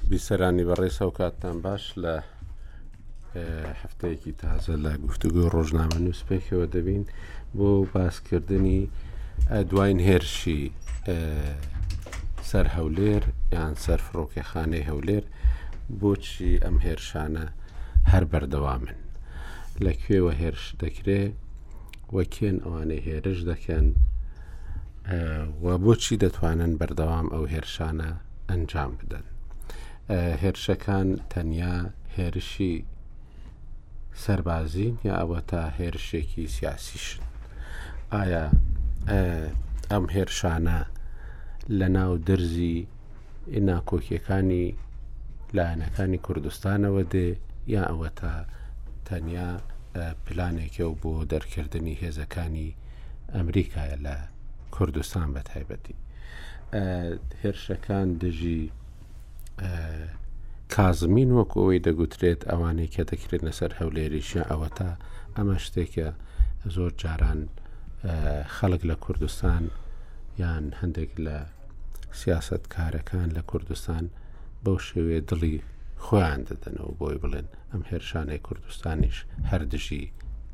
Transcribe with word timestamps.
بیسەرانی 0.09 0.65
بەڕێ 0.69 0.89
سەوکاتتان 0.99 1.55
باش 1.65 1.83
لە 2.03 2.15
هەفتەیەکی 3.81 4.33
تازە 4.43 4.75
لە 4.85 4.91
گفتوگوی 5.05 5.49
ڕۆژنامە 5.55 5.99
نووسپێکەوە 6.05 6.65
دەبین 6.75 7.03
بۆ 7.57 7.69
باسکردنی 7.93 8.81
دوین 9.71 9.99
هێرشی 10.09 10.61
سەر 12.49 12.67
هەولێر 12.77 13.23
یان 13.55 13.73
سەر 13.85 13.99
فڕۆکیخانەی 14.07 14.87
هەولێر 14.89 15.23
بۆچی 16.01 16.51
ئەم 16.63 16.77
هێرشانە 16.85 17.45
هەر 18.11 18.23
بەردەوامن 18.31 18.91
لەکوێوە 19.85 20.31
هێرش 20.41 20.65
دەکرێ 20.83 21.21
وەکێن 22.15 22.57
ئەوانەی 22.65 23.03
هێرش 23.07 23.39
دەکەن 23.51 23.85
و 25.63 25.67
بۆچی 25.83 26.19
دەتوانن 26.23 26.71
بەردەوام 26.79 27.27
ئەو 27.33 27.45
هێرشانە 27.53 28.09
ئەنجام 28.49 28.91
بدەن 28.99 29.25
هێرشەکان 30.41 31.07
تەنیا 31.31 31.77
هێرشی 32.17 32.75
سربازین 34.17 34.97
یا 35.05 35.13
ئەوە 35.19 35.41
تا 35.47 35.61
هێرشێکی 35.77 36.47
سیاسیشن 36.55 37.21
ئایا 38.13 38.43
ئەم 39.91 40.05
هێرشانە 40.15 40.79
لە 41.79 41.87
ناو 41.97 42.11
دەرزی 42.27 42.77
ناکۆکیەکانی 43.69 44.67
لایەنەکانی 45.57 46.19
کوردستانەوە 46.27 47.03
دێ 47.13 47.27
یا 47.75 47.83
ئەوە 47.89 48.09
تا 48.19 48.33
تەنیا 49.07 49.49
پلانێکە 50.25 50.83
و 50.87 50.93
بۆ 51.01 51.13
دەرکردنی 51.31 51.99
هێزەکانی 52.01 52.75
ئەمریکایە 53.35 53.97
لە 54.05 54.15
کوردستان 54.75 55.27
بە 55.35 55.41
تایبەتی 55.49 55.95
هێرشەکان 57.43 58.07
دژی 58.21 58.63
کازمین 60.73 61.29
وەکەوەی 61.39 61.79
دەگوترێت 61.87 62.41
ئەوانەی 62.49 62.89
کە 62.93 63.03
دەکرێت 63.11 63.41
لەسەر 63.47 63.71
هەولێریشە 63.79 64.41
ئەوە 64.49 64.69
تا 64.77 64.89
ئەمە 65.35 65.57
شتێکە 65.65 66.07
زۆر 66.75 66.91
جاران 67.01 67.41
خەڵک 68.57 68.81
لە 68.91 68.95
کوردستان 69.05 69.63
یان 70.41 70.65
هەندێک 70.81 71.11
لە 71.25 71.37
سیاست 72.19 72.63
کارەکان 72.75 73.27
لە 73.37 73.41
کوردستان 73.51 74.03
بەو 74.63 74.77
شێوێ 74.89 75.17
دڵی 75.29 75.55
خۆیان 76.05 76.41
دەدەنەوە 76.49 76.91
بۆی 76.99 77.19
بڵێن 77.21 77.47
ئەم 77.71 77.81
هێرشانەی 77.89 78.41
کوردستانیش 78.47 79.17
هەردژی 79.51 80.03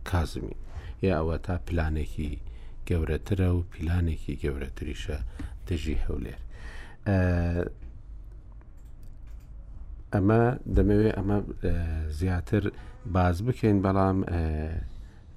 کازمی 0.09 0.55
یا 1.05 1.11
ئەوە 1.19 1.37
تا 1.45 1.55
پلانێکی 1.67 2.31
گەورەترە 2.87 3.49
و 3.57 3.61
پیلانێکی 3.71 4.35
گەورەتریشە 4.43 5.17
دژی 5.67 5.97
هەولێر. 6.05 6.39
ئەمە 10.15 10.37
دەمەوێت 10.77 11.13
ئەمە 11.17 11.37
زیاتر 12.19 12.63
باز 13.15 13.37
بکەین 13.47 13.77
بەڵام 13.85 14.17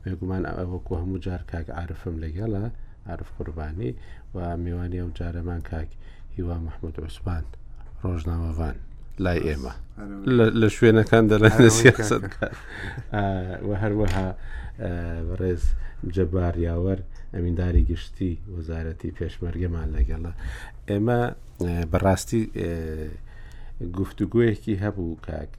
بێگومان 0.02 0.42
ئەوەکو 0.56 0.92
هەموو 1.00 1.22
جار 1.24 1.42
کاک 1.50 1.66
عرفم 1.80 2.14
لەگەڵە 2.24 2.64
عرف 3.12 3.28
قوربانی 3.36 3.90
و 4.34 4.38
میوانی 4.64 4.98
ئەو 5.02 5.10
جارەمان 5.18 5.60
کاک 5.70 5.90
هیوا 6.36 6.56
مححمود 6.66 6.94
عوسمان 7.04 7.44
ڕۆژناوەوان 8.02 8.76
لای 9.24 9.40
ئێمە 9.46 9.72
لە 10.60 10.68
شوێنەکان 10.76 11.24
دەڵێن 11.30 11.60
سیاست 11.80 12.24
و 13.66 13.70
هەروەها 13.82 14.28
بەڕێز 15.28 15.62
جەبار 16.14 16.54
یاوەەر 16.68 17.00
ئەمینداری 17.34 17.86
گشتی 17.90 18.32
وەزارەتی 18.56 19.14
پێشمەرگەمان 19.18 19.88
لەگەڵە 19.96 20.32
ئێمە 20.90 21.20
بەڕاستی 21.92 22.42
گفتوگویەکی 23.98 24.80
هەبوو 24.84 25.20
کاک 25.26 25.52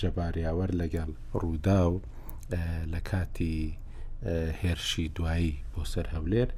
جەباریاوەەر 0.00 0.70
لەگەڵ 0.80 1.10
ڕوودا 1.40 1.80
و 1.90 1.94
لە 2.92 3.00
کاتی 3.10 3.58
هێرشی 4.62 5.06
دوایی 5.16 5.52
بۆ 5.72 5.80
سەر 5.92 6.06
هەولێر 6.14 6.48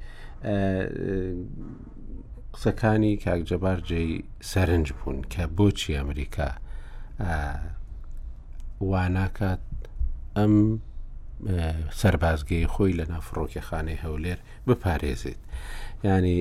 قسەکانی 2.53 3.13
کاکجەبار 3.25 3.79
جێی 3.89 4.13
سەرنج 4.51 4.87
بوون 4.97 5.17
کە 5.33 5.43
بۆچی 5.57 5.97
ئەمریکا 5.99 6.49
واناکات 8.89 9.63
ئەم 10.37 10.55
سەربازگەی 12.01 12.65
خۆی 12.73 12.93
لە 12.99 13.05
نافڕۆکی 13.13 13.65
خانەی 13.67 13.97
هەولێر 14.03 14.39
بپارێزێت 14.67 15.39
ینی 16.03 16.39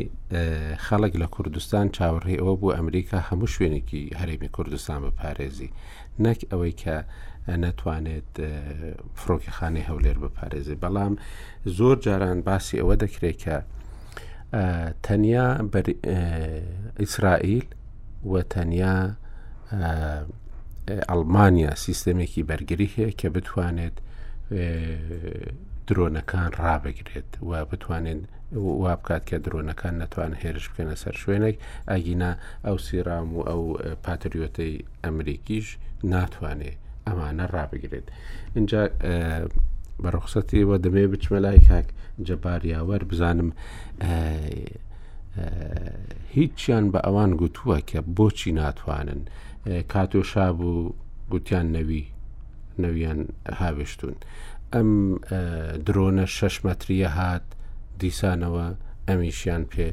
خەڵک 0.86 1.12
لە 1.22 1.26
کوردستان 1.34 1.86
چاوەڕێ 1.96 2.34
ئەوە 2.40 2.54
بوو 2.60 2.74
ئەمریکا 2.78 3.18
هەموو 3.28 3.52
شوێنێکی 3.54 4.02
هەرێمی 4.20 4.50
کوردستان 4.56 4.98
بپارێزی 5.06 5.70
نەک 6.24 6.38
ئەوەی 6.50 6.72
کە 6.82 6.96
نەتوانێت 7.64 8.32
فڕۆکی 9.20 9.52
خانەی 9.56 9.86
هەولێر 9.88 10.16
بپارێزی 10.24 10.76
بەڵام 10.84 11.14
زۆر 11.76 11.96
جاران 12.04 12.38
باسی 12.46 12.80
ئەوە 12.80 12.94
دەکرێت 13.04 13.36
کە 13.44 13.56
تەنیا 15.04 15.48
ئیسرائیل 17.02 17.66
و 18.30 18.32
تەنیا 18.52 18.96
ئەلمانیا 21.10 21.70
سیستەمێکی 21.84 22.46
بەرگری 22.48 22.88
هەیە 22.96 23.12
کە 23.20 23.28
بتوانێت 23.34 23.96
درۆنەکان 25.88 26.50
ڕابگرێت 26.60 27.30
و 27.48 27.64
بتوانین 27.70 28.20
وا 28.52 28.92
بکات 29.00 29.22
کە 29.28 29.36
درۆنەکان 29.44 29.94
ناتوان 30.02 30.32
هێرش 30.42 30.66
بکەنە 30.70 30.96
سەر 31.02 31.14
شوێنێک 31.22 31.56
ئەگینا 31.90 32.30
ئەو 32.66 32.76
سیرام 32.86 33.28
و 33.36 33.40
ئەو 33.50 33.62
پاتریۆتەی 34.04 34.74
ئەمریکیش 35.04 35.66
ناتوانێت 36.12 36.78
ئەمانە 37.06 37.44
ڕابگرێت 37.54 38.06
اینجا 38.56 38.80
بەڕخسەتی 40.02 40.62
وە 40.68 40.76
دەمێ 40.84 41.04
بچمە 41.12 41.38
لای 41.44 41.58
کاک 41.68 41.86
جەباریاوەەر 42.26 43.02
بزانم 43.10 43.50
هیچیان 46.36 46.84
بە 46.92 47.00
ئەوان 47.06 47.30
گوتووە 47.40 47.78
کە 47.88 47.98
بۆچی 48.16 48.50
ناتوانن 48.60 49.20
کاتۆ 49.92 50.20
شاب 50.32 50.58
و 50.70 50.74
گوتیان 51.32 51.66
نەوی 51.76 52.04
نەویان 52.82 53.20
هاوێشتون 53.60 54.14
ئەم 54.74 54.90
درۆنە 55.86 56.24
شش 56.36 56.56
مەتریە 56.66 57.10
هات 57.18 57.46
دیسانەوە 58.02 58.66
ئەمیشیان 59.08 59.62
پێ 59.72 59.86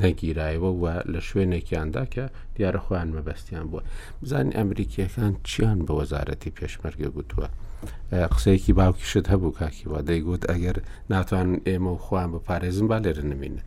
دەگیرایەوە 0.00 0.70
وە 0.82 0.94
لە 1.12 1.20
شوێنێکیاندا 1.28 2.04
کە 2.14 2.24
دیارە 2.56 2.80
خۆیان 2.86 3.08
مەبەستیان 3.16 3.66
بووە 3.70 3.82
بزانین 4.22 4.52
ئەمریکیەکان 4.58 5.32
چیان 5.48 5.78
بە 5.86 5.92
وەزارەتی 6.00 6.54
پێشمەرگە 6.58 7.08
گوتووە 7.16 7.48
قسەیەکی 8.34 8.72
باوکیشت 8.78 9.26
هەبوو 9.32 9.56
کاکیوە 9.58 9.98
دەیگوت 10.08 10.42
ئەگەر 10.50 10.76
ناتوان 11.12 11.48
ئێمە 11.68 11.90
و 11.96 12.02
خۆیان 12.04 12.30
بە 12.34 12.40
پارێزم 12.48 12.86
با 12.90 12.98
لێرە 13.04 13.24
نمینن 13.30 13.60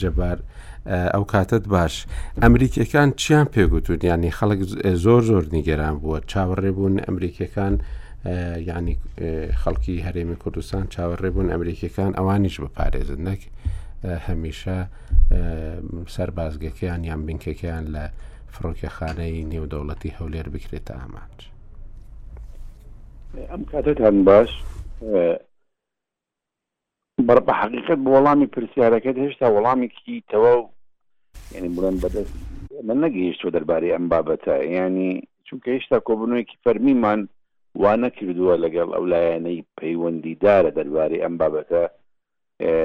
جەبار 0.00 0.38
ئەو 0.88 1.24
کاتت 1.24 1.68
باش 1.68 2.06
ئەمریکیەکان 2.42 3.08
چیان 3.20 3.44
پێگوتون 3.54 3.98
ینی 4.04 4.30
خەڵک 4.38 4.60
زۆر 5.04 5.22
زۆر 5.30 5.44
نیگەران 5.56 5.94
بووە 6.00 6.18
چاوەڕێ 6.30 6.70
بوون 6.76 6.98
ئەمریکیەکان 7.00 7.74
ینی 8.68 8.96
خەڵکی 9.62 10.00
هەرێمی 10.06 10.36
کوردستان 10.42 10.84
چاوەڕێ 10.94 11.30
بوون 11.34 11.48
ئەمریکیەکان 11.54 12.12
ئەوانیش 12.14 12.60
بپارێزن 12.60 13.20
نەک 13.28 13.40
هەمیشە 14.26 14.78
سەر 16.14 16.30
بازگەکەیان 16.38 17.00
یان 17.08 17.20
بنکەکەیان 17.26 17.84
لە 17.94 18.04
فڕۆکیخانەی 18.54 19.44
نێودەوڵەتی 19.52 20.14
هەولێر 20.18 20.46
بکرێتە 20.54 20.92
ئامانج 21.00 21.38
ئەم 23.50 23.62
کاتتان 23.72 24.24
باش 24.24 24.50
بەربە 27.26 27.52
حقیقت 27.60 27.98
بە 28.04 28.08
وەڵامی 28.14 28.46
پرسیارەکەت 28.54 29.16
هێشتا 29.24 29.46
وەڵامێکی 29.54 30.16
تەواو 30.30 30.70
یعنی 31.54 31.68
بڵند 31.76 31.98
بەدەست 32.04 32.34
من 32.88 32.98
نەگەیشتۆ 33.06 33.50
دەربارەی 33.56 33.92
ئەم 33.94 34.06
بابەتە 34.12 34.54
ینی 34.76 35.10
چونکە 35.46 35.68
هێشتا 35.74 35.98
کۆبنەوەیکی 36.08 36.56
فەرمیمان 36.64 37.20
وانە 37.82 38.10
کردووە 38.16 38.54
لەگەڵ 38.64 38.88
ئەو 38.94 39.04
لایەنەی 39.12 39.58
پەیوەندیدارە 39.80 40.70
دەربارەی 40.78 41.22
ئەم 41.24 41.34
بابەتە 41.40 41.82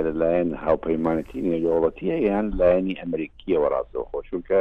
لەلایەن 0.06 0.50
هاوپەیمانەتی 0.66 1.46
نێگەوڵەتیە 1.52 2.16
یان 2.30 2.48
لایەنی 2.60 3.00
ئەمریکیە 3.02 3.58
وەڕاستەوە 3.64 4.06
خۆشونکە 4.12 4.60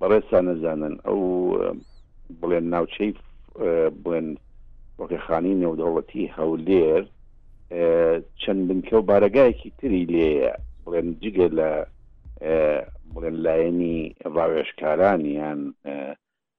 بەڕێستا 0.00 0.38
نەزانن 0.48 0.94
ئەو 1.06 1.20
بڵێن 2.40 2.66
ناوچەی 2.74 3.10
بڵێن 4.02 4.28
وەکەخانی 5.00 5.54
نێودەوڵەتی 5.62 6.32
هەولێر 6.36 7.02
چەند 8.40 8.60
بنکە 8.68 8.94
و 8.98 9.06
بارەگایەکی 9.10 9.70
تری 9.78 10.02
لێە 10.14 10.42
بڵێن 10.84 11.06
جگە 11.22 11.48
لە 11.58 11.70
بڵێن 13.12 13.36
لایەنی 13.46 13.96
ڕاوێشکارانی 14.36 15.32
یان 15.42 15.60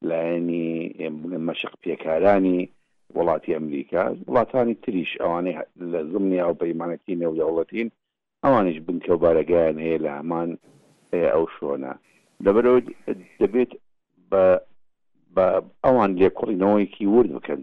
لایەنی 0.09 0.67
بڵێن 1.19 1.43
مەشق 1.49 1.73
پێکارانی 1.83 2.59
وڵاتی 3.17 3.55
ئەمریکا 3.55 4.03
وڵاتانی 4.27 4.79
تریش 4.83 5.11
ئەوانەی 5.21 5.55
لە 5.91 5.99
زمنی 6.11 6.41
ئەو 6.43 6.53
پەیمانەتی 6.61 7.19
نێودەوڵەتین 7.21 7.87
ئەوانش 8.43 8.77
بنکە 8.85 9.11
و 9.13 9.21
بارەگایان 9.23 9.77
هەیە 9.85 9.99
لە 10.05 10.09
هەمان 10.17 10.49
ئەو 11.33 11.43
شۆنا 11.55 11.93
دەبەرەوە 12.45 12.79
دەبێت 13.41 13.71
بە 15.35 15.45
ئەوان 15.85 16.11
لێکۆڵینەوەیکی 16.21 17.05
ورد 17.13 17.31
بکەن 17.37 17.61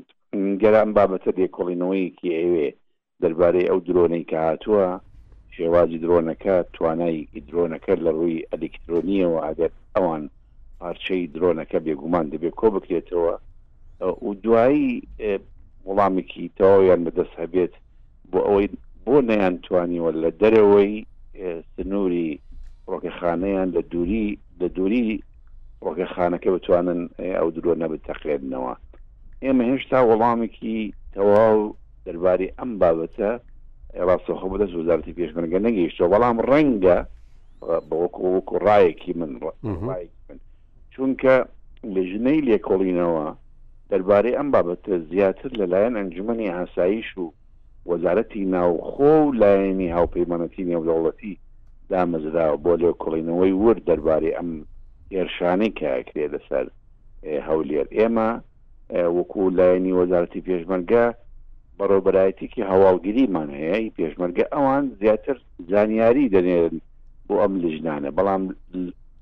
گەران 0.63 0.89
بابەتە 0.97 1.31
لێکۆڵینەوەیکی 1.41 2.31
ئەوێ 2.41 2.69
دەربارەی 3.23 3.69
ئەو 3.71 3.79
درۆنەی 3.87 4.25
کە 4.31 4.39
هاتووە 4.49 4.89
شێوازی 5.57 5.99
درۆنەکە 6.05 6.55
توانای 6.77 7.19
درۆنەکە 7.49 7.93
لە 8.05 8.11
ڕووی 8.19 8.47
ئەلکترۆنیەوە 8.51 9.39
ئەگەر 9.47 9.71
ئەوان 9.95 10.23
پارچەی 10.81 11.23
درۆنەکە 11.35 11.79
بێگومان 11.87 12.27
دەبێت 12.33 12.55
کۆ 12.61 12.67
بکرێتەوە 12.75 13.33
و 14.27 14.31
دوایی 14.45 14.91
وەڵامێکی 15.87 16.45
تەواویان 16.59 17.01
بەدەست 17.07 17.35
هەبێت 17.43 17.75
بۆ 18.31 18.39
ئەوەی 18.47 18.67
بۆ 19.05 19.15
نەیانتوانیوە 19.31 20.11
لە 20.23 20.31
دەرەوەی 20.43 20.93
سنووری 21.77 22.29
ڕۆکەخانەیان 22.91 23.69
لە 23.77 23.83
دووری 23.93 24.27
لە 24.61 24.67
دووری 24.77 25.07
ڕۆگەخانەکە 25.85 26.49
بتوانن 26.57 27.01
ئەو 27.39 27.49
درۆنە 27.57 27.87
بتەقێنەوە 27.93 28.73
ئێمە 29.45 29.65
هێشتا 29.71 29.99
وەڵامێکی 30.09 30.79
تەواو 31.15 31.59
دەرباری 32.05 32.49
ئەم 32.59 32.71
بابەتە 32.81 33.31
ڕاستەخۆ 33.97 34.47
بە 34.53 34.57
دەست 34.63 34.75
وزارتی 34.81 35.13
پێشمەرگە 35.19 35.59
نەگەیشتەوە 35.67 36.09
بەڵام 36.15 36.37
ڕەنگە 36.51 36.99
بەوەکوەکو 37.89 38.57
ڕایەکی 38.67 39.13
من 39.21 39.31
من 39.63 40.39
چونکە 40.95 41.35
لە 41.95 42.03
ژنەی 42.11 42.41
لێکۆڵینەوە 42.49 43.27
دەربارەی 43.91 44.37
ئەم 44.39 44.49
بابەتە 44.55 44.95
زیاتر 45.11 45.51
لەلایەن 45.61 45.95
ئەنجمەی 45.97 46.53
هاساییش 46.59 47.09
و 47.19 47.25
وەزارەتی 47.91 48.43
ناوخۆ 48.55 49.13
و 49.23 49.35
لایەنی 49.43 49.95
هاوپەیمانەتی 49.97 50.69
نێودەوڵەتی 50.71 51.33
دامەزراوە 51.91 52.59
بۆ 52.65 52.73
لێکۆڵینەوەی 52.83 53.53
ور 53.63 53.77
دەربارەی 53.89 54.37
ئەم 54.39 54.51
ئێرشانەی 55.15 55.73
کاکرێ 55.81 56.27
لەسەر 56.33 56.67
هەولێر 57.49 57.87
ئێمە 57.97 58.31
وەکو 59.17 59.43
لایەنی 59.59 59.97
وەزارەتی 60.01 60.45
پێشمەرگە 60.49 61.05
بەڕۆبەرایەتێکی 61.79 62.67
هەواڵگیریمان 62.71 63.49
هەیە 63.61 63.95
پێشمەرگە 63.99 64.45
ئەوان 64.55 64.85
زیاتر 65.01 65.37
زانیاری 65.71 66.31
دەنێرن 66.35 66.77
بۆ 67.27 67.35
ئەم 67.43 67.53
لژنانە 67.63 68.11
بەڵام 68.19 68.43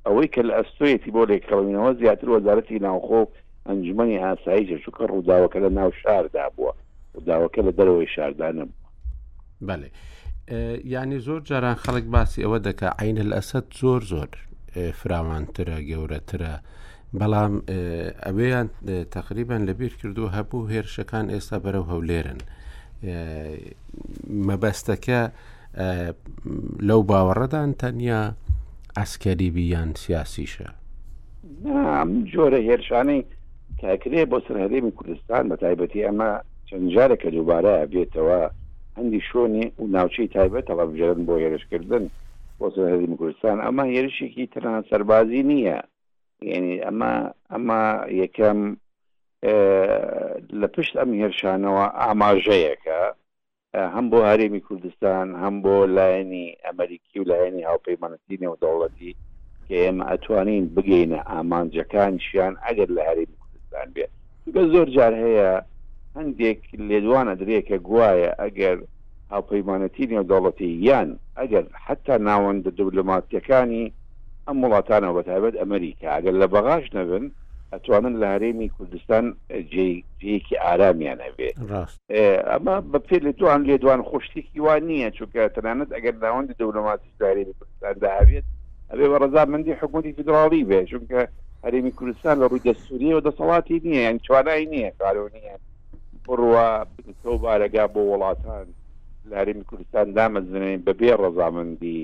ئەوەی 0.07 0.29
کە 0.35 0.43
لە 0.49 0.53
ئەستۆیەتی 0.59 1.11
بۆ 1.15 1.23
لێکڕەوینەوە 1.31 1.91
زیاتر 2.01 2.29
وەزارەتی 2.37 2.83
ناوخۆ 2.89 3.21
ئەنجمەی 3.69 4.19
ئاسایی 4.25 4.67
جەچووکە 4.71 5.05
ڕووداوەکە 5.13 5.59
لە 5.65 5.71
ناو 5.79 5.91
شاردا 6.03 6.47
بووە 6.57 6.73
ڕووداوەکە 7.15 7.61
لە 7.67 7.73
دەرەوەی 7.79 8.09
شاردانە 8.15 8.65
بووە 8.71 8.89
بەێ 9.69 9.89
یعنی 10.95 11.19
زۆر 11.27 11.41
جاران 11.51 11.77
خەڵک 11.85 12.05
باسی 12.15 12.43
ئەوە 12.45 12.59
دەکە 12.67 12.89
عینە 13.03 13.23
لە 13.31 13.35
ئەسد 13.39 13.67
زۆر 13.81 14.01
زۆر 14.13 14.29
فراوانترە 15.01 15.77
گەورەترە. 15.91 16.55
بەڵام 17.21 17.57
ئەوەیان 18.27 18.69
تقریبان 19.17 19.65
لەبیر 19.67 19.97
کردو 20.03 20.29
هەبوو 20.37 20.69
هێرشەکان 20.73 21.27
ئێستا 21.35 21.57
بەرەو 21.65 21.89
هەولێرن 21.93 22.41
مەبەستەکە 24.49 25.23
لەو 26.89 27.01
باوەڕەدان 27.09 27.71
تەنیا 27.81 28.23
ئەسکەری 28.97 29.51
بیان 29.57 29.91
سیاسیشە 30.05 30.69
جۆرە 32.33 32.61
هێرشانەی 32.69 33.25
تاکرێ 33.81 34.23
بۆ 34.31 34.39
سرهرێمی 34.47 34.91
کوردستان 34.99 35.43
بە 35.53 35.57
تایبەتی 35.63 36.05
ئەمە 36.07 36.31
چەندجارێکە 36.69 37.29
دووبارە 37.35 37.77
بێتەوە 37.93 38.41
هەندی 38.97 39.21
شوۆنی 39.29 39.67
و 39.79 39.85
ناوچەی 39.97 40.29
تایبەت 40.35 40.67
ئەڵە 40.71 40.85
بژێرن 40.91 41.23
بۆ 41.29 41.35
هێرشکردن 41.43 42.05
بۆ 42.59 42.67
سرهرێمی 42.75 43.17
کوردستان 43.21 43.57
ئەمە 43.65 43.85
هێرشێکی 43.95 44.47
تەنان 44.55 44.83
سەربازی 44.91 45.43
نییە 45.53 45.79
یعنی 46.45 46.75
ئەمە 46.81 47.11
ئەمە 47.53 47.81
یەکەم 48.23 48.61
لە 50.61 50.67
پشت 50.75 50.95
ئەم 51.01 51.11
هێرشانەوە 51.23 51.85
ئاماژەیەەکە 52.03 53.01
هەم 53.95 54.07
بۆ 54.11 54.19
هەرێمی 54.31 54.65
کوردستان 54.67 55.27
هەم 55.43 55.55
بۆ 55.65 55.75
لایەنی 55.97 56.47
ئەمریکی 56.67 57.19
و 57.21 57.29
لایەنی 57.31 57.67
هاوپەیمانەتی 57.71 58.41
نێودەوڵەتی 58.43 59.13
کە 59.67 59.75
ئێمە 59.85 60.05
ئەتوانین 60.11 60.65
بگەینە 60.75 61.19
ئامانجەکانشیان 61.31 62.55
ئەگەر 62.65 62.89
لە 62.97 63.03
هەرێمی 63.09 63.39
کوردستان 63.43 63.87
بێت 63.95 64.13
گە 64.55 64.63
زۆر 64.73 64.89
جار 64.97 65.13
هەیە 65.25 65.51
هەندێک 66.17 66.61
لێدوانە 66.89 67.35
درێکە 67.41 67.77
گوایە 67.89 68.31
ئەگەر 68.43 68.77
هاوپەیمانەتی 69.35 70.09
نێودەوڵەتی 70.13 70.69
یان 70.87 71.09
ئەگەر 71.41 71.65
حتا 71.87 72.15
ناوەندە 72.29 72.71
دوبلوماتیەکانی 72.77 73.85
ئەم 74.49 74.57
وڵاتانەوە 74.65 75.17
بەتابەت 75.19 75.55
ئەمریکا 75.61 76.09
ئەگەر 76.15 76.35
لە 76.43 76.47
بەغاش 76.55 76.87
نەبن 76.97 77.25
ئەتوانن 77.73 78.15
لە 78.23 78.27
هەرێمی 78.35 78.73
کوردستان 78.77 79.25
جێکی 80.23 80.57
ئارامیان 80.65 81.21
ئەبێ 81.27 81.51
ئەمە 82.51 82.77
بە 82.91 82.99
پێ 83.07 83.19
لە 83.27 83.33
دوان 83.41 83.61
لێ 83.69 83.77
دوان 83.85 84.01
خوشتێکی 84.09 84.59
وان 84.67 84.83
نییە 84.91 85.09
چونکە 85.19 85.41
تەنانەت 85.57 85.91
ئەگەر 85.97 86.15
داوەندی 86.25 86.59
دەولەماتیداری 86.61 87.43
کوردستانداهابێت 87.59 88.47
ئەبێ 88.91 89.07
بە 89.13 89.17
ڕزا 89.23 89.43
مندی 89.53 89.79
حکوومەتی 89.81 90.17
فدراڵی 90.19 90.67
بێ 90.71 90.81
چونکە 90.93 91.21
هەرێمی 91.65 91.97
کوردستان 91.99 92.35
لە 92.41 92.47
ڕووی 92.51 92.65
دەستوریەوە 92.69 93.21
دەسەڵاتی 93.29 93.79
نییە 93.87 94.03
یان 94.07 94.19
چوانای 94.27 94.65
نییە 94.73 94.91
کارۆنیە 95.01 95.57
بڕوە 96.25 96.67
تۆ 97.23 97.33
بارەگا 97.43 97.85
بۆ 97.95 98.01
وڵاتان 98.13 98.67
لە 99.29 99.35
هەرێمی 99.41 99.69
کوردستان 99.71 100.07
دامەزنین 100.17 100.81
بەبێ 100.87 101.11
ڕزامەندی 101.23 101.99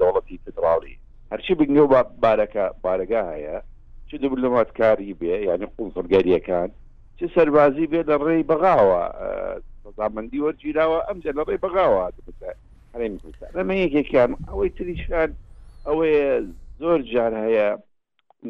دەوڵەتی 0.00 0.36
فدراڵی 0.44 0.96
هەرچی 1.32 1.54
بگنێ 1.60 1.80
با 1.92 2.02
بارەکە 2.22 2.64
بارەگا 2.84 3.22
هەیە 3.32 3.56
چ 4.08 4.10
دبلوماتکاری 4.22 5.14
بێ 5.20 5.36
یعنی 5.48 5.66
قوڵزرگەریەکان 5.76 6.68
چ 7.18 7.20
سەربازی 7.34 7.86
بێ 7.92 8.00
لە 8.10 8.16
ڕێی 8.24 8.46
بەغاوە 8.50 9.02
زامەندی 9.98 10.42
وەرگیراوە 10.46 10.98
ئەمجە 11.08 11.32
لە 11.38 11.42
ڕێی 11.48 11.62
بەغاوە 11.64 12.02
ئەمە 13.56 13.74
یەکێکیان 13.84 14.30
ئەوەی 14.48 14.70
تریشان 14.76 15.30
ئەوەیە 15.86 16.30
زۆر 16.80 17.00
جار 17.12 17.32
هەیە 17.44 17.68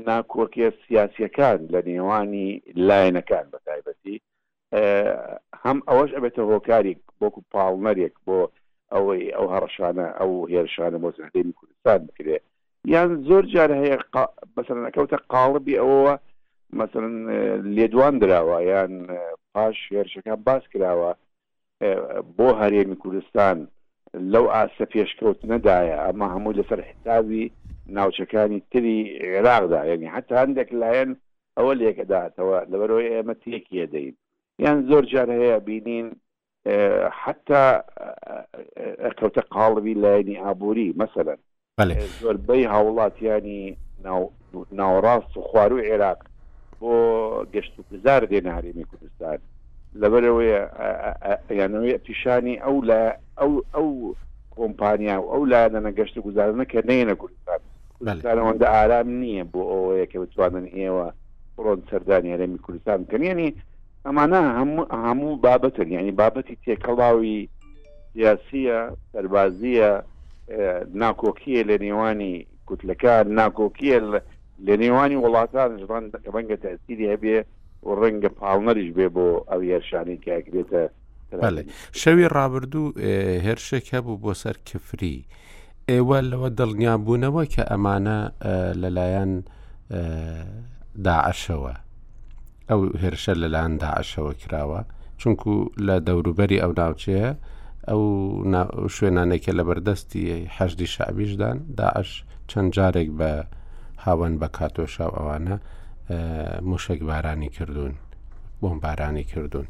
ناکۆکێ 0.09 0.69
سیاسیەکان 0.85 1.59
لە 1.73 1.81
نێوانی 1.89 2.49
لایەنەکان 2.89 3.47
بە 3.53 3.59
تایبەتی 3.67 4.17
هەم 5.65 5.79
ئەوەش 5.89 6.11
ئەبێتە 6.17 6.43
هۆکارێک 6.51 7.01
بۆکو 7.21 7.41
پاڵنەرێک 7.53 8.15
بۆ 8.27 8.39
ئەوەی 8.93 9.23
ئەو 9.37 9.47
هەڕشانە 9.55 10.07
ئەو 10.19 10.33
هێرشانە 10.53 10.99
بۆ 11.03 11.09
زەندێمی 11.19 11.57
کوردستان 11.59 11.99
بکرێت 12.07 12.45
یان 12.89 13.17
زۆر 13.29 13.45
جار 13.55 13.71
هەیە 13.81 13.97
بەسەرەکەوتە 14.57 15.17
قاڵبی 15.33 15.77
ئەوەوە 15.81 16.15
مثلن 16.81 17.15
لێدوان 17.77 18.15
درراوە 18.23 18.59
یان 18.73 18.93
پاش 19.55 19.77
هێرشەکان 19.95 20.39
باس 20.47 20.63
کراوە 20.73 21.13
بۆ 22.37 22.49
هەرێمی 22.61 22.97
کوردستان 23.03 23.57
لەو 24.33 24.45
ئاسە 24.55 24.85
پێشکەوت 24.93 25.39
نەدایە 25.53 25.97
ئەمە 26.05 26.27
هەموو 26.35 26.57
لەسەر 26.59 26.79
حتاوی 26.89 27.45
ناوچەکانی 27.97 28.59
تری 28.71 28.97
عێراقدا 29.33 29.81
یعنی 29.91 30.07
حتا 30.15 30.35
هەندێک 30.43 30.71
لایەن 30.81 31.11
ئەوە 31.59 31.73
لێکەداتەوە 31.81 32.59
لەبەرەوەی 32.71 33.13
ئێمە 33.15 33.35
تێکیە 33.43 33.87
دەین 33.95 34.15
یان 34.65 34.79
زۆر 34.89 35.05
جار 35.13 35.29
هەیە 35.41 35.57
بینین 35.67 36.09
حتا 37.23 37.65
کەوتە 39.19 39.43
قاڵبی 39.55 39.99
لایەنی 40.05 40.41
ئابووری 40.45 40.89
مثلەن 41.03 41.41
زۆربەی 41.89 42.65
هاوڵاتیانی 42.65 43.77
ناوەڕاست 44.77 45.37
و 45.37 45.41
خوار 45.43 45.73
و 45.73 45.81
عێراق 45.83 46.17
بۆ 46.81 46.85
گەشت 47.55 47.73
و 47.79 47.83
گزار 47.93 48.27
دێنە 48.27 48.53
هەرێمی 48.57 48.85
کوردستان 48.91 49.39
لەبەرەوەی 50.01 50.69
یانەوەی 51.61 51.99
پیشانی 52.07 52.61
ئەو 52.65 52.77
لە 52.89 53.01
ئەو 53.41 53.53
ئەو 53.75 54.15
کۆمپانیا 54.57 55.17
و 55.21 55.33
ئەو 55.33 55.45
لا 55.45 55.69
دەنەگەشت 55.75 56.17
و 56.17 56.23
گوزارنە 56.27 56.65
کە 56.73 56.79
نەیەنە 56.89 57.15
کوردستانەوەندە 57.21 58.67
ئارام 58.75 59.09
نییە 59.21 59.45
بۆ 59.53 59.61
ئەوەیە 59.73 60.07
کە 60.13 60.19
بتوانن 60.21 60.67
ئێوە 60.77 61.07
بڕۆن 61.57 61.81
سەردانی 61.91 62.33
هەرێمی 62.35 62.59
کوردستان 62.65 63.05
کەنیێنی 63.13 63.49
ئەمانە 64.07 64.41
هەموو 65.07 65.41
بابەتن 65.47 65.89
ینی 65.93 66.13
بابەتی 66.21 66.57
تێکەڵاوی 66.65 67.39
سیاسیە 68.15 68.79
سەربازیە 69.13 69.93
ناکۆکیە 71.03 71.63
لە 71.71 71.77
نێوانی 71.81 72.35
کوتلەکان 72.69 73.27
ناکۆکیە 73.41 73.99
لە 74.67 74.75
نێوانی 74.83 75.17
وڵاتان 75.25 75.73
ژبان 75.81 76.05
ڕەنگە 76.35 76.57
تاسیری 76.65 77.07
هەبێ 77.15 77.37
و 77.83 77.91
ڕەنگە 78.01 78.29
پاڵنەریش 78.41 78.91
بێ 78.97 79.09
بۆ 79.15 79.27
ئەو 79.51 79.61
یارشانی 79.63 80.17
کاگرێتە 80.27 80.83
شەوی 82.01 82.27
ڕابردوو 82.37 82.93
هێرشێک 83.47 83.87
هەبوو 83.95 84.21
بۆ 84.23 84.33
سەر 84.43 84.57
کفری 84.69 85.25
ئێوە 85.91 86.19
لەوە 86.31 86.49
دڵنیابوونەوە 86.59 87.45
کە 87.53 87.63
ئەمانە 87.71 88.19
لەلایەن 88.83 89.33
داعشەوە 91.07 91.75
ئەو 92.71 92.81
هێرشە 93.03 93.33
لەلایەن 93.43 93.75
داعشەوە 93.83 94.33
کراوە 94.43 94.81
چونکو 95.21 95.53
لە 95.87 95.97
دەوروبەری 96.07 96.59
ئەو 96.63 96.73
ناوچەیە 96.81 97.29
ئەو 97.91 98.89
شوێنانێکە 98.97 99.53
لە 99.59 99.63
بەردەستی 99.69 100.25
حەشدی 100.57 100.89
شعبیشدان 100.95 101.59
داعش 101.79 102.11
چەند 102.51 102.69
جارێک 102.77 103.09
بە 103.19 103.33
هاوەن 104.05 104.35
بە 104.41 104.49
کاتۆشاو 104.57 105.13
ئەوانە 105.19 105.57
موشک 106.69 107.01
بارانی 107.09 107.49
کردوون 107.57 107.95
بۆمبارانی 108.61 109.25
کردوون. 109.33 109.69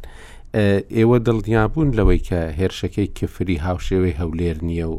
ئێوە 0.97 1.17
دڵنیابوون 1.27 1.89
لەوەی 1.99 2.21
کە 2.29 2.41
هێرشەکەی 2.59 3.09
کفری 3.19 3.57
هاوشێوەی 3.67 4.19
هەولێر 4.21 4.57
نییە 4.69 4.87
و 4.95 4.97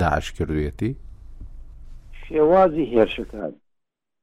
داعش 0.00 0.26
کردوێتی 0.36 0.92
شێوازی 2.26 2.86
هێرشەکان 2.94 3.52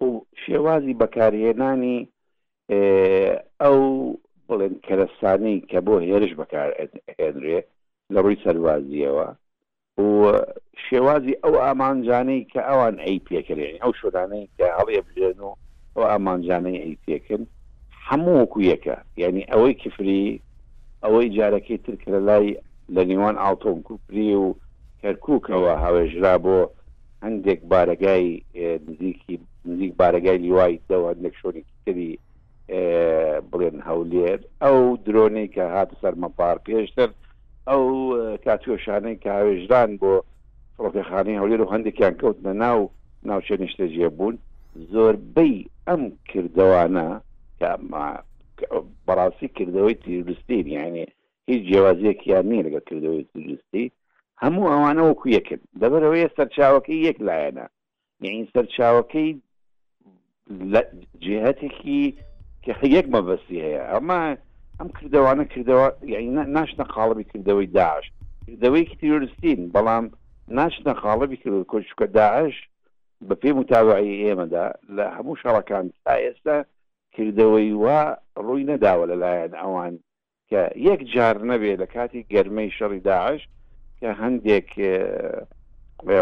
و 0.04 0.08
شێوازی 0.44 0.98
بەکارهێنانی 1.02 2.00
ئەو 3.62 3.70
بڵێن 4.48 4.74
کەرەستانی 4.86 5.56
کە 5.70 5.80
بۆ 5.86 5.94
هێرش 6.10 6.34
بەکار 6.40 6.70
هێنرێ 7.20 7.60
لە 8.14 8.20
ڕووی 8.24 8.36
سەروازیەوە 8.46 9.28
و 9.98 10.06
شێوازی 10.86 11.40
ئەو 11.44 11.54
ئامانجانەی 11.66 12.42
کە 12.52 12.60
ئەوان 12.70 12.96
ئەی 13.06 13.20
پێکردێن 13.28 13.76
ئەو 13.84 13.92
شدانەی 14.02 14.50
کە 14.58 14.66
هەڵێ 14.78 15.00
بێن 15.10 15.40
و 15.48 15.52
ئەو 15.96 16.04
ئامانجانەی 16.12 16.82
ئەی 16.84 16.98
پێکرد 17.06 17.46
هەموو 18.08 18.38
وەکو 18.42 18.60
یەکە 18.72 18.98
یعنی 19.22 19.42
ئەوەی 19.52 19.74
کفری 19.82 20.24
ئەوەی 21.04 21.28
جارەکەی 21.38 21.80
ترکرە 21.86 22.20
لای 22.30 22.48
لە 22.96 23.02
نیوان 23.10 23.36
ئاڵتۆم 23.44 23.78
کوپری 23.88 24.30
و 24.44 24.48
کەرکووکەوە 25.02 25.72
هاوێژرا 25.84 26.36
بۆ 26.44 26.58
هەندێک 27.26 27.60
بارگای 27.74 28.28
نزیکی 28.88 29.36
نزیک 29.70 29.92
بارگای 30.02 30.38
لیوای 30.46 30.80
دەوە 30.90 31.08
هەندێک 31.14 31.36
شۆێکتری 31.42 32.12
بڵێن 33.50 33.78
هەولێر 33.88 34.40
ئەو 34.64 34.78
درۆنەی 35.06 35.48
کە 35.56 35.64
هاتە 35.76 35.96
سەرمە 36.02 36.30
پار 36.38 36.58
پێشتر 36.66 37.10
ئەو 37.72 37.88
کاتوشانەی 38.46 39.16
کە 39.24 39.30
هاوێژدان 39.38 39.90
بۆ 40.02 40.14
فڕۆکەخانەی 40.76 41.40
هەولێر 41.42 41.62
و 41.62 41.72
هەندێکیان 41.74 42.16
کەوتنە 42.22 42.54
ناو 42.64 42.80
ناوچە 43.28 43.56
نیشتەجیە 43.64 44.10
بوون 44.18 44.36
زۆربەی 44.92 45.56
ئەم 45.88 46.02
کردوانە 46.30 47.08
بەڕاستی 49.06 49.54
کردەوەی 49.58 50.00
تیرستین 50.04 50.68
یعنی 50.78 51.04
هیچ 51.50 51.62
جیاوازیەکیان 51.68 52.46
نی 52.50 52.64
لەگە 52.66 52.82
کردەوەی 52.88 53.24
تیرستی 53.32 53.86
هەموو 54.44 54.72
ئەوانە 54.74 55.02
وەکو 55.04 55.26
یەکرد 55.38 55.64
دەبەرەوەی 55.82 56.34
سەرچاوەکەی 56.38 57.04
یەک 57.10 57.18
لایەنە 57.28 57.66
یعنی 58.24 58.50
سەرچاوەکەی 58.54 59.30
جهتێکی 61.26 62.02
کە 62.64 62.72
یەک 62.98 63.06
مەبەستی 63.16 63.64
هەیە 63.66 63.84
ئەمە 63.92 64.22
ئەم 64.80 64.88
کردوانە 65.00 65.44
کردەوە 65.54 65.86
ناشنە 66.58 66.86
قاڵبی 66.94 67.26
کردەوەی 67.32 67.68
داعش 67.80 68.06
کردەوەیکی 68.46 68.96
تیرستین 69.02 69.62
بەڵام 69.76 70.06
ناشنە 70.60 70.94
قاڵبی 71.04 71.38
کرد 71.44 71.64
کۆچکە 71.72 72.06
داعش 72.20 72.56
بە 73.28 73.36
پێی 73.42 73.54
متاوعی 73.60 74.24
ئێمەدا 74.26 74.68
لە 74.96 75.06
هەموو 75.16 75.40
شەڕەکان 75.42 75.86
تا 76.04 76.14
ئێستا 76.24 76.58
کردەوەی 77.16 77.70
وا 77.84 78.02
ڕووی 78.46 78.68
نەداوە 78.72 79.06
لەلایەن 79.12 79.54
ئەوان 79.62 79.94
کە 80.50 80.62
یەک 80.88 81.02
جار 81.14 81.36
نەبێ 81.52 81.74
لە 81.82 81.88
کاتی 81.96 82.22
گەرمەی 82.34 82.70
شەڕی 82.78 83.02
داعش 83.10 83.42
کە 84.00 84.10
هەندێک 84.22 84.68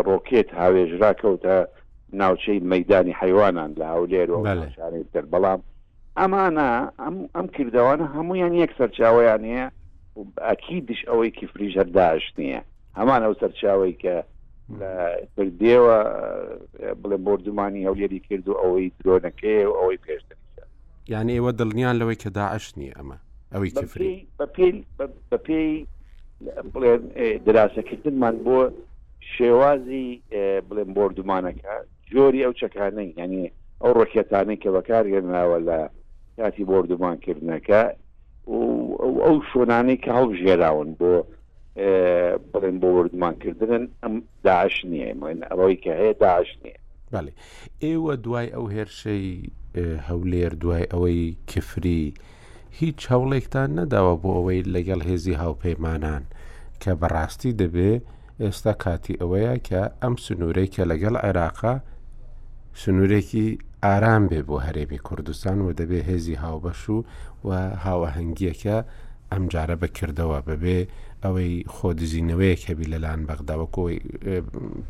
ڕۆکێت 0.07 0.49
هاوێژراکەوتە 0.61 1.57
ناوچەی 2.21 2.59
مەدانی 2.71 3.13
حیوانان 3.21 3.71
لە 3.79 3.85
هەولێر 3.93 4.27
و 4.31 4.39
شارێتتر 4.77 5.25
بەڵام 5.33 5.61
ئەمانە 6.21 6.65
ئەم 7.33 7.47
کردەوەە 7.55 8.05
هەمویان 8.15 8.53
یەک 8.61 8.71
سەرچاویان 8.77 9.41
هەیە 9.51 9.67
ئەکی 10.49 10.77
دش 10.89 10.99
ئەوەی 11.09 11.31
کیفریژ 11.37 11.73
هەرداش 11.81 12.23
نییە 12.37 12.59
هەمان 12.99 13.21
ئەو 13.25 13.33
سەرچاوی 13.41 13.93
کە 14.03 14.15
کردێوە 15.35 15.99
بڵێ 17.01 17.17
بردمانی 17.25 17.85
هەولێری 17.87 18.19
کرد 18.27 18.45
و 18.49 18.59
ئەوەی 18.61 18.85
درۆنەکەی 19.01 19.65
و 19.69 19.73
ئەوەی 19.79 19.99
پێشتر 20.05 20.37
یعنی 21.13 21.31
ئێوە 21.37 21.51
دڵنیان 21.59 21.95
لەوەی 21.99 22.17
کە 22.23 22.29
داعش 22.39 22.65
نییە 22.79 22.93
ئەمە 22.99 23.17
ئەوەی 23.53 23.71
کفری 23.79 24.27
بە 25.29 25.37
پێی 25.45 25.77
بڵێن 26.73 27.03
دراسەکردنمان 27.47 28.35
بۆ 28.45 28.59
شێوازی 29.35 30.09
بڵێن 30.69 30.89
بردمانەکە 30.97 31.73
جۆری 32.11 32.43
ئەو 32.45 32.53
چەکانەی 32.61 33.09
ینی 33.23 33.45
ئەو 33.81 33.91
ڕۆکێتانەی 33.99 34.57
کە 34.63 34.69
بەکارگەناوە 34.75 35.59
لە 35.69 35.79
کاتی 36.37 36.65
بردومانکردنەکە 36.69 37.81
ئەو 39.25 39.35
شۆنانەی 39.51 39.97
کە 40.03 40.11
هەڵژێراون 40.19 40.89
بۆ 40.99 41.13
بڵێن 42.51 42.77
بۆ 42.81 42.87
وردمانکردن 42.97 43.83
ئەم 44.03 44.13
داعش 44.45 44.75
نییە 44.91 45.07
ئەوەی 45.51 45.75
کە 45.83 45.91
هەیە 46.01 46.13
داعش 46.23 46.49
نییە 46.63 46.79
بەێ 47.11 47.31
ئێوە 47.83 48.13
دوای 48.25 48.47
ئەو 48.55 48.65
هێرشەی 48.75 49.27
هەولێر 50.09 50.53
دوای 50.61 50.85
ئەوەی 50.93 51.21
کفری 51.51 52.03
هیچ 52.79 52.99
هەوڵێکتان 53.11 53.69
نەداوە 53.79 54.13
بۆ 54.21 54.29
ئەوەی 54.37 54.61
لەگەڵ 54.75 55.01
هێزی 55.09 55.39
هاوپەیمانان 55.41 56.23
کە 56.81 56.91
بەڕاستی 57.01 57.57
دەبێ 57.61 57.91
ئێستا 58.43 58.73
کاتی 58.83 59.19
ئەوەیە 59.21 59.53
کە 59.67 59.81
ئەم 60.01 60.15
سنوورێک 60.25 60.69
کە 60.75 60.83
لەگەڵ 60.91 61.15
عێراقا 61.25 61.75
سنوورێکی 62.81 63.49
ئارام 63.87 64.23
بێ 64.31 64.41
بۆ 64.47 64.55
هەرێمی 64.67 65.01
کوردستان 65.07 65.57
و 65.61 65.67
دەبێ 65.79 65.99
هێزی 66.09 66.39
هاوبەش 66.43 66.81
و 66.89 66.97
و 67.47 67.49
هاوەهنگگیەکە 67.85 68.77
ئەم 69.31 69.43
جارە 69.53 69.75
بەکردەوە 69.83 70.39
ببێ 70.49 70.79
ئەوەی 71.23 71.53
خۆدزینەوەی 71.75 72.55
کەبی 72.65 72.89
لەلاەن 72.93 73.21
بەغداوەکۆی 73.29 73.97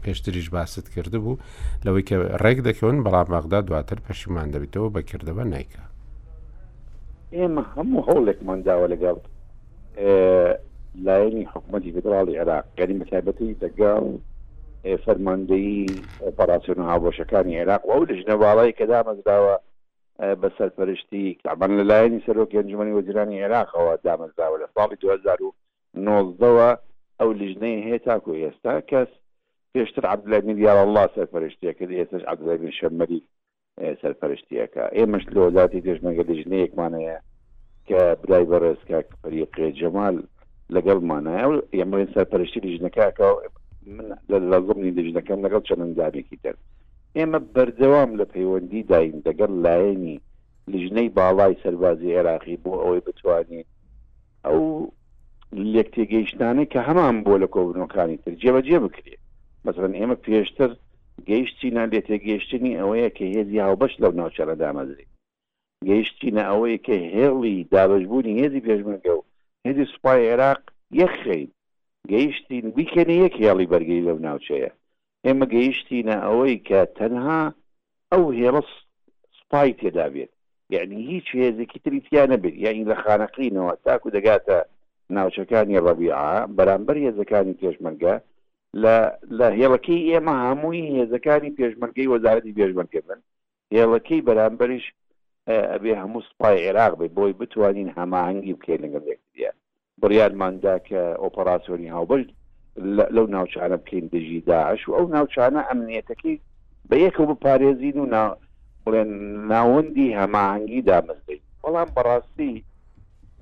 پێشتریش 0.03 0.47
باست 0.55 0.85
کرده 0.95 1.17
بوو 1.23 1.39
لەوەی 1.85 2.03
کە 2.09 2.15
ڕێک 2.43 2.59
دەکەون 2.67 2.95
بەڵام 3.05 3.27
بەغدا 3.35 3.59
دواتر 3.67 3.97
پەشیمان 4.07 4.47
دەبیتەوە 4.53 4.89
بەکردەوە 4.95 5.43
نیکە 5.53 5.83
ئێمە 7.37 7.63
هەموو 7.75 8.05
هەوڵێکمانداوە 8.07 8.87
لەگەڵ 8.93 9.17
لایەنی 11.05 11.43
حکوومەتی 11.51 11.91
فدراڵی 11.95 12.39
عراق 12.41 12.65
گەری 12.77 12.95
مەتابەتی 13.01 13.49
لەگەڵ 13.63 14.03
فەرماندەی 14.83 15.85
ئۆپەراسسیۆن 16.25 16.79
هاوبۆشەکانی 16.91 17.57
عێراق 17.59 17.81
ئەو 17.89 18.01
لە 18.07 18.13
ژنەواڵی 18.19 18.73
کەدا 18.79 18.99
مەزداوە 19.07 19.55
بە 20.41 20.49
سەرپەرشتی 20.57 21.25
کابان 21.43 21.71
لەلایەنی 21.79 22.23
سەرۆکی 22.27 22.57
ئەنجمەی 22.59 22.95
وەزیرانی 22.99 23.41
عێراقەوە 23.43 23.93
دامەزداوە 24.05 24.57
لە 24.61 24.67
ساڵی 24.75 24.97
2009ەوە 25.03 26.69
ئەو 27.19 27.29
لیژنەی 27.41 27.83
هەیە 27.87 27.99
تاکو 28.05 28.31
ئێستا 28.43 28.73
کەس 28.89 29.09
پێشتر 29.73 30.03
عبدلەبنی 30.15 30.53
دیال 30.59 30.79
الله 30.85 31.05
سەرپەرشتیەکە 31.17 31.83
ئێستش 31.99 32.23
عبدلەبن 32.31 32.71
شەمەری 32.79 33.19
سەرپەرشتیەکە 34.01 34.83
ئێمەش 34.97 35.23
لە 35.33 35.39
وڵاتی 35.45 35.83
دێژمەگە 35.85 36.23
لیژنەیەکمانەیە 36.29 37.17
کە 37.87 37.99
برای 38.21 38.45
بەڕێزکە 38.51 38.97
پریقێ 39.23 39.67
جەمال 39.79 40.15
لەگەڵمانە 40.75 41.31
ئەو 41.41 41.53
ئێمە 41.75 41.97
سەرپەرشتی 42.15 42.59
لیژنەکەەوە 42.65 43.29
لە 44.51 44.57
زمنی 44.67 44.91
دژەکەم 44.97 45.39
لەگەڵ 45.45 45.61
چەنددارێکی 45.69 46.37
تر 46.43 46.55
ئێمە 47.17 47.39
بەردەوام 47.53 48.09
لە 48.19 48.25
پەیوەندی 48.33 48.87
داین 48.91 49.17
دەگەر 49.27 49.49
لایەنی 49.65 50.15
لژنەی 50.71 51.13
باڵای 51.17 51.59
سەربازی 51.63 52.13
عێراقی 52.15 52.61
بۆ 52.63 52.71
ئەوەی 52.81 53.05
بتوانین 53.07 53.65
ئەو 54.45 54.63
لێک 55.73 55.87
تێگەیشتانەی 55.95 56.69
کە 56.73 56.79
هەمان 56.87 57.15
بۆ 57.25 57.33
لە 57.43 57.47
کۆبنەکانی 57.55 58.17
تر 58.23 58.33
جێبەجێ 58.41 58.77
بکرێت 58.85 59.21
مثلەن 59.65 59.93
ئێمە 59.99 60.17
پێشتر 60.25 60.71
گەیشتینە 61.29 61.83
لێ 61.91 61.99
تێگەیشتنی 62.09 62.77
ئەوەیە 62.79 63.09
کە 63.17 63.25
هێزی 63.33 63.63
هاوبەش 63.65 63.93
لەو 64.01 64.11
ناوچەرە 64.19 64.55
دامەزری 64.61 65.07
گەیشتینە 65.89 66.43
ئەوەیە 66.49 66.77
کە 66.85 66.95
هێڵی 67.15 67.57
دابشبوونی 67.73 68.37
هێزی 68.41 68.63
پێشمەگە 68.67 69.13
و 69.17 69.21
هێزی 69.65 69.85
سوپای 69.93 70.19
عێراق 70.29 70.61
یەخین 71.01 71.47
گەیشتین 72.11 72.65
بیکەنی 72.77 73.17
یەک 73.25 73.35
یاڵی 73.47 73.69
بەرگی 73.73 74.05
لەو 74.07 74.17
ناوچەیە 74.27 74.71
ئێمە 75.25 75.45
گەیشتینە 75.55 76.15
ئەوەی 76.25 76.57
کە 76.67 76.79
تەنها 76.97 77.41
ئەو 78.11 78.23
هێڵە 78.39 78.61
سپای 79.39 79.71
تێدا 79.79 80.07
بێت 80.13 80.31
یعنی 80.75 80.97
هیچ 81.11 81.27
هێزێکی 81.41 81.79
تریتیانە 81.85 82.37
بێت 82.43 82.55
یعنی 82.65 82.87
لە 82.91 82.95
خانەقینەوە 83.03 83.73
تاکو 83.85 84.07
دەگاتە 84.17 84.57
ناوچەکانی 85.15 85.83
ڕەبیعا 85.87 86.33
بەرامبەر 86.57 86.97
هێزەکانی 87.05 87.57
پێشمەرگە 87.61 88.15
لە 89.39 89.47
هێڵەکەی 89.59 90.05
ئێمە 90.09 90.33
هەمووی 90.45 90.89
هێزەکانی 90.99 91.55
پێشمەرگەی 91.59 92.09
وەزارەتی 92.13 92.55
پێشمەرگە 92.59 93.01
بن 93.07 93.19
هێڵەکەی 93.75 94.25
بەرامبەرش 94.27 94.85
ئەبێ 95.73 95.93
هەموو 96.01 96.25
سپای 96.29 96.57
عێراق 96.65 96.93
بێ 96.99 97.07
بۆی 97.17 97.33
بتوانین 97.39 97.89
هەماهنگگی 97.97 98.55
بکەین 98.59 98.81
لەگەڵێک 98.85 99.21
بڕیارماندا 100.01 100.75
کە 100.87 101.01
ئۆپەراسۆری 101.21 101.93
هاوبەش 101.95 102.23
لەو 103.15 103.27
ناوچانە 103.35 103.75
بکەین 103.81 104.05
دژی 104.13 104.39
داعش 104.49 104.81
و 104.89 104.95
ئەو 104.97 105.07
ناوچانە 105.15 105.59
ئەمنیەتەکەی 105.67 106.37
بە 106.89 106.95
یەکەوە 107.05 107.27
بپارێزین 107.33 107.97
و 108.01 108.09
بڵێن 108.85 109.11
ناوەندی 109.53 110.15
هەماهنگگی 110.19 110.85
دامەزین 110.89 111.41
بەڵام 111.63 111.89
بەڕاستی 111.95 112.55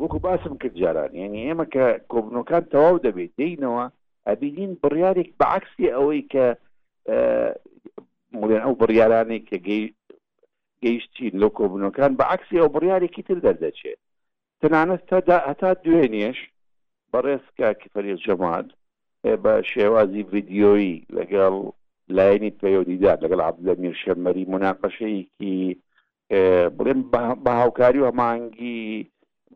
وەکو 0.02 0.20
باسم 0.26 0.54
کرد 0.62 0.76
جاران 0.82 1.12
یعنی 1.22 1.40
ئێمە 1.48 1.66
کە 1.74 1.86
کۆبنەکان 2.12 2.64
تەواو 2.74 3.02
دەبێت 3.06 3.32
دینەوە 3.40 3.86
ئەبیین 4.28 4.72
بڕیارێک 4.82 5.30
بەعکسی 5.42 5.94
ئەوەی 5.96 6.22
کە 6.34 6.46
مڵێن 8.40 8.62
ئەو 8.66 8.74
بڕیارانێک 8.82 9.44
کە 9.50 9.58
گەیشتین 10.84 11.34
لە 11.42 11.48
کۆبنەکان 11.58 12.12
بە 12.20 12.26
عکسی 12.36 12.60
ئەو 12.62 12.70
بڕیارێکی 12.76 13.24
تر 13.28 13.38
دەردەچێت 13.46 14.01
تەنانەت 14.64 15.02
تادا 15.10 15.38
هەتا 15.50 15.70
دوێنێش 15.84 16.38
بەڕێزکە 17.12 17.68
کفەرێک 17.82 18.20
جەمات 18.26 18.68
بە 19.44 19.54
شێوازی 19.72 20.28
ڤیددیۆیی 20.32 20.94
لەگەڵ 21.18 21.54
لایەنی 22.18 22.56
پەیوەدیدا 22.62 23.14
لەگەڵ 23.24 23.40
عبدە 23.50 23.74
میرشەمەری 23.82 24.50
مناقەشەیەکی 24.54 25.60
بڵێن 26.78 27.00
بە 27.44 27.52
هاوکاری 27.62 28.02
و 28.02 28.10
هەمانگی 28.12 28.82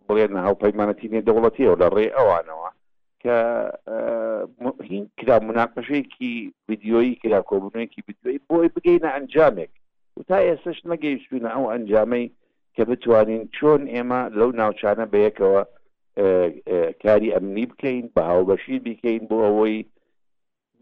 بڵێن 0.08 0.34
هاوپەیمانەتی 0.48 1.12
نێ 1.14 1.22
دەوڵەتیەوە 1.28 1.76
لە 1.82 1.88
ڕێ 1.96 2.08
ئەوانەوە 2.18 2.70
کە 3.24 3.38
هین 4.90 5.04
کرا 5.18 5.38
مناقەشەیەکی 5.50 6.32
ویددیۆیی 6.70 7.14
کرا 7.22 7.40
کۆبوونەیەکی 7.50 8.02
بدوێی 8.08 8.44
بۆی 8.50 8.68
بگەینە 8.76 9.10
ئەنجامێک 9.16 9.74
و 10.18 10.22
تا 10.30 10.38
ئێستش 10.48 10.78
نەگەیشتونە 10.92 11.50
ئەو 11.56 11.64
ئەنجامەی 11.74 12.26
کە 12.78 12.84
بتوانین 12.90 13.44
چۆن 13.58 13.82
ئێمە 13.94 14.22
لەو 14.40 14.50
ناوچانە 14.60 15.06
بەیەکەوە 15.14 15.62
کاری 17.04 17.34
ئەمنی 17.36 17.66
بکەین 17.72 18.06
بە 18.16 18.22
هاوبەشی 18.32 18.78
بیکەین 18.86 19.22
بۆ 19.30 19.38
ئەوەی 19.46 19.78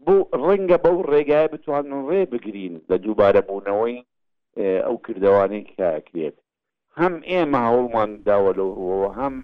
بۆ 0.04 0.14
ڕەنگە 0.44 0.78
بەو 0.84 0.98
ڕێگایە 1.12 1.48
بتوان 1.54 1.86
ڕێ 2.08 2.22
بگرین 2.32 2.74
لە 2.90 2.96
دووبارە 3.02 3.42
بوونەوەی 3.48 3.96
ئەو 4.86 4.96
کردوانەی 5.04 5.64
کاکرێت 5.76 6.36
هەم 7.00 7.14
ئێمە 7.30 7.60
هەوڵمان 7.68 8.10
داوە 8.28 8.50
لەەوە 8.58 9.08
هەم 9.20 9.34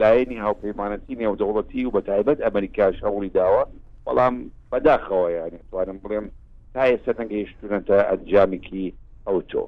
لایەنی 0.00 0.42
هاوپەیمانەتی 0.46 1.18
نێودەوڵەتی 1.22 1.82
و 1.86 1.90
بە 1.96 2.00
تایبەت 2.08 2.38
ئەمریکاش 2.44 2.96
هەوڵی 3.06 3.30
داوە 3.38 3.62
بەڵام 4.06 4.34
بەداخەوە 4.70 5.26
یانێتوانم 5.38 5.98
بڵێم 6.04 6.26
تا 6.74 6.82
ئێستا 6.90 7.12
نەگەیشتونەتە 7.22 7.96
ئەنجامێکی 8.10 8.84
ئەو 9.26 9.38
تۆ 9.50 9.64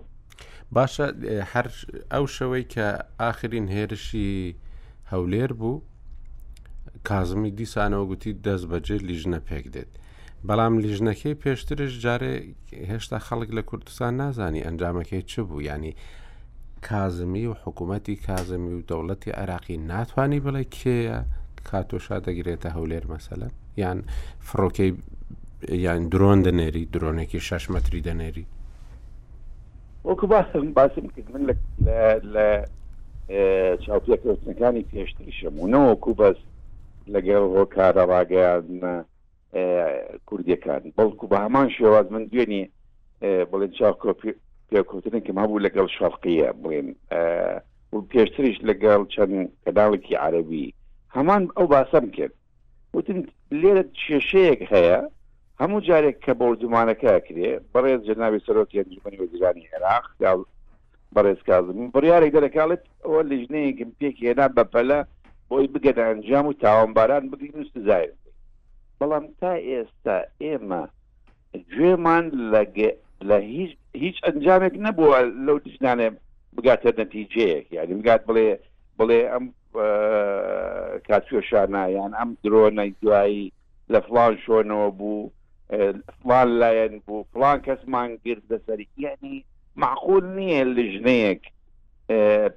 باشە 0.77 1.07
هەر 1.53 1.67
ئەو 2.13 2.25
شەوەی 2.37 2.67
کە 2.75 2.87
ئاخرین 3.21 3.67
هێرشی 3.77 4.33
هەولێر 5.13 5.51
بوو 5.61 5.83
کازمی 7.09 7.51
دیسانەوە 7.59 8.05
گوتی 8.11 8.33
دەست 8.47 8.67
بەجێ 8.71 8.97
لیژنە 9.09 9.41
پێک 9.49 9.67
دێت 9.75 9.91
بەڵام 10.49 10.75
لیژنەکەی 10.85 11.39
پێشترش 11.43 11.93
جارێ 12.05 12.35
هێشتا 12.91 13.19
خەڵک 13.27 13.51
لە 13.57 13.63
کوردستان 13.69 14.13
نازانی 14.21 14.65
ئەنجامەکەی 14.67 15.23
چ 15.31 15.33
بوو 15.49 15.61
ینی 15.71 15.93
کازمی 16.89 17.45
و 17.51 17.55
حکوومەتی 17.65 18.17
کازمی 18.27 18.73
و 18.77 18.83
دەوڵەتی 18.91 19.37
عراقی 19.41 19.77
ناتوانانی 19.93 20.41
بڵێ 20.47 20.65
کێە 20.79 21.17
کاتۆشا 21.69 22.17
دەگرێتە 22.27 22.69
هەولێر 22.77 23.05
مەسەلە 23.13 23.49
یان 23.83 23.99
فڕۆکەی 24.47 24.91
یان 25.87 26.01
درۆن 26.13 26.39
دەنێری 26.47 26.85
درۆنێکی 26.95 27.41
شش 27.49 27.65
مەتری 27.75 28.03
دەنێری 28.09 28.45
وەکو 30.05 30.27
باسم 30.31 30.73
باسم 30.77 31.07
کرد 31.17 31.29
من 31.31 31.43
لە 32.35 32.47
چاوپەکەوتنەکانی 33.85 34.87
پێشتریشم 34.93 35.55
و 35.63 35.67
نەوەکو 35.75 36.11
بەس 36.21 36.39
لەگەڵ 37.15 37.43
هۆکارە 37.57 38.03
ڕاگەیانە 38.13 38.95
کوردیەکان 40.29 40.83
بەڵکو 40.99 41.25
بە 41.33 41.39
هەمان 41.45 41.69
شێواز 41.77 42.07
من 42.13 42.25
دوێنێ 42.33 42.63
بڵێن 43.51 43.73
چاکۆپی 43.79 44.33
پێکوتن 44.69 45.15
کە 45.27 45.33
مابوو 45.39 45.65
لەگەڵ 45.67 45.87
شەرقیە 45.97 46.49
بڵێن 46.63 46.89
و 47.93 47.97
پێشتریش 48.13 48.57
لەگەڵ 48.69 49.01
چەند 49.15 49.35
کەداڵێکی 49.65 50.15
عربی 50.27 50.75
هەمان 51.17 51.43
ئەو 51.57 51.67
باسەم 51.75 52.07
کرد 52.17 52.35
وتن 52.95 53.19
لێرە 53.61 53.85
کێشەیەک 54.01 54.61
هەیە 54.73 54.99
هەموو 55.61 55.81
جارێک 55.89 56.17
کە 56.25 56.33
بەردومانەکە 56.41 57.13
کرێ 57.27 57.53
بەڕێز 57.73 58.01
جناوی 58.09 58.45
سەرۆکی 58.47 58.79
ئەنجمنی 58.81 59.21
وەزیرانی 59.23 59.69
عێراق 59.73 60.05
بەڕێز 61.17 61.41
کازم 61.49 61.79
بڕیارێک 61.95 62.31
دەرەکڵێت 62.37 62.83
ئەوە 63.05 63.21
لەژنەیەکم 63.31 63.91
پێکی 63.99 64.27
هێنا 64.29 64.47
بەپەلە 64.57 64.99
بۆی 65.49 65.67
بگەن 65.75 65.97
ئەنجام 66.09 66.45
و 66.49 66.57
تاوانباران 66.63 67.25
بگرینست 67.31 67.77
زای 67.89 68.07
بەڵام 68.99 69.25
تا 69.41 69.53
ئێستا 69.69 70.17
ئێمە 70.45 70.83
گوێمان 71.75 72.25
لە 73.31 73.39
هیچ 74.05 74.17
ئەنجامێک 74.27 74.75
نەبووە 74.87 75.19
لەو 75.47 75.57
دژنانێ 75.67 76.09
بگاتە 76.57 76.91
نەتیجەیەک 77.01 77.65
یعنی 77.77 77.95
بگات 78.01 78.23
بڵێ 78.29 78.47
بڵێ 78.99 79.21
ئەم 79.33 79.45
کاتوێشانایان 81.09 82.13
ئەم 82.19 82.31
درۆنە 82.43 82.85
دوایی 83.03 83.45
لە 83.93 83.99
فلان 84.07 84.33
شۆنەوە 84.45 84.91
بوو 84.99 85.25
فلان 86.25 86.49
لایەن 86.61 87.01
بوو 87.07 87.25
فلان 87.35 87.61
کەسمان 87.67 88.09
گرت 88.27 88.45
لەسەری 88.53 88.87
یعنی 89.05 89.45
معقول 89.77 90.25
نییە 90.25 90.65
لژنەیەک 90.77 91.43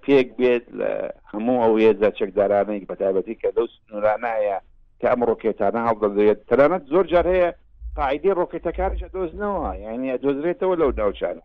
پێک 0.03 0.27
بێت 0.39 0.65
لە 0.79 0.91
هەموو 1.31 1.63
ئەو 1.63 1.75
ێزە 1.87 2.09
چەکدارانەی 2.19 2.85
بەتابەتی 2.91 3.39
کە 3.41 3.49
دەو 3.57 3.65
سنورانایە 3.73 4.57
کە 4.99 5.07
ئەم 5.11 5.21
ڕۆکێتانە 5.29 5.81
هەڵدەدرێت 5.87 6.39
تەنانەت 6.49 6.83
زۆر 6.91 7.05
جار 7.13 7.25
هەیە 7.33 7.49
قاعدی 7.97 8.31
ڕۆکێتەکانش 8.39 9.01
دۆزنەوە 9.15 9.71
یعنی 9.85 10.17
دۆزرێتەوە 10.23 10.75
لەو 10.81 10.91
ناوچانە 10.99 11.43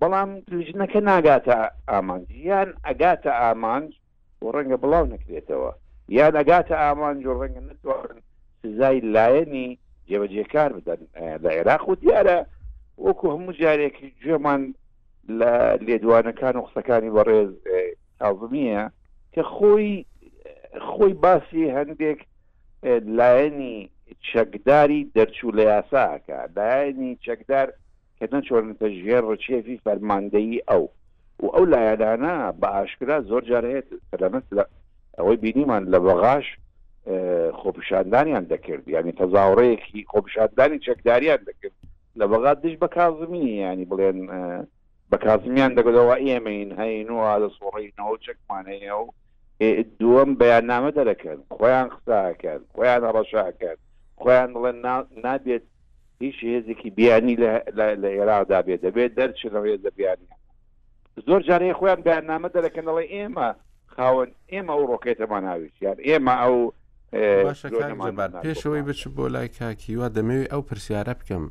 بەڵام 0.00 0.30
لژنەکە 0.58 1.00
ناگاتە 1.10 1.56
ئامانج 1.90 2.26
یان 2.48 2.68
ئەگاتە 2.86 3.32
ئامانج 3.42 3.88
و 4.42 4.46
ڕەنگە 4.54 4.76
بڵاو 4.82 5.04
نەکرێتەوە 5.14 5.72
یان 6.18 6.32
ئەگاتە 6.40 6.74
ئامانج 6.84 7.22
و 7.26 7.38
ڕەنگە 7.40 7.62
نتوان 7.70 8.16
سزای 8.62 8.98
لایەنی 9.14 9.68
جێبەجێکار 10.10 10.70
بدەن 10.76 11.00
لە 11.44 11.50
عێراق 11.56 11.84
و 11.90 11.94
دیارە 12.02 12.38
وەکو 13.06 13.24
هەموو 13.34 13.56
جارێکی 13.62 14.08
گوێمان 14.22 14.62
لە 15.40 15.52
لێدوانەکان 15.86 16.54
و 16.56 16.66
قسەکانی 16.66 17.14
بەڕێز 17.16 17.50
تازمیە 18.20 18.82
کە 19.34 19.42
خۆی 19.54 19.90
خۆی 20.90 21.14
باسی 21.24 21.72
هەندێک 21.76 22.18
لایەنی 23.18 23.76
چەکداری 24.30 25.00
دەرچوو 25.16 25.56
لە 25.58 25.62
یاساکە 25.72 26.38
لایەنی 26.58 27.12
چەکدار 27.26 27.66
کە 28.18 28.24
نەچۆرنتە 28.32 28.86
ژێر 29.02 29.22
ڕچێفی 29.30 29.82
فەرماندەی 29.84 30.52
ئەو 30.70 30.84
و 31.42 31.46
ئەو 31.54 31.64
لایەدانە 31.74 32.34
بە 32.60 32.68
ئاشکرا 32.74 33.18
زۆر 33.30 33.42
جارهێت 33.50 33.88
لەمەس 34.22 34.46
لە 34.56 34.64
ئەوەی 35.18 35.40
بینیمان 35.44 35.82
لە 35.92 35.98
بەغاش 36.06 36.46
خۆپشاندانیان 37.62 38.44
دەکرد 38.52 38.88
ینی 38.88 39.12
تەزاوڕەیەکی 39.12 40.00
خۆپشاندانی 40.12 40.78
چەکداریان 40.86 41.38
دەکرد 41.48 41.72
لە 42.20 42.26
بەغات 42.30 42.60
دش 42.62 42.76
بە 42.82 42.88
کازمی 42.96 43.44
ینی 43.64 43.86
بڵێن 43.90 44.18
بە 45.10 45.16
کازمیان 45.24 45.72
دەگەەوە 45.78 46.16
ئێمەین 46.26 46.70
هەینوە 46.80 47.26
لە 47.42 47.48
سوڕینەوە 47.56 48.16
چەکمانەیە 48.26 48.94
و 49.02 49.08
دووەم 50.00 50.30
بەیانامە 50.40 50.90
دەرەکەن 50.98 51.38
خۆیان 51.56 51.88
قساکەن 51.96 52.60
خۆیان 52.74 53.02
ڕەشاکەن 53.16 53.78
خۆیان 54.20 54.48
بڵێن 54.54 54.76
نابێت 55.24 55.62
هیچ 56.22 56.36
هێزێکی 56.52 56.90
بیانی 56.98 57.36
لە 58.02 58.08
ئێرادا 58.16 58.60
بێت 58.66 58.80
دەبێت 58.86 59.10
دەرچنەوەی 59.18 59.76
دەبیانی 59.86 60.28
زۆر 61.26 61.40
جارەیە 61.48 61.74
خۆیان 61.80 62.00
بەیانامە 62.06 62.48
دەرەکەن 62.56 62.84
دەڵێ 62.88 63.04
ئێمە 63.14 63.48
خاوەن 63.94 64.30
ئێمە 64.52 64.72
ئەو 64.76 64.84
ڕۆکێتەمان 64.90 65.42
ناویست 65.48 65.78
یان 65.82 65.98
ئێمە 66.08 66.34
ئەو 66.42 66.58
پێشەوەی 67.10 68.82
بچ 68.86 69.02
بۆ 69.16 69.24
لای 69.34 69.48
کاکیوا 69.58 70.08
دەمەوێت 70.16 70.50
ئەو 70.52 70.62
پرسیارە 70.68 71.14
بکەم 71.20 71.44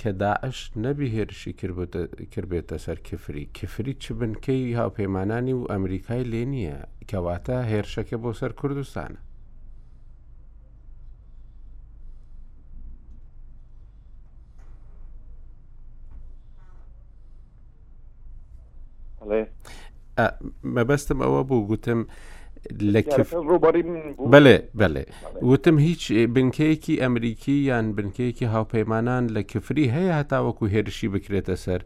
کە 0.00 0.10
داعش 0.22 0.58
نەبی 0.84 1.12
هێرشی 1.14 1.52
کردبێتە 2.32 2.76
سەر 2.84 2.98
کفری 3.08 3.44
کفری 3.56 3.94
چ 4.02 4.04
بنکەی 4.18 4.76
هاوپەیمانانی 4.80 5.54
و 5.56 5.68
ئەمریکای 5.72 6.24
لێ 6.32 6.42
نییە 6.52 6.78
کەواتە 7.10 7.56
هێرشەکە 7.70 8.16
بۆ 8.22 8.30
سەر 8.40 8.52
کوردستانە 8.60 9.20
مەبەستم 20.76 21.18
ئەوە 21.24 21.42
بوو 21.48 21.66
گوتم 21.68 22.00
بەێ 24.32 24.56
بەێ 24.78 25.04
وتم 25.50 25.76
هیچ 25.86 26.02
بنکەیەکی 26.34 27.00
ئەمریکی 27.02 27.56
یان 27.70 27.86
بنکەیەکی 27.96 28.50
هاوپەیمانان 28.54 29.24
لە 29.34 29.42
کفری 29.52 29.92
هەیە 29.96 30.12
هەتاوەکو 30.20 30.70
هێرشی 30.74 31.12
بکرێتە 31.14 31.56
سەر 31.64 31.80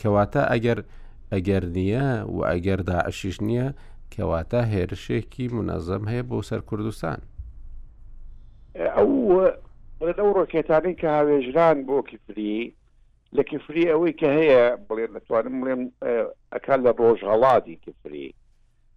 کەواتە 0.00 0.42
ئەگەر 0.52 0.78
ئەگەر 1.34 1.62
نییە 1.76 2.08
و 2.34 2.38
ئەگەر 2.50 2.80
داعشیش 2.90 3.36
نییە 3.46 3.68
کەواتە 4.14 4.60
هێرشێکی 4.72 5.46
منەظەم 5.56 6.02
هەیە 6.10 6.24
بۆ 6.30 6.38
سەر 6.48 6.60
کوردستان 6.68 7.18
ئەو 8.96 9.12
ئەو 10.18 10.28
ڕۆکێتانی 10.38 10.94
کە 11.00 11.08
هاوێژران 11.16 11.78
بۆ 11.88 11.96
کفری 12.10 12.58
لە 13.36 13.42
کفری 13.50 13.90
ئەوەی 13.90 14.12
کە 14.20 14.28
هەیە 14.38 14.62
بڵێن 14.88 15.10
دەتوانم 15.16 15.54
بڵێن 15.60 15.82
ئەکان 16.54 16.80
لە 16.86 16.92
ڕۆژهڵاتی 17.00 17.80
کفری 17.84 18.28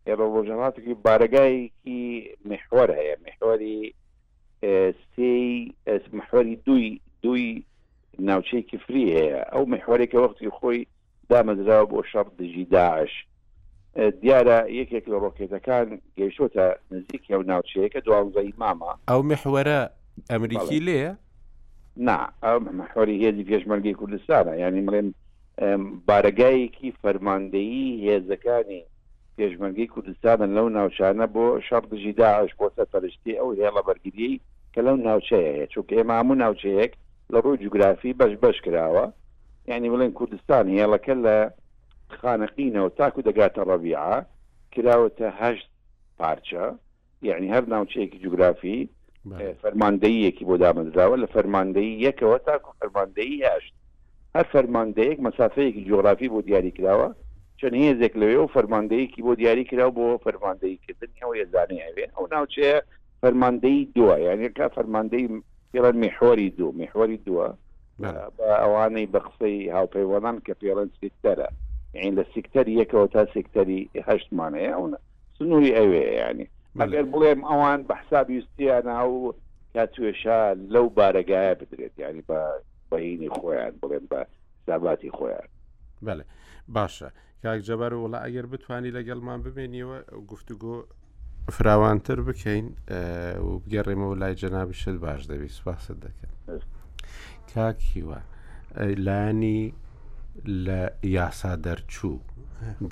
یا 0.10 0.15
بە 0.15 0.26
ڕۆژەهاتێکی 0.36 0.93
بارگایەکی 1.06 2.02
مححوار 2.50 2.89
هەیە 3.00 3.15
مححواری 3.28 3.93
سی 5.15 5.34
مححواری 6.13 6.56
دوی 6.56 7.00
دوی 7.24 7.63
ناوچەیەکی 8.30 8.78
فری 8.88 9.06
هەیە 9.17 9.41
ئەو 9.54 9.63
مححوارێکە 9.74 10.17
وەختی 10.24 10.50
خۆی 10.58 10.80
دامەزرا 11.34 11.80
بۆ 11.91 12.00
شەڕ 12.12 12.26
دژی 12.39 12.65
داعش 12.74 13.12
دیارە 14.22 14.60
یەکێک 14.80 15.06
لە 15.12 15.17
ڕۆکێتەکان 15.24 15.89
گەیشتۆتە 16.17 16.65
نزیکی 16.91 17.32
ئەو 17.34 17.41
ناوچەیەکە 17.52 18.00
دوازەی 18.06 18.54
مامە 18.62 18.91
ئەو 19.12 19.22
مححوەرە 19.32 19.80
ئەمریکی 20.32 20.80
لێە 20.88 21.12
نا 21.98 22.19
مححوری 22.80 23.22
هێزی 23.24 23.43
پێشمەرگی 23.50 23.95
کوردستانە 24.00 24.54
ینی 24.63 24.82
مڵێن 24.88 25.08
بارگایەکی 26.08 26.89
فەرماندەیی 27.02 27.89
هێزەکانی 28.06 28.82
پێشمەرگی 29.39 29.88
کوردستانن 29.93 30.49
لەو 30.58 30.67
ناوچانە 30.78 31.28
بۆ 31.36 31.45
شەڕدژی 31.67 32.13
داعش 32.21 32.52
بۆ 32.60 32.65
سەرپەرشتی 32.78 33.38
ئەو 33.39 33.49
هێڵە 33.62 33.82
بەرگری 33.88 34.32
کە 34.73 34.80
لەو 34.88 34.95
ناوچەیە 35.08 35.49
هەیە 35.56 35.67
چونکە 35.73 35.93
ئێمە 35.97 36.15
هەموو 36.19 36.39
ناوچەیەک 36.43 36.91
لە 37.34 37.38
ڕووی 37.43 37.62
جوگرافی 37.63 38.17
بەش 38.19 38.34
بەش 38.43 38.58
کراوە 38.65 39.06
یعنی 39.69 39.89
بڵێن 39.93 40.12
کوردستان 40.17 40.65
هێڵەکە 40.75 41.13
لە 41.25 41.36
خانەقینەوە 42.19 42.89
تاکو 42.97 43.19
دەگاتە 43.28 43.62
ڕەبیعا 43.69 44.15
کراوەتە 44.73 45.28
هەشت 45.41 45.67
پارچە 46.19 46.65
یعنی 47.30 47.47
هەر 47.54 47.63
ناوچەیەکی 47.73 48.21
جوگرافی 48.23 48.80
فەرماندەیەکی 49.62 50.45
بۆ 50.49 50.56
دامەزراوە 50.63 51.15
لە 51.23 51.28
فەرماندەی 51.34 51.89
یەکەوە 52.06 52.38
تاکو 52.47 52.71
فەرماندەی 52.80 53.38
هەشت 53.49 53.73
هەر 54.36 54.45
فەرماندەیەک 54.54 55.19
مەسافەیەکی 55.28 55.86
جوغرافی 55.89 56.32
بۆ 56.34 56.39
دیاری 56.47 56.71
کراوە 56.78 57.10
چون 57.62 57.69
هێزێک 57.84 58.13
لەوێ 58.22 58.38
و 58.39 58.52
فەرماندەیەکی 58.56 59.22
بۆ 59.26 59.34
دیاری 59.39 59.63
کرا 59.69 59.88
بۆ 59.98 60.08
فەرماندەیکردن 60.26 61.12
ئەو 61.22 61.32
ێزانێوێ 61.41 62.06
ئەو 62.15 62.26
ناوچەیە 62.34 62.78
فەرماندەی 63.22 63.80
دووە 63.95 64.15
یانەکە 64.28 64.65
فەرماندەی 64.76 65.26
پێڵەن 65.72 65.95
میحۆری 66.04 66.48
دوو 66.58 66.72
میحۆری 66.80 67.17
دووە 67.28 67.48
ئەوانەی 68.63 69.08
بە 69.13 69.19
قسەی 69.28 69.72
هاوپەیوەڵان 69.76 70.36
کە 70.45 70.54
پێڵەن 70.62 70.89
سیکتەرە 71.02 71.50
یعنی 71.93 72.12
لە 72.17 72.24
سیکتەری 72.34 72.74
یەکەوە 72.82 73.08
تا 73.13 73.22
سیکتەری 73.34 73.89
هەشتمانەیە 74.10 74.72
ئەوە 74.76 74.89
سنووری 75.38 75.76
ئەوێ 75.78 76.02
ینی 76.22 76.45
ئەگەر 76.80 77.06
بڵێم 77.13 77.41
ئەوان 77.50 77.80
بە 77.89 77.95
حساب 78.02 78.28
یوسیانە 78.38 78.98
و 79.13 79.34
کاتێشا 79.76 80.41
لەو 80.74 80.86
بارەگایە 80.98 81.54
بدرێت 81.60 81.95
ینی 82.04 82.24
بە 82.30 82.39
بەینی 82.91 83.30
خۆیان 83.38 83.74
بڵێن 83.82 84.06
بە 84.12 84.19
ساباتی 84.65 85.12
خۆیان 85.17 85.48
بەێ 86.06 86.24
باشە. 86.76 87.10
کاک 87.43 87.60
جەبار 87.67 87.91
وڵا 88.04 88.19
ئەگەر 88.25 88.45
بتانی 88.54 88.91
لەگەڵمان 88.97 89.39
ببێنیەوە 89.45 89.97
گفتوگۆ 90.32 90.75
فراوانتر 91.56 92.17
بکەین 92.28 92.65
و 93.47 93.49
بگەڕێمەوە 93.63 94.15
لای 94.21 94.36
جەنابیشت 94.41 94.97
باش 95.06 95.21
دەبی 95.32 95.49
سوپاست 95.58 95.88
دەکەن 96.06 96.32
کاکیوە 97.54 98.19
لانی 99.08 99.62
لە 100.65 100.80
یاسا 101.17 101.54
دەرچوو 101.65 102.17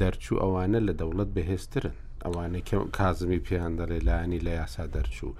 دەرچوو 0.02 0.42
ئەوانە 0.44 0.80
لە 0.88 0.94
دەوڵەت 1.00 1.30
بەهێسترن 1.36 1.96
ئەوانە 2.26 2.60
کازمی 2.98 3.44
پێیان 3.46 3.74
دەڵێ 3.80 4.00
لانی 4.10 4.40
لە 4.48 4.52
یاسا 4.62 4.84
دەرچوو 4.96 5.38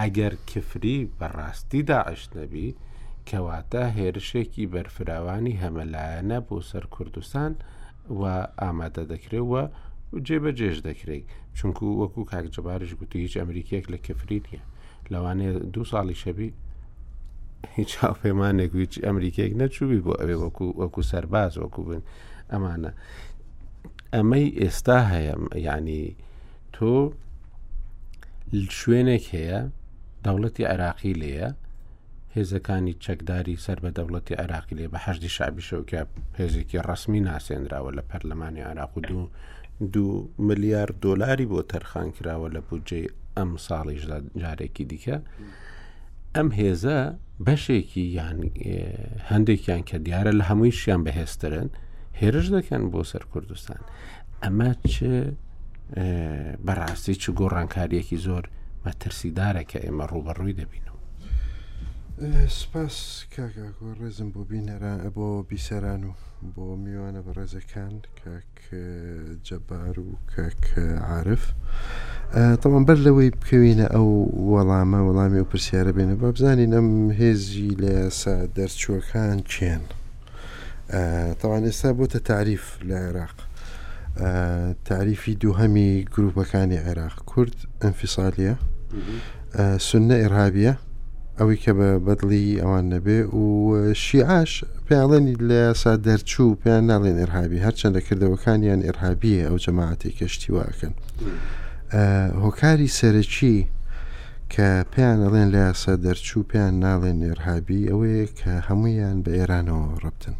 ئەگەر 0.00 0.32
کفری 0.50 0.98
بەڕاستی 1.18 1.82
داعش 1.90 2.22
نەبی 2.36 2.68
کەواتە 3.28 3.82
هێرشێکی 3.96 4.64
بەرفراوانی 4.74 5.58
هەمەلایەنە 5.62 6.38
بۆ 6.48 6.56
سەر 6.70 6.84
کوردستان 6.94 7.52
و 7.54 7.58
و 8.10 8.22
ئامادە 8.62 9.02
دەکرێتەوە 9.12 9.62
و 10.12 10.16
جێبەجێش 10.26 10.78
دەکرێت 10.88 11.24
چونکو 11.58 11.84
وەکو 12.00 12.20
کاکجبارش 12.32 12.90
گوتی 13.00 13.18
هیچ 13.24 13.34
ئەمریکیەک 13.40 13.84
لە 13.92 13.98
کەفری 14.06 14.40
نیە 14.46 14.62
لەوانێ 15.12 15.48
دو 15.74 15.82
ساڵی 15.92 16.16
شەبی 16.22 16.48
هیچ 17.78 17.90
هاوپەیمانێک 18.02 18.70
هیچ 18.84 18.94
ئەمریکێک 19.06 19.52
نەچووی 19.60 20.02
بۆ 20.06 20.12
ئەوێ 20.20 20.36
وەکو 20.42 20.66
وەکو 20.80 21.00
سەرباز 21.10 21.52
وەکو 21.62 21.80
بن 21.88 22.02
ئەمانە 22.52 22.90
ئەمەی 24.14 24.46
ئێستا 24.60 24.98
هەیە 25.12 25.34
یعنی 25.66 26.00
تۆ 26.76 26.92
شوێنێک 28.78 29.24
هەیە 29.34 29.58
دەوڵەتی 30.24 30.68
عراقی 30.72 31.14
لێە 31.22 31.48
هێزەکانی 32.36 32.94
چەکداری 33.04 33.56
سەر 33.64 33.78
بە 33.84 33.90
دەوڵەتی 33.96 34.38
عراقی 34.42 34.74
لێ 34.78 34.86
بەهشتی 34.94 35.30
شابیشەوکە 35.36 36.00
هێزێکی 36.40 36.78
ڕسمی 36.88 37.20
ناسێنراوە 37.30 37.90
لە 37.98 38.02
پەرلەمانی 38.10 38.62
عراق 38.70 38.92
و 38.98 39.00
دوو 39.06 39.24
دو 39.94 40.08
ملیار 40.48 40.88
دۆلاری 41.04 41.46
بۆ 41.52 41.60
تەرخان 41.72 42.08
کراوە 42.16 42.48
لە 42.54 42.60
بودجێ 42.68 43.02
ئەم 43.36 43.50
ساڵیش 43.66 44.02
جارێکی 44.42 44.84
دیکە 44.90 45.16
ئەم 46.36 46.48
هێزە 46.60 46.98
بەشێکی 47.46 48.04
یان 48.18 48.38
هەندێکیان 49.30 49.82
کە 49.88 49.96
دیارە 50.06 50.32
لە 50.38 50.44
هەمووی 50.50 50.72
شیان 50.80 51.00
بەهێسترن 51.06 51.68
هێرش 52.20 52.46
دەکەن 52.56 52.82
بۆ 52.92 53.00
سەر 53.10 53.22
کوردستان 53.32 53.80
ئەمە 54.42 54.70
چ 54.92 54.96
بەڕاستی 56.66 57.14
چ 57.22 57.24
گۆڕانکاریەکی 57.38 58.18
زۆر 58.26 58.44
مەترسیدارە 58.84 59.62
کە 59.70 59.78
ئێمە 59.84 60.04
ڕوبەڕووی 60.12 60.54
دەبین 60.60 60.85
سپاس 62.60 62.94
کاکۆ 63.34 63.68
ڕێزم 64.00 64.28
بۆ 64.34 64.40
بینەران 64.50 65.00
بۆ 65.16 65.42
بیسەران 65.50 66.02
و 66.08 66.12
بۆ 66.54 66.64
میوانە 66.82 67.20
بە 67.26 67.32
ڕێزەکان 67.38 67.94
کاک 68.24 68.52
جەبار 69.46 69.96
و 70.00 70.08
کاک 70.34 70.62
عاعرف 71.08 71.44
تەمان 72.62 72.84
بەر 72.88 72.98
لەوەی 73.06 73.30
بکەوینە 73.40 73.86
ئەو 73.94 74.08
وەڵامە 74.52 74.98
وەڵامی 75.06 75.40
و 75.40 75.48
پرسیارە 75.52 75.92
بێنە 75.96 76.14
بە 76.20 76.26
بزانین 76.34 76.72
ئەم 76.76 76.88
هێزی 77.20 77.68
لە 77.82 77.90
یاسا 78.00 78.34
دەرچووەکان 78.56 79.36
چێن 79.52 79.82
تەوان 81.40 81.62
ئێستا 81.68 81.90
بۆتە 81.98 82.18
تعریف 82.30 82.64
لە 82.88 82.96
عێراق 83.04 83.36
تعریفی 84.88 85.34
دووهەمی 85.42 85.90
گروپەکانی 86.14 86.80
عێراق 86.86 87.14
کورد 87.30 87.56
ئەمفیساالە 87.82 88.54
سنە 89.88 90.16
ئێرهابە 90.22 90.72
ئەوەی 91.40 91.58
کە 91.64 91.72
بە 91.78 91.88
بەدڵی 92.06 92.60
ئەوان 92.62 92.84
نەبێ 92.92 93.20
و 93.38 93.48
شیعاش 94.04 94.52
پێڵێنی 94.88 95.34
لە 95.48 95.62
سا 95.82 95.92
دەرچوو 96.06 96.58
پێیان 96.62 96.84
ناڵێن 96.90 97.16
ئێرهابی 97.20 97.64
هەرچەندە 97.66 98.00
کردەوەکانیان 98.08 98.80
ئێرهابیە 98.86 99.42
ئەو 99.48 99.56
جەماعاتی 99.64 100.16
کەشتی 100.18 100.50
واکەن 100.56 100.94
هۆکاری 102.42 102.94
سەرەکی 102.98 103.58
کە 104.52 104.68
پێیان 104.92 105.18
ئەڵێن 105.24 105.48
لە 105.54 105.58
یاسا 105.68 105.94
دەرچوو 106.04 106.48
پێیان 106.50 106.74
ناڵێن 106.86 107.18
ئێرهابی 107.26 107.88
ئەوەیە 107.90 108.24
کە 108.38 108.52
هەمویان 108.68 109.16
بە 109.24 109.30
ئێرانەوە 109.38 109.86
ڕبتن 110.04 110.36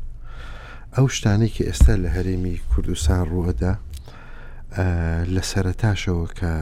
ئەو 0.97 1.07
شتانێکی 1.17 1.65
ئێستا 1.69 1.95
لە 2.05 2.09
هەرێمی 2.17 2.57
کوردستان 2.73 3.23
ڕوەدا 3.33 3.75
لە 5.35 5.43
سەرتاشەوە 5.53 6.27
کە 6.39 6.53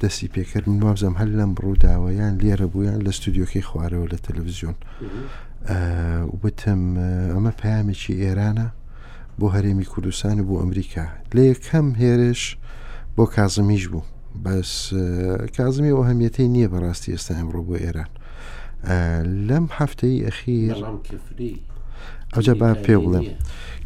دەستی 0.00 0.28
پێکردن 0.34 0.76
وابزەم 0.84 1.14
هەل 1.20 1.30
لەم 1.38 1.52
ڕووداوەیان 1.62 2.34
لێرە 2.42 2.66
بوویان 2.72 3.00
لە 3.06 3.10
ستودیۆکی 3.18 3.62
خوارەوە 3.68 4.06
لە 4.12 4.18
تەلەڤزیۆن 4.26 4.76
وتم 6.42 6.82
ئەمە 7.34 7.52
پامێکی 7.60 8.14
ئێرانە 8.24 8.68
بۆ 9.38 9.46
هەرێمی 9.54 9.86
کوردستان 9.92 10.36
بۆ 10.48 10.54
ئەمریکا 10.62 11.04
لە 11.34 11.42
یەکەم 11.52 11.86
هێرش 12.00 12.42
بۆ 13.16 13.24
کازمیش 13.36 13.84
بوو 13.92 14.04
بەس 14.44 14.70
کازمی 15.56 15.92
ئەو 15.94 16.04
هەمیەتی 16.10 16.48
نییە 16.54 16.68
بەڕاستی 16.72 17.12
ئێستا 17.14 17.32
ئەمڕۆ 17.38 17.60
بۆ 17.68 17.74
ئێران 17.84 18.10
لەم 19.48 19.66
هەفتەی 19.78 20.16
ئەخیر 20.26 20.76
ئەوجە 22.32 22.54
با 22.60 22.70
پێ 22.84 22.96
بڵێم 23.04 23.26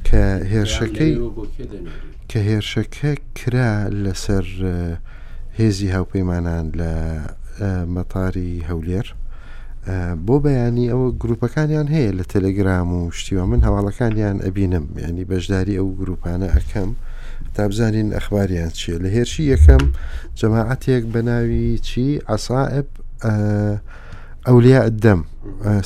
کە 0.09 0.23
هێرشەکەی 0.53 1.15
کە 2.31 2.39
هێرشەکە 2.49 3.13
کرا 3.39 3.71
لەسەر 4.05 4.47
هێزی 5.59 5.93
هاوپەیمانان 5.97 6.65
لە 6.81 6.93
مەتاری 7.95 8.51
هەولێر 8.69 9.07
بۆ 10.27 10.37
بەیانی 10.45 10.91
ئەوە 10.93 11.07
گروپەکانیان 11.23 11.87
هەیە 11.95 12.11
لە 12.19 12.25
تەلەگرام 12.35 12.89
و 12.99 13.01
شتیوە 13.19 13.45
من 13.53 13.61
هەواڵەکانیان 13.67 14.37
ئەبینم 14.47 14.87
ینی 15.09 15.25
بەشداری 15.33 15.79
ئەو 15.79 15.89
گروپانە 16.01 16.49
ئەەکەم 16.55 16.91
تابزانین 17.57 18.09
ئەخباریان 18.17 18.73
چیە 18.79 18.97
لە 19.05 19.09
هێرشی 19.15 19.45
یەکەم 19.55 19.83
جەماعەتێک 20.41 21.05
بە 21.13 21.21
ناوی 21.29 21.69
چی 21.89 22.07
ئەسائب 22.31 22.89
ئەولیا 24.47 24.81
ئەدەم 24.87 25.21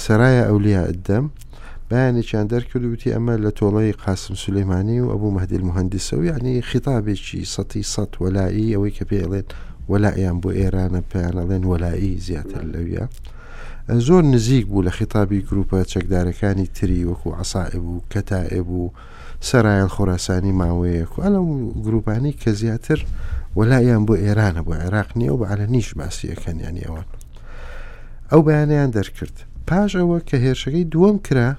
سرایە 0.05 0.43
ئەولیا 0.51 0.83
ئەدەم 0.91 1.25
بەیانێکیان 1.91 2.47
دەرکردوتی 2.53 3.13
ئەمە 3.15 3.35
لە 3.45 3.51
تۆڵی 3.59 3.95
قاسم 4.05 4.35
سلەیمانی 4.45 5.01
و 5.01 5.11
ئەبوو 5.13 5.35
مەدیل 5.39 5.63
مهندسەوە 5.71 6.25
ینی 6.31 6.63
خیتابێکی 6.71 7.41
سەتی 7.55 7.85
سەد 7.93 8.11
وەلایی 8.25 8.73
ئەوەی 8.75 8.97
کە 8.99 9.05
پێڵێن 9.11 9.47
وەلایان 9.93 10.37
بۆ 10.43 10.51
ئێرانە 10.61 11.01
پێیانەڵێن 11.11 11.63
وەلایی 11.71 12.13
زیاتر 12.27 12.63
لەویە. 12.73 13.05
زۆر 14.07 14.23
نزیک 14.33 14.65
بوو 14.71 14.83
لە 14.87 14.91
خیتابی 14.99 15.41
گروپە 15.49 15.79
چەکدارەکانی 15.93 16.67
تری 16.77 17.05
وەکو 17.09 17.31
عسائب 17.43 17.85
و 17.93 17.97
کەتائب 18.13 18.69
و 18.81 18.93
سەرایەن 19.49 19.89
خۆراسانی 19.95 20.53
ماوەیەک 20.61 21.11
و 21.19 21.23
ئەلە 21.25 21.41
گروپانی 21.87 22.33
کە 22.43 22.51
زیاتر 22.61 22.99
وەلایان 23.59 24.03
بۆ 24.09 24.15
ئێرانە 24.25 24.63
بۆ 24.67 24.75
عێراق 24.83 25.11
نییە 25.19 25.33
و 25.33 25.39
بەعاە 25.45 25.67
نیش 25.75 25.89
باسیەکەنیان 25.99 26.77
ئەوان. 26.87 27.07
ئەو 28.33 28.41
بەیانیان 28.47 28.91
دەرکرد. 28.97 29.37
پاش 29.69 29.91
ئەوە 30.01 30.19
کە 30.29 30.37
هێرشەکەی 30.45 30.85
دووەم 30.93 31.19
کرا 31.27 31.51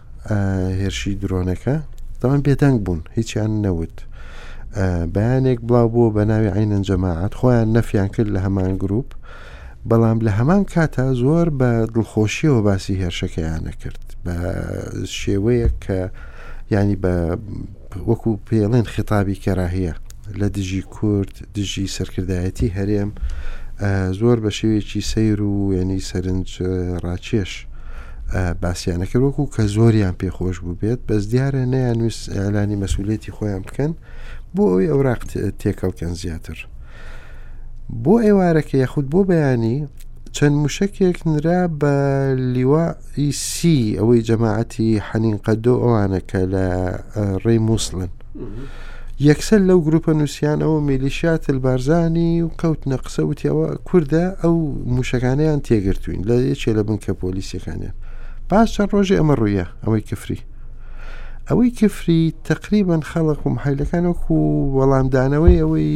هێرشی 0.81 1.15
درۆنەکە 1.23 1.75
دەوان 2.21 2.41
بێدەنگ 2.45 2.77
بوون 2.85 3.01
هیچیان 3.17 3.51
نەوت 3.65 3.97
بەیانێک 5.15 5.59
بڵاو 5.67 5.87
بوو 5.93 6.13
بە 6.15 6.23
ناوی 6.31 6.51
عینەن 6.57 6.83
جەماعات 6.89 7.33
خۆیان 7.39 7.67
نەفیان 7.75 8.07
کرد 8.15 8.29
لە 8.35 8.39
هەمان 8.45 8.71
گروپ 8.83 9.07
بەڵام 9.89 10.17
لە 10.25 10.31
هەمان 10.39 10.61
کاتە 10.73 11.05
زۆر 11.21 11.47
بە 11.59 11.71
دڵخۆشیەوە 11.93 12.59
باسی 12.67 12.99
هێرشەکەیانە 13.03 13.73
کرد 13.81 14.03
بە 14.25 14.35
شێوەیە 15.19 15.69
کە 15.83 15.99
ینی 16.73 16.95
بە 17.03 17.13
وەکو 18.09 18.31
پێڵێن 18.47 18.85
خطابی 18.93 19.41
کەراهەیە 19.43 19.95
لە 20.39 20.47
دژی 20.55 20.81
کورد 20.95 21.35
دژی 21.55 21.87
سەرکردایەتی 21.95 22.69
هەرێم 22.77 23.11
زۆر 24.19 24.37
بە 24.43 24.51
شێوێکی 24.57 25.01
سیر 25.11 25.39
و 25.41 25.53
یعنی 25.77 25.99
سەرنج 26.09 26.49
ڕاکێش 27.05 27.51
باسییانە 28.61 29.05
کردوەکو 29.11 29.49
کە 29.55 29.61
زۆریان 29.75 30.13
پێخۆش 30.21 30.57
بوو 30.63 30.75
بێت 30.81 30.99
بەس 31.09 31.23
دیارە 31.31 31.63
نەیانویست 31.73 32.23
ئەلانی 32.35 32.79
مەسوولێتی 32.83 33.31
خۆیان 33.37 33.61
بکەن 33.67 33.91
بۆ 34.55 34.63
ئەوی 34.71 34.89
ئەوراق 34.91 35.21
تێکەڵکەن 35.61 36.13
زیاتر. 36.21 36.57
بۆ 38.03 38.15
ئێوارەکە 38.25 38.75
یەخود 38.83 39.05
بۆ 39.13 39.19
بەیانی 39.29 39.77
چەند 40.35 40.55
موشکێک 40.61 41.19
نرا 41.31 41.61
بە 41.81 41.93
لیوای 42.53 43.31
سی 43.47 43.77
ئەوەی 43.99 44.21
جەماعەتی 44.29 44.89
حەنین 45.09 45.37
قەدۆ 45.45 45.75
ئەوانە 45.83 46.19
کە 46.29 46.41
لە 46.53 46.65
ڕێ 47.43 47.55
مووسڵن. 47.67 48.09
یەکسەر 49.29 49.61
لەو 49.69 49.79
گروپە 49.87 50.11
نووسیان 50.19 50.59
ئەوە 50.65 50.79
میلیشیات 50.87 51.43
البارزانی 51.51 52.31
و 52.41 52.49
کەوت 52.61 52.81
نەقسە 52.91 53.19
وتیەوە 53.25 53.67
کووردە 53.87 54.23
ئەو 54.43 54.55
موشەکانیان 54.95 55.59
تێگرتوین 55.67 56.21
لە 56.29 56.35
یەکێ 56.51 56.71
لە 56.77 56.83
بنکە 56.87 57.13
پۆلیسیەکانیان. 57.21 57.95
باش 58.49 58.69
چەند 58.75 58.89
ڕۆژی 58.95 59.15
ئەمە 59.19 59.33
ڕوویە 59.39 59.67
ئەوەی 59.83 60.01
کفری 60.09 60.39
ئەوەی 61.49 61.71
کفری 61.79 62.21
تقریبان 62.47 63.01
خەڵق 63.11 63.39
و 63.45 63.49
محیلەکان 63.55 64.05
وەکو 64.07 64.37
وەڵامدانەوەی 64.77 65.59
ئەوەی 65.63 65.93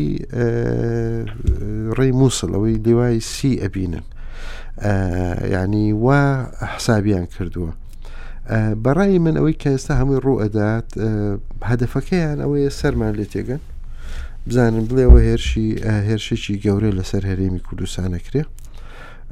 ڕێی 1.98 2.12
مووسڵ 2.20 2.50
ئەوەی 2.56 2.76
دیوای 2.86 3.20
سی 3.20 3.52
ئەبینن 3.64 4.06
ینی 5.56 5.88
وا 6.06 6.22
حسابیان 6.74 7.26
کردووە 7.34 7.72
بەڕای 8.84 9.20
من 9.26 9.36
ئەوەی 9.38 9.58
کە 9.62 9.70
ئێستا 9.76 9.94
هەمووی 10.00 10.24
ڕوو 10.26 10.42
ئەدات 10.44 10.90
هەدفەکەیان 11.70 12.38
ئەوەیە 12.44 12.70
سەرمان 12.80 13.14
لێ 13.20 13.26
تێگەن 13.34 13.62
بزانن 14.48 14.84
بڵێەوە 14.90 15.20
هێرشی 15.28 15.68
هێرشێکی 16.08 16.62
گەورە 16.64 16.90
لەسەر 17.00 17.24
هەرێمی 17.30 17.62
کوردستانە 17.68 18.20
کرێ 18.28 18.44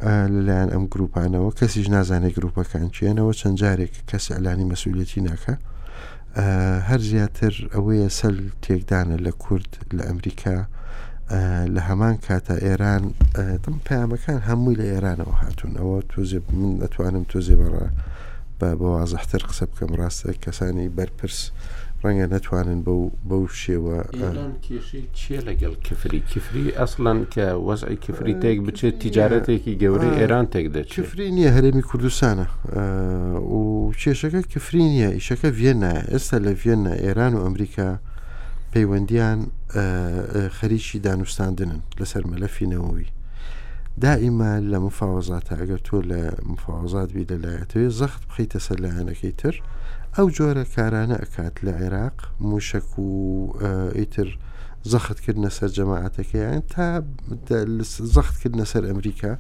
لەلایەن 0.04 0.70
ئەم 0.74 0.86
گروپانەوە 0.94 1.50
کەسیش 1.60 1.88
نازانێت 1.96 2.34
گروپەکان 2.38 2.88
چێنەوە 2.98 3.32
چەند 3.40 3.56
جارێک 3.62 3.94
کەس 4.10 4.26
ئەلانی 4.36 4.70
مەسوولەتی 4.72 5.22
ناکە 5.28 5.54
هەر 6.90 7.02
زیاتر 7.12 7.54
ئەوەیە 7.74 8.10
سەل 8.20 8.38
تێکدانە 8.64 9.18
لە 9.26 9.32
کورد 9.44 9.72
لە 9.98 10.04
ئەمریکا 10.10 10.58
لە 11.76 11.82
هەمان 11.90 12.16
کاتە 12.26 12.56
ئێران 12.66 13.04
دم 13.64 13.78
پامەکان 13.88 14.40
هەمووی 14.50 14.80
لە 14.82 14.86
ئێرانەوە 14.92 15.36
هاتوون 15.42 15.74
ئەوە 15.80 15.98
تۆزێ 16.12 16.40
من 16.60 16.72
ئەتوانم 16.84 17.24
تۆزێ 17.32 17.56
بەڕە 17.62 17.88
بە 18.60 18.70
بەوازەحتر 18.80 19.42
قسە 19.50 19.66
بکەم 19.72 19.92
ڕاستە 20.00 20.30
کەسانی 20.44 20.90
بەرپرس 20.98 21.40
ڕەنگە 22.04 22.28
نەتوانن 22.34 22.80
بەو 22.86 23.02
بەو 23.30 23.44
شێوە 23.64 23.98
چیە 25.18 25.40
لەگەڵ 25.50 25.74
کفری 25.88 26.20
کفری 26.34 26.66
ئەسڵەن 26.80 27.20
کە 27.34 27.46
وەزعی 27.68 27.96
کفری 28.06 28.36
تێک 28.44 28.58
بچێت 28.68 28.96
تیجارەتێکی 29.02 29.74
گەورەی 29.84 30.16
ئێران 30.20 30.46
تێک 30.54 30.68
دەچێت 30.76 30.94
کفری 30.98 31.28
نییە 31.38 31.52
هەرێمی 31.56 31.82
کوردستانە 31.90 32.48
و 33.56 33.62
کێشەکە 34.02 34.42
کفری 34.54 34.84
نییە 34.94 35.10
ئیشەکە 35.18 35.50
ڤێنە 35.60 35.94
ئێستا 36.12 36.38
لە 36.46 36.52
ڤێنە 36.62 36.94
ئێران 37.04 37.34
و 37.36 37.44
ئەمریکا 37.46 37.90
پەیوەندیان 38.74 39.40
خەریکی 40.58 40.98
دانوستاندنن 41.08 41.80
لەسەر 42.00 42.24
مەلەفینەوەی 42.32 43.08
دائیمە 44.04 44.52
لە 44.72 44.78
مفاوەزاتە 44.88 45.54
ئەگەر 45.62 45.82
تۆ 45.88 45.98
لە 46.12 46.20
مفاوەزات 46.52 47.10
بی 47.16 47.24
لەلایەتەوەی 47.32 47.90
زەخت 48.00 48.22
بخیتە 48.30 48.60
سەر 48.66 48.78
لایەنەکەی 48.84 49.34
تر 49.42 49.56
ئەو 50.18 50.28
جۆرە 50.38 50.66
کارانە 50.76 51.16
ئەکات 51.22 51.56
لە 51.66 51.72
عێراق 51.82 52.18
موشک 52.50 52.90
و 53.00 53.10
ئیتر 53.98 54.30
زەختکردنە 54.92 55.50
سەر 55.58 55.70
جەماعاتەکەیان 55.78 56.62
تا 56.74 56.88
زەختکردنە 58.16 58.66
سەر 58.72 58.84
ئەمریکا 58.90 59.34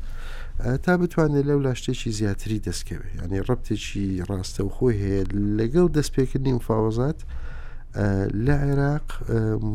تا 0.83 0.91
بتوانێت 1.01 1.45
لەو 1.49 1.59
لاشتێکی 1.65 2.09
زیاتری 2.19 2.63
دەستکەوێت 2.67 3.11
ینی 3.23 3.41
ڕبتێکی 3.49 4.07
ڕاستە 4.29 4.61
و 4.65 4.69
خۆی 4.75 4.95
هەیە 5.03 5.21
لەگەڵ 5.57 5.87
دەستپێکردنی 5.97 6.53
مفاوزات 6.59 7.19
لە 8.45 8.55
عێراق 8.65 9.07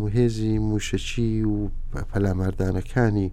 مهێزی 0.01 0.55
موشەچی 0.69 1.33
و 1.53 1.57
پەلاماردانەکانی 2.11 3.29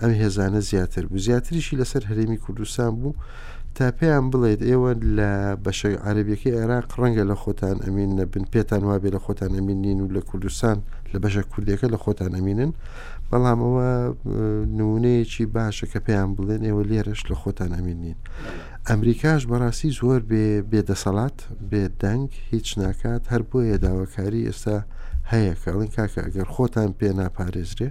ئەم 0.00 0.12
هێزانە 0.20 0.60
زیاتر 0.70 1.04
بوو 1.10 1.22
زیاتریشی 1.26 1.78
لەسەر 1.80 2.02
هەرێمی 2.10 2.38
کوردستان 2.44 2.92
بوو 3.00 3.12
تا 3.78 3.90
پێیان 3.98 4.26
بڵێت 4.32 4.60
ئێوە 4.68 4.92
لە 5.18 5.30
بەشەی 5.64 5.96
عربیەکەی 6.08 6.56
عێراق 6.60 6.86
ڕەنگە 7.00 7.24
لە 7.30 7.36
خۆتان 7.42 7.76
ئەمین 7.84 8.10
نەبن 8.18 8.44
پێتان 8.52 8.82
وابێ 8.90 9.10
لە 9.16 9.20
خۆتان 9.24 9.50
ئەمین 9.56 9.78
نین 9.84 9.98
و 10.04 10.08
لە 10.16 10.20
کوردستان 10.28 10.78
لە 11.12 11.18
بەشە 11.22 11.42
کوردیەکە 11.52 11.86
لە 11.94 11.98
خۆتان 12.04 12.32
ئەمینن 12.36 12.72
بەڵام 13.30 13.58
ئەوە 13.64 13.90
نمونەیەکی 14.78 15.44
باشە 15.56 15.86
کە 15.92 15.98
پێیان 16.06 16.30
بڵێن 16.36 16.62
ئێوە 16.68 16.82
لێرەش 16.90 17.20
لە 17.30 17.36
خۆتان 17.42 17.70
ئەمین 17.76 17.98
نین. 18.04 18.16
ئەمریکاش 18.88 19.42
بەڕاستی 19.50 19.90
زۆر 20.00 20.20
بێدەسەڵات 20.70 21.38
بێدەنگ 21.70 22.28
هیچ 22.52 22.68
ناکات 22.80 23.22
هەر 23.32 23.42
بۆیە 23.50 23.76
داواکاری 23.84 24.46
ئێستا 24.48 24.76
هەیە 25.32 25.54
کەڵین 25.62 25.90
کاکە 25.96 26.20
ئەگەر 26.26 26.48
خۆتان 26.54 26.90
پێ 26.98 27.08
ناپارێزرێ 27.20 27.88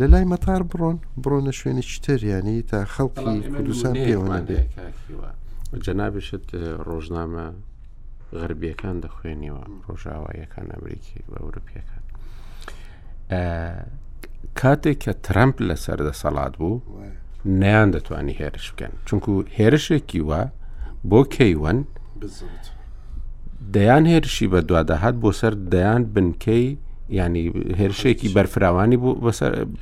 لە 0.00 0.06
لای 0.12 0.24
مەتار 0.32 0.62
بڕۆن 0.72 0.96
بڕۆنە 1.22 1.52
شوێنی 1.58 1.82
چتریانی 1.90 2.56
تا 2.70 2.78
خەڵکی 2.94 3.36
کوردستان 3.56 3.94
پێوەە 4.06 4.38
بێ 4.48 4.60
جەنابشت 5.84 6.46
ڕۆژنامە 6.88 7.46
غربیەکان 8.40 8.96
دەخوێنیوە 9.04 9.62
ڕۆژاواییەکان 9.86 10.66
ئەمریکی 10.74 11.20
بە 11.30 11.36
ئەوروپیەکان 11.40 12.02
کاتێک 14.60 14.98
کە 15.04 15.12
ترامپ 15.26 15.56
لە 15.68 15.76
سەردەسەڵات 15.84 16.54
بوو 16.60 16.82
نیان 17.62 17.88
دەتوانی 17.94 18.38
هێرش 18.40 18.66
بکەن 18.72 18.92
چونکو 19.06 19.32
هێرشێکی 19.58 20.20
وە 20.28 20.40
بۆ 21.10 21.20
کەیوەن 21.34 21.78
دەیان 23.74 24.04
هێرشی 24.12 24.46
بە 24.52 24.60
دووادەهات 24.68 25.14
بۆ 25.22 25.30
سەر 25.40 25.54
دەیان 25.74 26.02
بنکەی 26.14 26.68
ینی 27.16 27.52
هێرشێکی 27.78 28.28
بەرفراوانی 28.36 28.96
بوو 29.02 29.30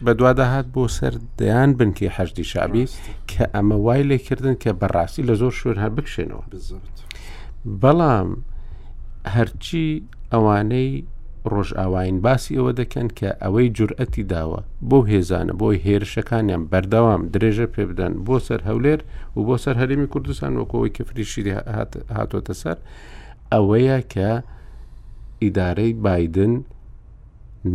بە 0.04 0.12
دوواداهات 0.18 0.66
بۆ 0.74 0.82
سەر 0.98 1.14
دەیان 1.40 1.70
بنکی 1.78 2.08
هەشتی 2.16 2.44
شابی 2.52 2.84
کە 3.30 3.44
ئەمە 3.54 3.76
وای 3.84 4.02
لێکردن 4.10 4.54
کە 4.62 4.70
بەڕاستی 4.80 5.22
لە 5.28 5.34
زۆر 5.40 5.52
شوێن 5.60 5.78
هەر 5.82 5.92
بکشێنەوە 5.96 6.44
بەڵام 7.82 8.28
هەرچی 9.34 9.84
ئەوانەی 10.32 10.90
ڕۆژئاواین 11.54 12.16
باسی 12.24 12.56
ئەوە 12.58 12.72
دەکەن 12.80 13.08
کە 13.18 13.28
ئەوەی 13.42 13.68
جورئەتی 13.76 14.24
داوە 14.32 14.60
بۆ 14.88 14.98
هێزانە 15.10 15.52
بۆی 15.60 15.78
هێرشەکانیان 15.86 16.62
بەردەوام 16.70 17.22
درێژە 17.34 17.66
پێ 17.74 17.82
بدەن 17.90 18.12
بۆ 18.26 18.36
سەر 18.46 18.60
هەولێر 18.68 19.00
و 19.36 19.40
بۆ 19.48 19.56
سەر 19.64 19.74
هەرمی 19.80 20.08
کوردستان 20.12 20.52
وەکەوەی 20.60 20.92
کە 20.96 21.02
فریشیری 21.08 21.52
هاتۆتە 22.16 22.54
سەر 22.62 22.78
ئەوەیە 23.52 23.98
کە 24.12 24.30
ئیدارەی 25.42 25.92
بادن 26.04 26.54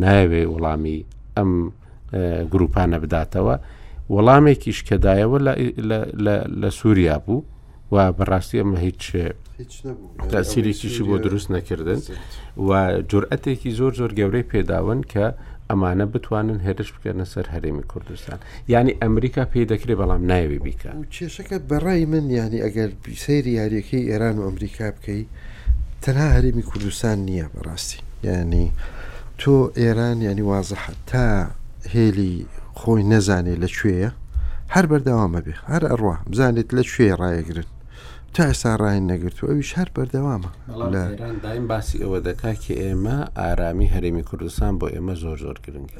ناوێ 0.06 0.43
وەڵامی 0.54 0.97
ئەم 1.38 1.51
گروپانە 2.54 2.97
بداتەوە 3.04 3.56
وەڵامێکی 4.13 4.71
شکەدایەوە 4.80 5.38
لە 6.63 6.69
سووریا 6.80 7.17
بوو 7.25 7.43
و 7.93 7.95
بەڕاستی 8.17 8.58
ئەمە 8.62 8.77
هیچ 8.88 9.04
تاسیریکیشی 10.34 11.04
بۆ 11.10 11.15
دروست 11.25 11.47
نەکردن 11.58 11.99
و 12.67 12.69
جورئەتێکی 13.12 13.71
زۆر 13.80 13.91
زۆر 13.99 14.12
گەورەی 14.19 14.49
پێداون 14.54 14.99
کە 15.12 15.25
ئەمانە 15.69 16.06
بتوانن 16.13 16.60
هێرش 16.65 16.89
بکەنە 16.95 17.25
سەر 17.34 17.45
هەرێمی 17.54 17.86
کوردستان 17.91 18.39
ینی 18.73 18.93
ئەمریکا 19.01 19.43
پێی 19.51 19.65
دەکرێت 19.71 19.97
بەڵام 20.01 20.21
نایوێ 20.32 20.60
بیکە 20.65 20.91
کێشەکە 21.15 21.58
بەڕای 21.69 22.04
من 22.13 22.25
ینی 22.39 22.60
ئەگەر 22.65 22.89
سەیری 23.25 23.54
یاریەکەی 23.60 24.08
ئێران 24.12 24.36
و 24.39 24.45
ئەمریکا 24.47 24.86
بکەی 24.95 25.21
تەنها 26.04 26.27
هەرێمی 26.36 26.65
کوردستان 26.71 27.17
نییە 27.27 27.47
بەڕاستی 27.54 27.97
ینی 28.27 28.67
تۆ 29.41 29.49
ئێران 29.82 30.17
ینی 30.30 30.43
وازەح 30.51 30.84
تا 31.10 31.27
هێلی 31.93 32.34
خۆی 32.80 33.04
نەزانێ 33.12 33.54
لەکوێیە 33.63 34.12
هەر 34.73 34.86
بەردەوامە 34.91 35.39
بێ 35.45 35.54
هەر 35.71 35.84
ئەڕوا 35.91 36.15
بزانێت 36.32 36.69
لە 36.77 36.84
کوێ 36.91 37.08
ڕایەگرن 37.21 37.69
تا 38.34 38.41
ئێستا 38.49 38.73
ڕای 38.82 38.99
نەگرتو 39.12 39.43
ئەویش 39.49 39.71
هەر 39.80 39.89
بەردەوامە 39.95 40.49
دایم 41.45 41.65
باسی 41.71 41.97
ئەوە 42.04 42.19
دەکا 42.27 42.54
کە 42.63 42.73
ئێمە 42.84 43.17
ئارامی 43.39 43.88
هەرێمی 43.95 44.23
کوردستان 44.30 44.73
بۆ 44.80 44.86
ئێمە 44.95 45.13
زۆر 45.23 45.38
زۆر 45.45 45.58
گرنگە 45.65 45.99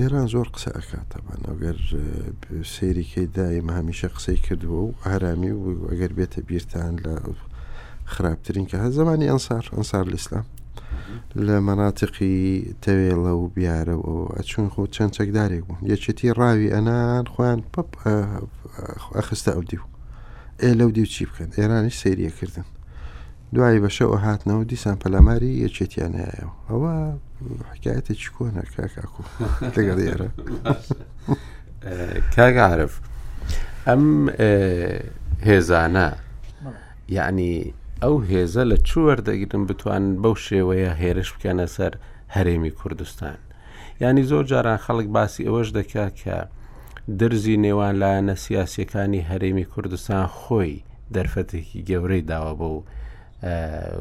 ئێران 0.00 0.26
زۆر 0.34 0.48
قسە 0.54 0.70
ئەکاتەبان 0.78 1.40
ئەگەر 1.50 1.78
سێریکەی 2.74 3.26
دایم 3.38 3.68
هەمیشە 3.78 4.08
قسەی 4.16 4.38
کردووە 4.46 4.80
و 4.86 4.94
ئارامی 5.06 5.52
و 5.56 5.64
ئەگەر 5.90 6.12
بێتە 6.18 6.40
بیرتان 6.48 6.92
لە 7.04 7.12
خراپترین 8.14 8.66
کە 8.70 8.76
هە 8.84 8.88
زمانی 8.98 9.28
ئەنسار 9.32 9.64
ئەنسار 9.76 10.06
لە 10.12 10.16
ئسلام 10.20 10.46
لە 11.46 11.56
مەناتقی 11.68 12.36
تەوێڵە 12.84 13.32
و 13.40 13.44
بیارە 13.54 13.96
و 14.08 14.14
ئەچون 14.36 14.66
خۆ 14.72 14.82
چەند 14.96 15.12
چەکدارێک 15.16 15.62
بوو 15.68 15.84
یەکێتی 15.92 16.30
ڕاوی 16.38 16.72
ئەنان 16.74 17.24
خۆیان 17.34 17.60
پپ 17.72 17.90
ئەخستە 19.16 19.50
ئەو 19.54 19.62
دیو 19.70 19.82
ئێ 20.62 20.70
لەو 20.80 20.90
دیو 20.96 21.06
چی 21.14 21.24
بکەن 21.28 21.50
ئێرانیش 21.58 21.96
سریەکردن 22.02 22.66
دوای 23.54 23.80
بەشەوە 23.84 24.18
هاتنەوە 24.26 24.64
دیسان 24.70 24.96
پەلاماری 25.02 25.60
یەکێتیانایەوە 25.64 26.52
ئەوە 26.70 26.94
حکایەتێکی 27.72 28.30
کۆنە 28.36 28.62
کاکاکو 28.76 29.22
لەگەڵ 29.76 29.98
ئێرە 30.06 30.28
کاگعاعرف 32.36 32.94
ئەم 33.86 34.04
هێزانە 35.48 36.06
یعنی 37.16 37.74
ئەو 38.02 38.16
هێزە 38.28 38.62
لە 38.70 38.76
چوەردەگرن 38.88 39.64
بتوان 39.68 40.04
بەو 40.22 40.34
شێوەیە 40.46 40.92
هێرش 41.00 41.28
بکەنە 41.36 41.66
سەر 41.76 41.92
هەرێمی 42.34 42.72
کوردستان 42.80 43.38
ینی 44.00 44.22
زۆر 44.30 44.44
جاران 44.50 44.78
خەڵک 44.86 45.08
باسی 45.16 45.46
ئەوەش 45.48 45.68
دەکا 45.78 46.06
کە 46.20 46.36
درزی 47.20 47.56
نێوان 47.64 47.94
لایەنە 48.02 48.34
سیاسەکانی 48.44 49.26
هەرێمی 49.30 49.66
کوردستان 49.72 50.24
خۆی 50.38 50.74
دەرفەتێکی 51.14 51.80
گەورەی 51.88 52.22
داوە 52.30 52.52
بۆ 52.60 52.70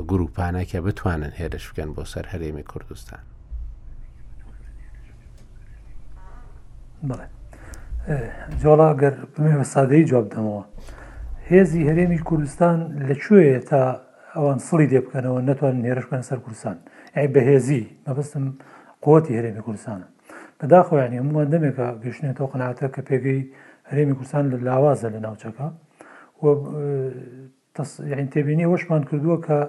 گروپانە 0.10 0.62
کە 0.72 0.78
بتوانن 0.86 1.34
هێرش 1.40 1.66
بکەن 1.70 1.90
بۆ 1.96 2.04
سەر 2.14 2.26
هەرێمی 2.34 2.64
کوردستان 2.72 3.24
جۆڵا 8.62 8.90
گەر 9.02 9.14
بمێ 9.34 9.54
بە 9.60 9.66
سادەی 9.74 10.06
جواب 10.10 10.26
دەمەوە. 10.34 10.64
هێزی 11.52 11.88
هەرێمی 11.90 12.20
کوردستان 12.30 12.78
لەکوێ 13.10 13.50
تا 13.70 13.82
ئەوان 14.36 14.60
سڵی 14.68 14.88
دێ 14.92 15.00
بکەنەوە 15.06 15.40
نتوانن 15.50 15.84
هێرش 15.90 16.06
بکەن 16.08 16.24
سەر 16.30 16.40
کوردستان 16.46 16.78
ئەی 17.16 17.28
بەهێزی 17.36 17.84
مەبستم 18.08 18.46
قوتی 19.06 19.38
هەرێمی 19.38 19.62
کوردستانە 19.68 20.08
بەداخۆیان 20.60 21.12
هەمووان 21.20 21.48
دەمێکە 21.54 21.88
گەشتێتەوە 22.04 22.50
قناتە 22.54 22.88
کە 22.96 23.02
پێگەی 23.10 23.42
هەرێمی 23.90 24.16
کوردستان 24.18 24.44
لە 24.52 24.58
لاوازە 24.68 25.08
لە 25.16 25.20
ناوچەکە 25.26 25.68
تێبینی 28.34 28.66
وەشمان 28.74 29.04
کردووە 29.10 29.38
کە 29.48 29.60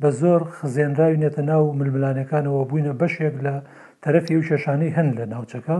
بە 0.00 0.08
زۆر 0.20 0.42
خزێنراوی 0.58 1.20
نێتە 1.22 1.42
ناو 1.50 1.62
ململانەکانەوە 1.78 2.62
بووینە 2.68 2.92
بەشێک 3.02 3.34
لە 3.46 3.54
تەرەفی 4.04 4.36
و 4.38 4.42
شێشانەی 4.48 4.94
هەن 4.96 5.08
لە 5.18 5.24
ناوچەکە 5.32 5.78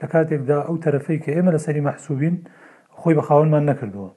لە 0.00 0.06
کاتێکدا 0.12 0.58
ئەو 0.66 0.76
تەرەفەی 0.84 1.18
کە 1.24 1.30
ئێمە 1.36 1.50
لەسەری 1.54 1.84
مەحسوبین 1.88 2.36
خۆی 3.00 3.14
بە 3.18 3.22
خاونمان 3.28 3.64
نەکردووە 3.70 4.10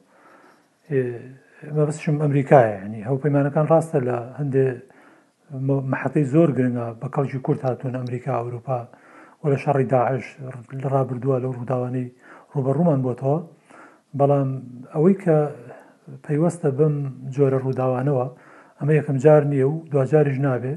مەبستشم 0.89 2.17
ئەمریکایە 2.23 2.73
ینی 2.85 3.01
هەو 3.07 3.17
پەیمانەکان 3.23 3.65
ڕاستە 3.71 3.99
لە 4.07 4.17
هەندێ 4.39 4.65
محەتەی 5.91 6.25
زۆر 6.33 6.49
گرنگە 6.57 6.85
بە 7.01 7.07
کەڵکی 7.15 7.39
کورت 7.45 7.61
هاتوون 7.65 7.93
ئەمریکا 7.99 8.31
ئەوروپا 8.39 8.79
و 9.41 9.43
لە 9.51 9.57
شەڕی 9.63 9.85
داعش 9.93 10.25
ڕابردووە 10.93 11.37
لەو 11.43 11.51
ڕووداوانەی 11.57 12.07
ڕوبەڕوومان 12.53 12.99
بۆتەوە 13.05 13.37
بەڵام 14.19 14.49
ئەوەی 14.93 15.15
کە 15.23 15.37
پەیوەستە 16.25 16.69
بم 16.79 16.93
جۆرە 17.35 17.57
ڕووداوانەوە 17.65 18.25
ئەمە 18.79 18.93
یەکەم 18.99 19.17
جار 19.23 19.43
نییە 19.51 19.67
و 19.71 19.75
دوجاریش 19.93 20.37
نابێ 20.47 20.75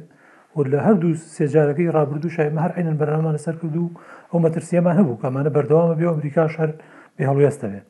و 0.56 0.60
لە 0.72 0.78
هەردوو 0.86 1.20
سێجارەکەی 1.36 1.92
ڕابردوو 1.96 2.34
شایمە 2.36 2.60
هەر 2.64 2.72
عینەن 2.78 2.96
بەرنامانە 3.00 3.40
سەر 3.46 3.56
کردو 3.62 3.84
ئەو 4.30 4.38
مەترسیەمان 4.44 4.94
هەبوو 5.00 5.20
کەمانە 5.22 5.50
بەردەوامە 5.56 5.94
بێ 5.98 6.06
ئەمریکا 6.12 6.44
شەر 6.54 6.70
بێ 7.16 7.22
هەڵوێستە 7.30 7.66
بێ 7.72 7.80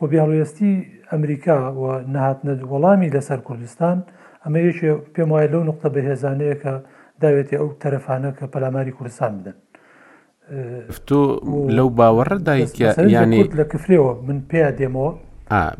و 0.00 0.04
بێ 0.10 0.18
هەڵوێستی 0.24 0.72
ئەمریکا 1.14 1.56
و 1.78 1.84
نهاتنە 2.14 2.54
وەڵامی 2.72 3.12
لەسەر 3.14 3.40
کوردستان 3.48 3.98
ئەمە 4.44 4.60
یەک 4.66 4.80
پێم 5.14 5.30
وایە 5.34 5.52
لەو 5.52 5.64
نقطە 5.70 5.88
بەهێزانەیە 5.94 6.56
کە 6.62 6.72
داوێتی 7.24 7.56
ئەو 7.60 7.68
تەرەفانە 7.82 8.30
کە 8.38 8.44
پەلاماری 8.54 8.96
کوردستان 8.98 9.32
بدەن 9.40 9.58
فتو 10.96 11.20
لەو 11.78 11.88
باوەڕە 11.98 12.36
دایکە 12.46 12.88
ینی 13.14 13.42
لە 13.60 13.64
کفرەوە 13.72 14.12
من 14.26 14.40
پێیا 14.50 14.70
دێمەوە 14.78 15.10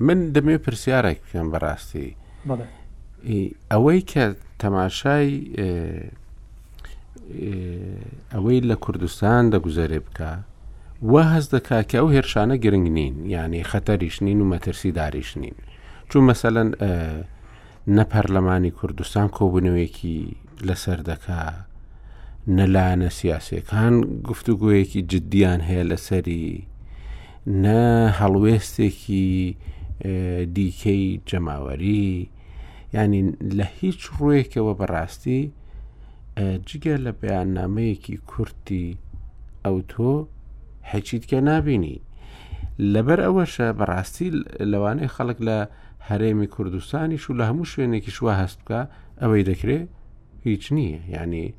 من 0.07 0.19
دەمێ 0.37 0.57
پرسیارێک 0.67 1.21
پێم 1.33 1.49
بەڕاستی 1.53 2.09
ئەوەی 3.71 4.01
کە 4.11 4.25
تەماشای 4.61 5.31
ئەوەی 8.35 8.61
لە 8.71 8.77
کوردستان 8.87 9.45
دەگوزارێ 9.55 10.01
بکە 10.07 10.31
وە 11.13 11.23
هەز 11.35 11.47
دەکا 11.55 11.79
کە 11.91 11.97
ئەو 12.01 12.09
هێرشانە 12.15 12.57
گرنگ 12.65 12.87
نین 12.97 13.17
یعنی 13.35 13.61
خەتەریش 13.71 14.17
نین 14.27 14.39
و 14.41 14.45
مەترسیداریش 14.53 15.31
نین 15.43 15.55
چون 16.11 16.23
مەسەەن 16.31 16.69
نە 17.97 18.05
پەرلەمانی 18.13 18.71
کوردستان 18.79 19.27
کۆبوونەوەیەکی 19.37 20.21
لەسەر 20.69 20.99
دەکا 21.11 21.41
نەلایەنە 22.57 23.11
سیاسەکان 23.19 23.95
گفتوگویەکی 24.29 25.03
جددیان 25.11 25.61
هەیە 25.69 25.85
لەسەری 25.91 26.51
نە 27.63 27.81
هەڵوێستێکی 28.19 29.29
دیکەی 30.57 31.05
جەماوەری 31.31 32.13
ینی 32.95 33.23
لە 33.59 33.67
هیچ 33.81 34.01
ڕوویەکەوە 34.17 34.73
بەڕاستی 34.81 35.43
جگە 36.69 36.95
لە 37.05 37.13
بەیاننامەیەکی 37.21 38.17
کورتی 38.31 38.87
ئەو 39.65 39.79
تۆ 39.93 40.11
هیچیت 40.93 41.25
کە 41.31 41.35
نبینی 41.49 42.01
لەبەر 42.95 43.21
ئەوەشە 43.27 43.69
بەڕاستی 43.79 44.29
لەوانەیە 44.73 45.09
خەڵک 45.17 45.39
لە 45.49 45.59
هەرێمی 46.09 46.47
کوردستانیش 46.55 47.25
و 47.31 47.35
لە 47.39 47.45
هەموو 47.51 47.71
شوێنێکی 47.73 48.11
شووە 48.17 48.35
هەست 48.41 48.59
بکە 48.63 48.81
ئەوەی 49.23 49.43
دەکرێت 49.51 49.87
هیچ 50.49 50.65
نییە 50.77 51.01
ینی 51.17 51.55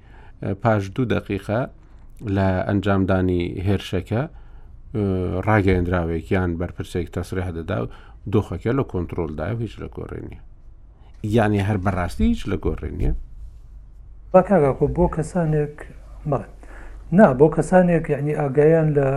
پاش 0.61 0.83
دوو 0.95 1.05
دقیقا 1.13 1.61
لە 2.35 2.47
ئەنجامدانی 2.67 3.41
هێرشەکە 3.67 4.21
ڕاگەندراوێکیان 5.47 6.49
بەرپرسێک 6.59 7.07
تەسرێ 7.15 7.43
هەدەدا 7.49 7.77
و 7.83 7.87
دۆخەکە 8.33 8.71
لە 8.79 8.83
کۆنتترۆلدای 8.91 9.53
و 9.55 9.59
هیچ 9.65 9.73
لە 9.83 9.87
گۆڕێنیە 9.95 10.39
یعنی 11.37 11.59
هەر 11.67 11.77
بەڕاستی 11.85 12.25
هیچ 12.33 12.41
لە 12.51 12.57
گۆڕێنیە 12.65 13.13
بەکگە 14.33 14.57
خۆ 14.77 14.85
بۆ 14.95 15.05
کەسانێک 15.15 15.75
مەڵێت 16.29 16.54
نا 17.11 17.33
بۆ 17.39 17.47
کەسانێک 17.55 18.09
یعنی 18.09 18.33
ئاگایان 18.35 18.93
لە 18.97 19.07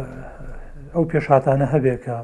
ئەو 0.95 1.05
پێشاتانە 1.11 1.67
هەبێکە 1.75 2.17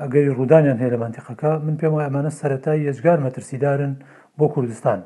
ئەگەری 0.00 0.34
ڕوودانیان 0.38 0.78
هەیە 0.80 0.92
لە 0.94 0.98
منتیقەکە 1.04 1.50
من 1.64 1.76
پێم 1.80 1.92
وای 1.92 2.06
ئەمانە 2.06 2.30
سەتای 2.40 2.80
یەجگار 2.88 3.18
مەترسیدارن 3.26 3.92
بۆ 4.38 4.46
کوردستان 4.54 4.98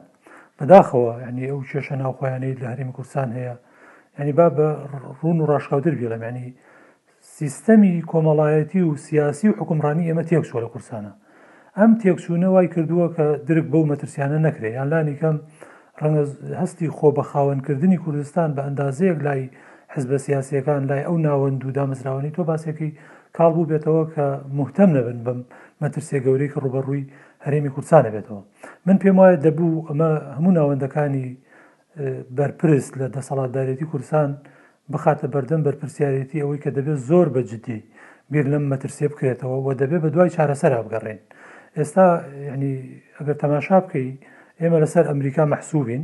بەداخەوە 0.58 1.12
ینی 1.28 1.46
ئەو 1.50 1.60
کێشە 1.70 1.92
ناوخۆیانەی 2.02 2.54
لە 2.62 2.66
هەرمی 2.72 2.92
کوردستان 2.96 3.28
هەیە 3.36 3.54
ینی 4.18 4.32
با 4.38 4.46
بە 4.56 4.66
ڕون 5.20 5.38
و 5.40 5.46
ڕاشکاوتر 5.50 5.94
بێ 5.98 6.08
لەمانی 6.12 6.48
سیستەمی 7.36 7.94
کۆمەڵایەتی 8.10 8.82
و 8.86 8.96
سیاسی 9.06 9.48
و 9.48 9.52
حکومڕانی 9.60 10.08
ئێمە 10.12 10.22
تێکچوە 10.30 10.58
لە 10.64 10.68
کورسانە 10.72 11.12
ئەم 11.78 11.90
تێکچوونە 12.02 12.46
وای 12.54 12.68
کردووە 12.74 13.08
کە 13.16 13.22
درک 13.48 13.66
بەو 13.72 13.86
مەترسیانە 13.90 14.38
نەکرێ 14.46 14.66
یانلانی 14.78 15.16
کەم 15.20 15.36
ڕەنگە 16.00 16.22
هەستی 16.60 16.88
خۆ 16.96 17.08
بە 17.16 17.22
خاوەنکردنی 17.30 17.96
کوردستان 18.04 18.48
بە 18.54 18.60
ئەندازەیەک 18.66 19.18
لای 19.26 19.44
حزبە 19.96 20.16
سیاسیەکان 20.26 20.82
لای 20.90 21.02
ئەو 21.08 21.16
ناوەند 21.26 21.60
و 21.66 21.70
دامەزراوانی 21.78 22.34
تۆ 22.36 22.40
باسێکی 22.50 22.88
کاڵ 23.36 23.50
بوو 23.54 23.68
بێتەوە 23.72 24.04
کە 24.14 24.26
محتەم 24.58 24.90
نەبن 24.96 25.18
بم 25.26 25.40
مەترسێ 25.82 26.18
گەورەی 26.24 26.50
کە 26.52 26.58
ڕوبەڕووی 26.64 27.04
هەرێمی 27.44 27.70
کورسانە 27.74 28.10
بێتەوە 28.14 28.42
من 28.86 28.96
پێم 29.02 29.16
وایە 29.20 29.36
دەبوو 29.46 29.84
ئەمە 29.88 30.10
هەموو 30.36 30.56
ناوەندەکانی 30.58 31.26
بەرپرست 32.38 32.92
لە 33.00 33.06
دەسەڵاتدارێتی 33.14 33.86
کورسان 33.92 34.30
بخاتە 34.92 35.26
بەردەم 35.34 35.60
بەرپسیارەتی 35.66 36.42
ئەوەی 36.42 36.62
کە 36.64 36.70
دەبێت 36.76 36.98
زۆر 37.08 37.26
بەجددی 37.36 37.80
بیر 38.32 38.46
لەم 38.52 38.64
مەترسێ 38.72 39.06
بکرێتەوە 39.12 39.56
و 39.64 39.68
دەبێت 39.80 40.00
بە 40.04 40.10
دوای 40.14 40.34
چارەسەر 40.36 40.72
بگەڕێن 40.86 41.20
ئێستا 41.78 42.06
ینی 42.52 42.74
ئەگەر 43.18 43.36
تەماشا 43.42 43.78
بکەی 43.84 44.08
ئێمە 44.60 44.78
لەسەر 44.82 45.04
ئەمریکا 45.10 45.44
مەحسووبین 45.54 46.02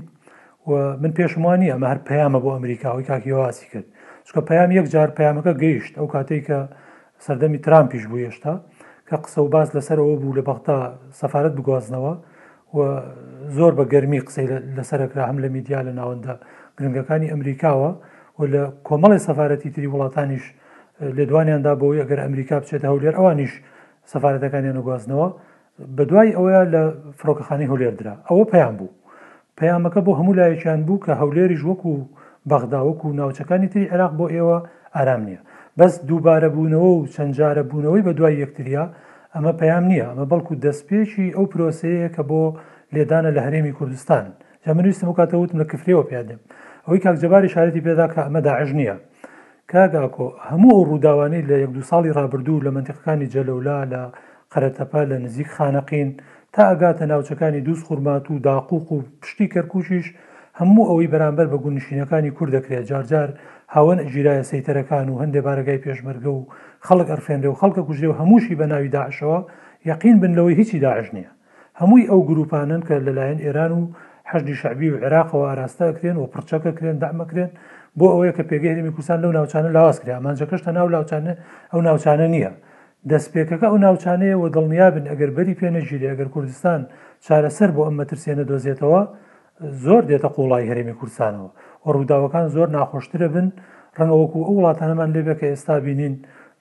من 1.02 1.12
پێشمانی 1.18 1.68
ئەمە 1.72 1.86
هەر 1.92 2.00
پەیامە 2.08 2.38
بۆ 2.44 2.50
ئەمریکاوی 2.58 3.04
کاکیواسی 3.10 3.66
کرد 3.72 3.86
چکە 4.26 4.40
پەیام 4.50 4.70
یەک 4.78 4.86
جار 4.94 5.08
پەیامەکە 5.18 5.52
گەیشت 5.62 5.92
ئەو 5.98 6.06
کاتێک 6.14 6.42
کە 6.48 6.58
سەردەمی 7.26 7.58
ترامپیش 7.64 8.04
بوو 8.10 8.20
هێشتا 8.26 8.54
کە 9.08 9.16
قسە 9.24 9.38
و 9.44 9.48
باس 9.54 9.68
لەسەرەوە 9.76 10.14
بوو 10.22 10.36
لە 10.38 10.42
بەختا 10.48 10.78
سەفارەت 11.20 11.54
بگوازنەوە 11.58 12.14
و 12.76 12.78
زۆر 13.56 13.72
بە 13.78 13.84
گەرمی 13.92 14.20
قسەی 14.26 14.46
لەسەرکرا 14.76 15.22
هەم 15.28 15.38
لە 15.44 15.48
میدیا 15.56 15.78
لە 15.88 15.92
ناوەندە 16.00 16.32
گرنگەکانی 16.78 17.28
ئەمریکاوە 17.32 17.90
و 18.38 18.42
لە 18.52 18.62
کۆمەڵی 18.88 19.18
سەفارەتی 19.26 19.70
تری 19.74 19.88
وڵاتانیش 19.94 20.44
لێدوانیاندا 21.16 21.72
بۆی 21.80 22.00
ئەگەر 22.02 22.20
ئەمریکا 22.26 22.56
بچێت 22.62 22.82
هەولێر 22.90 23.14
ئەوانیش 23.18 23.52
سەفارەتەکانیان 24.12 24.78
گوازنەوە 24.86 25.28
بەدوای 25.96 26.30
ئەوەیە 26.36 26.62
لە 26.74 26.82
فڕۆکەخانی 27.18 27.66
هەولێردرا 27.72 28.14
ئەوە 28.28 28.44
پەیان 28.52 28.74
بوو 28.80 28.90
پەیامەکە 29.60 30.00
بۆ 30.06 30.12
هەموو 30.20 30.36
لایەکیان 30.40 30.80
بوو 30.86 31.00
کە 31.04 31.12
هەولێریش 31.20 31.62
وەکو 31.68 31.92
بەغداوەک 32.50 33.00
و 33.04 33.14
ناوچەکانی 33.20 33.68
تری 33.72 33.88
عێراق 33.92 34.12
بۆ 34.18 34.26
ئێوە 34.34 34.58
ئارام 34.96 35.22
نییە 35.28 35.40
بەس 35.78 35.94
دووبارە 36.08 36.48
بوونەوە 36.54 36.90
و 36.96 37.06
چەندجارە 37.14 37.62
بوونەوەی 37.70 38.02
بە 38.06 38.12
دوای 38.18 38.40
یەکتریا 38.42 38.84
ئەمە 39.34 39.52
پەیام 39.60 39.84
نییە 39.90 40.06
ئەمە 40.10 40.24
بەڵکو 40.32 40.52
دەستپێکی 40.64 41.26
ئەو 41.36 41.44
پرۆسەیە 41.52 42.08
کە 42.16 42.22
بۆ 42.30 42.42
لێدانە 42.94 43.30
لە 43.36 43.40
هەرێمی 43.46 43.72
کوردستان 43.78 44.26
جامنویستم 44.64 45.08
وکاتەوتم 45.10 45.56
لە 45.62 45.66
کفرەوە 45.72 46.04
پیادێم 46.10 46.40
ئەوەی 46.86 47.00
کاکجباری 47.04 47.52
شارەتی 47.54 47.84
پێدا 47.86 48.06
کە 48.12 48.20
ئەمە 48.26 48.40
داعش 48.46 48.70
نییە 48.78 48.96
کاگاکۆ 49.72 50.28
هەموو 50.48 50.84
ڕووداوانەی 50.88 51.42
لە 51.50 51.56
یەک 51.64 51.70
دو 51.76 51.82
ساڵی 51.90 52.14
ڕابردوو 52.16 52.64
لە 52.66 52.70
منتیقەکانی 52.76 53.30
جەلەولا 53.34 53.78
لە 53.92 54.02
قەرەتەپە 54.52 55.00
لە 55.10 55.16
نزیک 55.24 55.48
خانەقین 55.56 56.08
و 56.16 56.20
تا 56.56 56.64
ئەگاتە 56.72 57.02
ناوچەکانی 57.12 57.60
دووس 57.60 57.82
خوورمات 57.82 58.30
و 58.30 58.38
داقوق 58.38 58.92
و 58.92 59.02
پشتی 59.22 59.48
کەرکوشیش 59.54 60.06
هەموو 60.60 60.84
ئەوەی 60.88 61.10
بەرامبەر 61.12 61.46
بە 61.52 61.58
گونشینەکانی 61.64 62.30
کوور 62.36 62.50
دەکرێت 62.56 62.88
جارجار 62.90 63.28
هاوەن 63.74 63.98
ژیرایە 64.14 64.44
سەیتەرەکان 64.50 65.06
و 65.08 65.18
هەندێک 65.22 65.44
بارگای 65.46 65.82
پێشمەرگە 65.84 66.30
و 66.38 66.46
خەڵک 66.88 67.08
ئەرفێنرە 67.12 67.48
و 67.52 67.58
خەڵکە 67.60 67.82
کوژێ 67.88 68.06
و 68.10 68.16
هەمووشی 68.20 68.56
بە 68.60 68.66
ناوی 68.72 68.88
داعشەوە 68.96 69.38
یەقین 69.90 70.20
بن 70.20 70.32
لەوەی 70.38 70.56
هیچی 70.60 70.78
داعش 70.78 71.08
نییە 71.16 71.30
هەمووی 71.80 72.08
ئەو 72.10 72.20
گروپانن 72.30 72.80
کە 72.88 72.94
لەلایەن 73.06 73.38
ئێران 73.44 73.72
و 73.72 73.80
حەشدی 74.30 74.54
شعبی 74.60 74.90
و 74.90 74.96
عێراقەوە 75.04 75.44
ئاراستەکرێن 75.50 76.16
و 76.22 76.26
پرچەکەکرێن 76.32 76.96
دامەکرێن 77.02 77.50
بۆ 77.98 78.06
ئەوەیە 78.12 78.32
کە 78.36 78.42
پێگەیمی 78.50 78.92
کوردستان 78.94 79.18
لەو 79.22 79.32
ناوچانە 79.38 79.70
لاوازکرێ 79.76 80.12
ئامانجەکەشتە 80.16 80.70
ناو 80.78 80.88
لاوچانە 80.94 81.32
ئەو 81.72 81.80
ناوچانە 81.88 82.26
نییە 82.34 82.52
دەستپێکەکە 83.10 83.66
ئەو 83.70 83.76
ناوچانەیەوە 83.84 84.46
دڵنیابن 84.54 85.04
ئەگەر 85.10 85.30
بەری 85.36 85.54
پێنەژیری 85.60 86.10
ئەگەر 86.12 86.28
کوردستان 86.34 86.80
چارەسەر 87.26 87.70
بۆ 87.76 87.82
ئەمە 87.86 88.04
ترسێنە 88.10 88.44
دۆزێتەوە 88.50 89.02
زۆر 89.84 90.02
دێتە 90.10 90.28
قوڵای 90.36 90.68
هەرێمی 90.70 90.96
کورسانەوە 91.00 91.48
ئەو 91.82 91.90
ڕووداوەکان 91.96 92.46
زۆر 92.54 92.68
ناخۆشترە 92.76 93.28
بن 93.34 93.46
ڕەنەوەکو 93.96 94.38
ئەو 94.46 94.54
وڵاتانەمان 94.58 95.10
لێبە 95.14 95.34
کە 95.40 95.46
ئێستا 95.52 95.74
بینین 95.86 96.14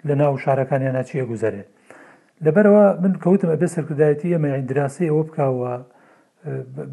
لە 0.07 0.13
ناو 0.21 0.33
شارەکانیان 0.43 0.93
ناچیە 0.97 1.25
گوزارێت 1.31 1.67
لەبەرەوە 2.45 2.85
من 3.03 3.13
کەوتم 3.23 3.49
ئەبێ 3.53 3.67
سەرکردایەتی 3.75 4.33
ئەمە 4.35 4.49
دراسی 4.69 5.05
ئەوە 5.09 5.23
بکوە 5.27 5.73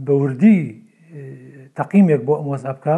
بەوردی 0.07 0.61
تەقیمێک 1.78 2.22
بۆ 2.26 2.34
ئەمۆز 2.40 2.62
ئەبکە 2.68 2.96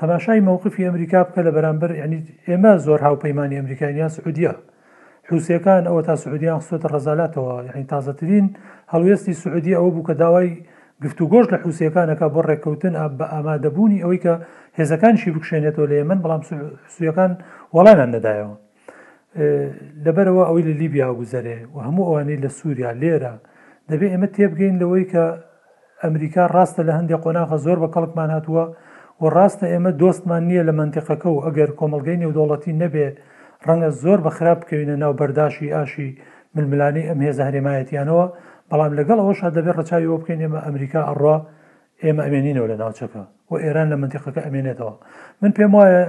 تەماشای 0.00 0.44
مەوقفی 0.46 0.86
ئەمریکا 0.88 1.20
بکە 1.28 1.40
لە 1.46 1.50
بەرامبەر 1.56 1.90
ینی 2.02 2.18
ئێمە 2.48 2.72
زۆر 2.86 3.00
هاوپەیمانی 3.06 3.58
ئەمریکانیان 3.60 4.10
سعودیە 4.16 4.52
حوسەکان 5.32 5.82
ئەوە 5.90 6.02
تا 6.08 6.14
سعودیان 6.24 6.60
سوۆتە 6.68 6.88
ڕزالاتەوە 6.94 7.54
یعنی 7.68 7.84
تازەترین 7.92 8.46
هەڵوێستی 8.92 9.32
سعودی 9.42 9.72
ئەوە 9.78 9.90
بوو 9.94 10.06
کە 10.08 10.14
داوای 10.22 10.48
گفتو 11.04 11.24
گۆشت 11.32 11.50
لە 11.54 11.58
حوسەکانەکە 11.64 12.26
بۆ 12.34 12.40
ڕێککەوتن 12.48 12.94
بە 13.18 13.24
ئامادەبوونی 13.34 14.02
ئەوەی 14.02 14.20
کە 14.24 14.34
هێزەکانشی 14.78 15.30
بکشێنێتەوە 15.36 15.86
لە 15.92 15.96
من 16.10 16.18
بەڵام 16.24 16.42
سویەکان 16.94 17.32
وەڵامیان 17.76 18.10
نەدایەوە 18.16 18.54
لەبەرەوە 20.04 20.42
ئەوەی 20.48 20.64
لە 20.68 20.72
لیبیا 20.80 21.08
گوزەرێ 21.18 21.58
و 21.74 21.76
هەموو 21.86 22.06
ئەوانەی 22.08 22.42
لە 22.44 22.48
سووریا 22.58 22.90
لێرە 23.02 23.34
دەبێت 23.90 24.10
ئێمە 24.14 24.28
تێبگەین 24.36 24.76
لەوەی 24.82 25.04
کە 25.12 25.24
ئەمریکا 26.02 26.44
ڕاستە 26.54 26.82
لە 26.88 26.92
هەندێک 26.98 27.20
قۆناغە 27.24 27.56
زۆر 27.64 27.78
بە 27.82 27.88
کەڵکمان 27.94 28.30
هاتووە 28.36 28.64
و 29.20 29.24
ڕاستە 29.36 29.66
ئێمە 29.72 29.90
دۆستمان 30.00 30.42
نییە 30.48 30.62
لە 30.68 30.72
منتیقەکە 30.80 31.28
و 31.36 31.42
ئەگەر 31.46 31.70
کۆمەلگەی 31.80 32.20
نێودوڵەتی 32.22 32.78
نەبێت 32.82 33.16
ڕەنگە 33.66 33.88
زۆر 34.02 34.18
بە 34.26 34.30
خراپ 34.36 34.58
بکەوینە 34.62 34.94
ناو 35.02 35.12
بەرداشی 35.20 35.72
ئاشی 35.76 36.08
ململانی 36.54 37.02
ئەم 37.08 37.18
هێز 37.26 37.38
هەرێمایەتیانەوە 37.46 38.24
بەڵام 38.70 38.92
لەگەڵ 38.98 39.18
ئەوشا 39.24 39.48
دەبێت 39.56 39.76
ڕچاویەوە 39.80 40.18
بکەین 40.20 40.40
ئێمە 40.44 40.60
ئەمریکا 40.66 41.00
ئەڕوا 41.08 41.36
ئێمە 42.04 42.22
ئەمێنینەوە 42.26 42.66
لە 42.72 42.76
ناوچەکە 42.82 43.22
و 43.50 43.52
ئێران 43.64 43.86
لە 43.92 43.96
منتیقەکە 44.02 44.40
ئەمێنێتەوە 44.46 44.94
من 45.42 45.50
پێم 45.56 45.72
وایە 45.76 46.02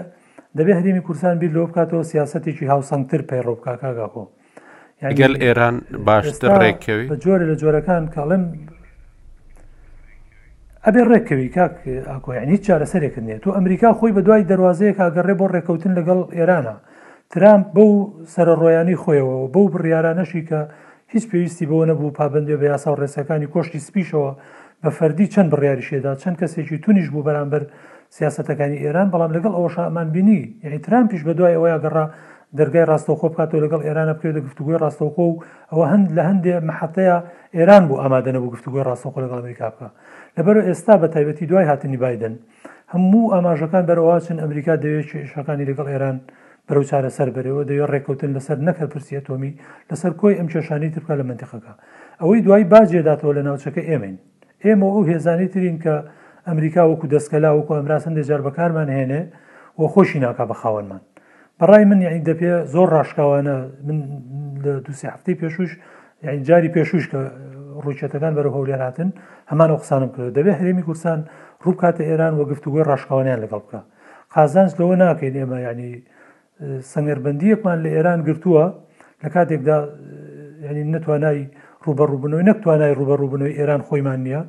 دەبێت 0.57 0.77
هەرمی 0.79 1.01
کورسان 1.07 1.35
بیر 1.41 1.51
لۆ 1.55 1.61
بکاتەوە 1.69 2.03
سیاستێکی 2.11 2.65
هاوسەنگتر 2.71 3.21
پەیڕۆبکاکگاکۆ 3.29 4.23
گەل 5.21 5.33
ئێران 5.43 5.75
باشتر 6.07 6.49
ڕێکەوی 6.63 7.05
جۆرە 7.23 7.45
لە 7.51 7.55
جۆرەکان 7.61 8.03
کاڵم 8.15 8.43
ئەبێ 10.85 11.01
ڕێکەوی 11.11 11.49
کاک 11.57 11.75
ئاکۆیانی 12.11 12.57
چارەسەرێکردنێت 12.65 13.43
و 13.47 13.55
ئەمریکا 13.57 13.89
خۆی 13.99 14.11
بە 14.15 14.21
دوای 14.25 14.43
دەواازەیە 14.51 14.97
کاگەڕێ 14.99 15.33
بۆ 15.39 15.45
ڕێکەوتن 15.55 15.91
لەگەڵ 15.97 16.19
ئێرانە 16.37 16.75
ترامپ 17.33 17.65
بەو 17.75 17.91
سەرڕۆیانی 18.33 18.97
خۆیەوە 19.01 19.37
بەو 19.53 19.65
بڕیارانەشی 19.73 20.41
کە 20.49 20.59
هیچ 21.13 21.23
پێویستی 21.31 21.65
بەوە 21.69 21.85
نەبوو 21.89 22.15
پابندێ 22.19 22.55
بە 22.61 22.65
یاسا 22.71 22.89
و 22.93 22.99
ڕێسەکانی 23.01 23.51
کۆشتی 23.53 23.79
سپیشەوە 23.87 24.31
بە 24.83 24.89
فەردی 24.97 25.27
چەند 25.33 25.49
بڕیاری 25.53 25.87
شێدا 25.89 26.11
چەند 26.21 26.35
کەسێکی 26.41 26.77
تونیش 26.85 27.07
بوو 27.13 27.25
بەرامبەر 27.27 27.63
سیاستەکانی 28.17 28.77
ئێران 28.83 29.07
بەڵام 29.13 29.31
لەگەڵ 29.37 29.53
ئەوە 29.57 29.69
شامان 29.75 30.09
بینی 30.15 30.39
یعنی 30.63 30.79
ترام 30.85 31.05
پیش 31.11 31.21
بە 31.27 31.31
دوای 31.37 31.53
ئەوەیە 31.57 31.77
گەڕا 31.85 32.05
دەرگای 32.57 32.85
ڕاستەوخۆ 32.91 33.27
بکاتەوە 33.31 33.61
لەگەڵ 33.65 33.81
ئێرانە 33.87 34.13
بکەوێت 34.17 34.37
گفتوگوی 34.47 34.77
ڕاستەوخۆ 34.83 35.23
و 35.31 35.35
ئەوە 35.71 35.85
هەند 35.91 36.05
لە 36.17 36.23
هەندێ 36.29 36.53
مححەتەیە 36.69 37.17
ئێران 37.57 37.83
بوو 37.87 38.01
ئامادە 38.01 38.31
نەبوو 38.35 38.53
گفتوگوی 38.55 38.83
ڕاستەخۆ 38.89 39.19
لەگەڵ 39.23 39.37
ئەمریکا 39.41 39.67
بکە 39.73 39.87
لەبەر 40.37 40.55
ئێستا 40.67 40.93
بە 41.01 41.07
تایبەتی 41.13 41.45
دوای 41.51 41.65
هاتنی 41.71 41.97
بادن 42.03 42.33
هەموو 42.93 43.31
ئاماژەکان 43.33 43.83
بەرەواچن 43.89 44.37
ئەمریکا 44.43 44.73
دەوێت 44.83 45.07
شەکانی 45.33 45.65
لەگەڵ 45.69 45.87
ئێران 45.93 46.17
بەرەو 46.67 46.83
چارە 46.89 47.09
سەر 47.17 47.29
بەرەوە 47.35 47.63
دەیە 47.69 47.85
ڕێکوتن 47.93 48.31
لەسەر 48.37 48.57
نەکە 48.67 48.85
پرسیەتۆمی 48.93 49.51
لەسەر 49.89 50.11
کۆی 50.19 50.35
ئەم 50.39 50.47
کێشانەی 50.53 50.93
ترکە 50.95 51.13
لە 51.19 51.23
منتیقەکە 51.29 51.73
ئەوەی 52.21 52.41
دوای 52.45 52.63
باجێداتەوە 52.73 53.31
لە 53.37 53.41
ناوچەکە 53.47 53.81
ئێمەین 53.89 54.15
ئێمە 54.65 54.87
ئەو 54.93 55.03
هێزانی 55.11 55.47
ترین 55.53 55.77
کە 55.83 55.95
ئەمریکا 56.47 56.83
وەکو 56.91 57.05
دەستکەلا 57.15 57.49
وەکو 57.57 57.73
ئەمراسن 57.79 58.13
دەجار 58.19 58.41
بەکارمان 58.47 58.89
هێنێ 58.97 59.21
و 59.79 59.83
خۆشی 59.93 60.19
ناکە 60.25 60.43
بە 60.49 60.55
خاوەنمان 60.61 61.01
بەڕای 61.59 61.83
من 61.89 61.99
یعنی 62.05 62.19
دەپێ 62.29 62.51
زۆر 62.73 62.87
ڕاشکاوانە 62.95 63.55
من 63.87 63.97
دوسی 64.85 65.05
هەفتەی 65.13 65.35
پێشوش 65.41 65.71
یعنی 66.25 66.39
جاری 66.47 66.69
پێشوش 66.75 67.03
کە 67.11 67.19
ڕوچەتەکان 67.85 68.33
بەرە 68.37 68.49
هەولێراتن 68.55 69.09
هەمان 69.51 69.69
قسانم 69.81 70.09
کرد 70.15 70.25
دەبێ 70.37 70.51
هەرێمی 70.59 70.83
کوردستان 70.87 71.19
ڕووکاتە 71.65 72.03
ئێران 72.09 72.33
وە 72.39 72.43
گفتوگوی 72.51 72.83
ڕاشکاوانیان 72.89 73.39
لەگەڵ 73.43 73.61
بکە 73.65 73.79
قازانس 74.35 74.73
لەوە 74.79 74.95
ناکەین 75.03 75.35
ئێمە 75.39 75.57
ینی 75.67 75.93
سەنگەربندیەکمان 76.91 77.77
لە 77.83 77.89
ئێران 77.95 78.19
گرتووە 78.27 78.65
لە 79.23 79.29
کاتێکدا 79.35 79.77
ینی 80.69 80.83
نەتوانایی 80.95 81.45
ڕوبەڕووبنەوەی 81.85 82.45
نەک 82.49 82.57
توانای 82.63 82.93
ڕوبەڕووبنەوەی 82.99 83.57
ئێران 83.59 83.81
خۆیمان 83.87 84.19
نییە 84.25 84.41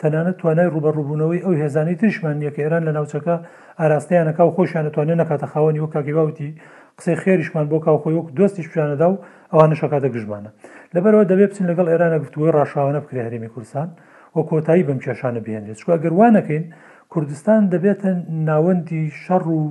تەنانە 0.00 0.32
توانای 0.40 0.70
ڕوبەڕووبوونەوەی 0.74 1.42
ئەو 1.44 1.52
هێزانەی 1.62 1.96
ترشمان 2.00 2.36
نیە 2.40 2.50
کە 2.54 2.60
ئێران 2.64 2.82
لە 2.88 2.92
ناوچەکە 2.96 3.34
ئاراستەیانەکە 3.80 4.42
و 4.48 4.54
خۆشیان 4.56 4.84
نتوانێت 4.88 5.18
نەکاتە 5.22 5.46
خاوەنی 5.52 5.80
وە 5.84 5.88
کاگەباوتی 5.94 6.50
قسەی 6.98 7.16
خێریشمان 7.22 7.66
بۆ 7.70 7.78
کاوخۆی 7.86 8.16
وەک 8.18 8.26
دۆستی 8.38 8.68
پیانەدا 8.72 9.06
و 9.12 9.20
ئەوانە 9.52 9.76
شکاتە 9.80 10.08
گژمانە 10.14 10.50
لەبەرەوە 10.94 11.24
دەبێ 11.30 11.44
بچین 11.50 11.66
لەگەڵ 11.70 11.86
ئێرانە 11.92 12.18
گفتووە 12.22 12.48
ڕاشاوانە 12.56 13.00
بکرێ 13.04 13.20
هەرمی 13.26 13.50
کورسان 13.54 13.88
وە 14.36 14.42
کۆتایی 14.50 14.84
بەم 14.88 14.98
کێشانە 15.04 15.40
بهێنێت 15.44 15.76
چکە 15.80 15.94
گەروانەکەین 16.04 16.64
کوردستان 17.12 17.60
دەبێتە 17.74 18.10
ناوەندی 18.48 19.02
شەڕ 19.24 19.44
و 19.58 19.62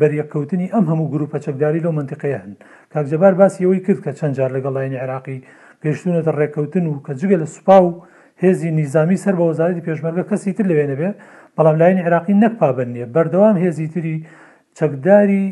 بەریەکەوتنی 0.00 0.68
ئەم 0.74 0.84
هەموو 0.90 1.10
گروپە 1.14 1.38
چەکداری 1.46 1.80
لەو 1.84 1.92
منتیقەیە 1.98 2.38
هەن 2.44 2.52
کاکجەبار 2.92 3.34
باسیەوەی 3.42 3.80
کرد 3.86 3.98
کە 4.04 4.12
چەند 4.18 4.34
جار 4.38 4.50
لەگەڵ 4.56 4.72
لایەنی 4.76 5.02
عراقی 5.04 5.42
پێشتونەتە 5.82 6.30
ڕێککەوتن 6.38 6.84
و 6.86 6.92
کە 7.06 7.12
جگە 7.20 7.36
لە 7.42 7.46
سوپا 7.54 7.78
و 7.84 7.90
هێزی 8.42 8.70
نیزامی 8.80 9.16
سەر 9.24 9.34
بە 9.38 9.44
وەزاری 9.50 9.84
پێشمەرگە 9.86 10.24
کەسی 10.30 10.52
تر 10.56 10.64
لەوێنە 10.70 10.96
بێ 11.00 11.10
بەڵام 11.56 11.76
لایەنی 11.80 12.06
عراقی 12.08 12.34
نەکپابند 12.42 12.90
نیە 12.96 13.06
بەردەوام 13.14 13.56
هێزی 13.64 13.88
تری 13.94 14.16
چەکداری 14.78 15.44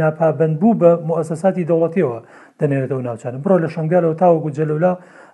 ناپابند 0.00 0.54
بوو 0.60 0.78
بە 0.80 0.90
مؤسساتی 1.08 1.66
دەوڵەتیەوە 1.70 2.18
دەنێرێتەوە 2.60 3.02
ناوچانە 3.06 3.38
بڕۆ 3.44 3.56
لە 3.64 3.68
شنگالەوە 3.74 4.18
تاوەگو 4.20 4.54
جەلولا 4.58 4.92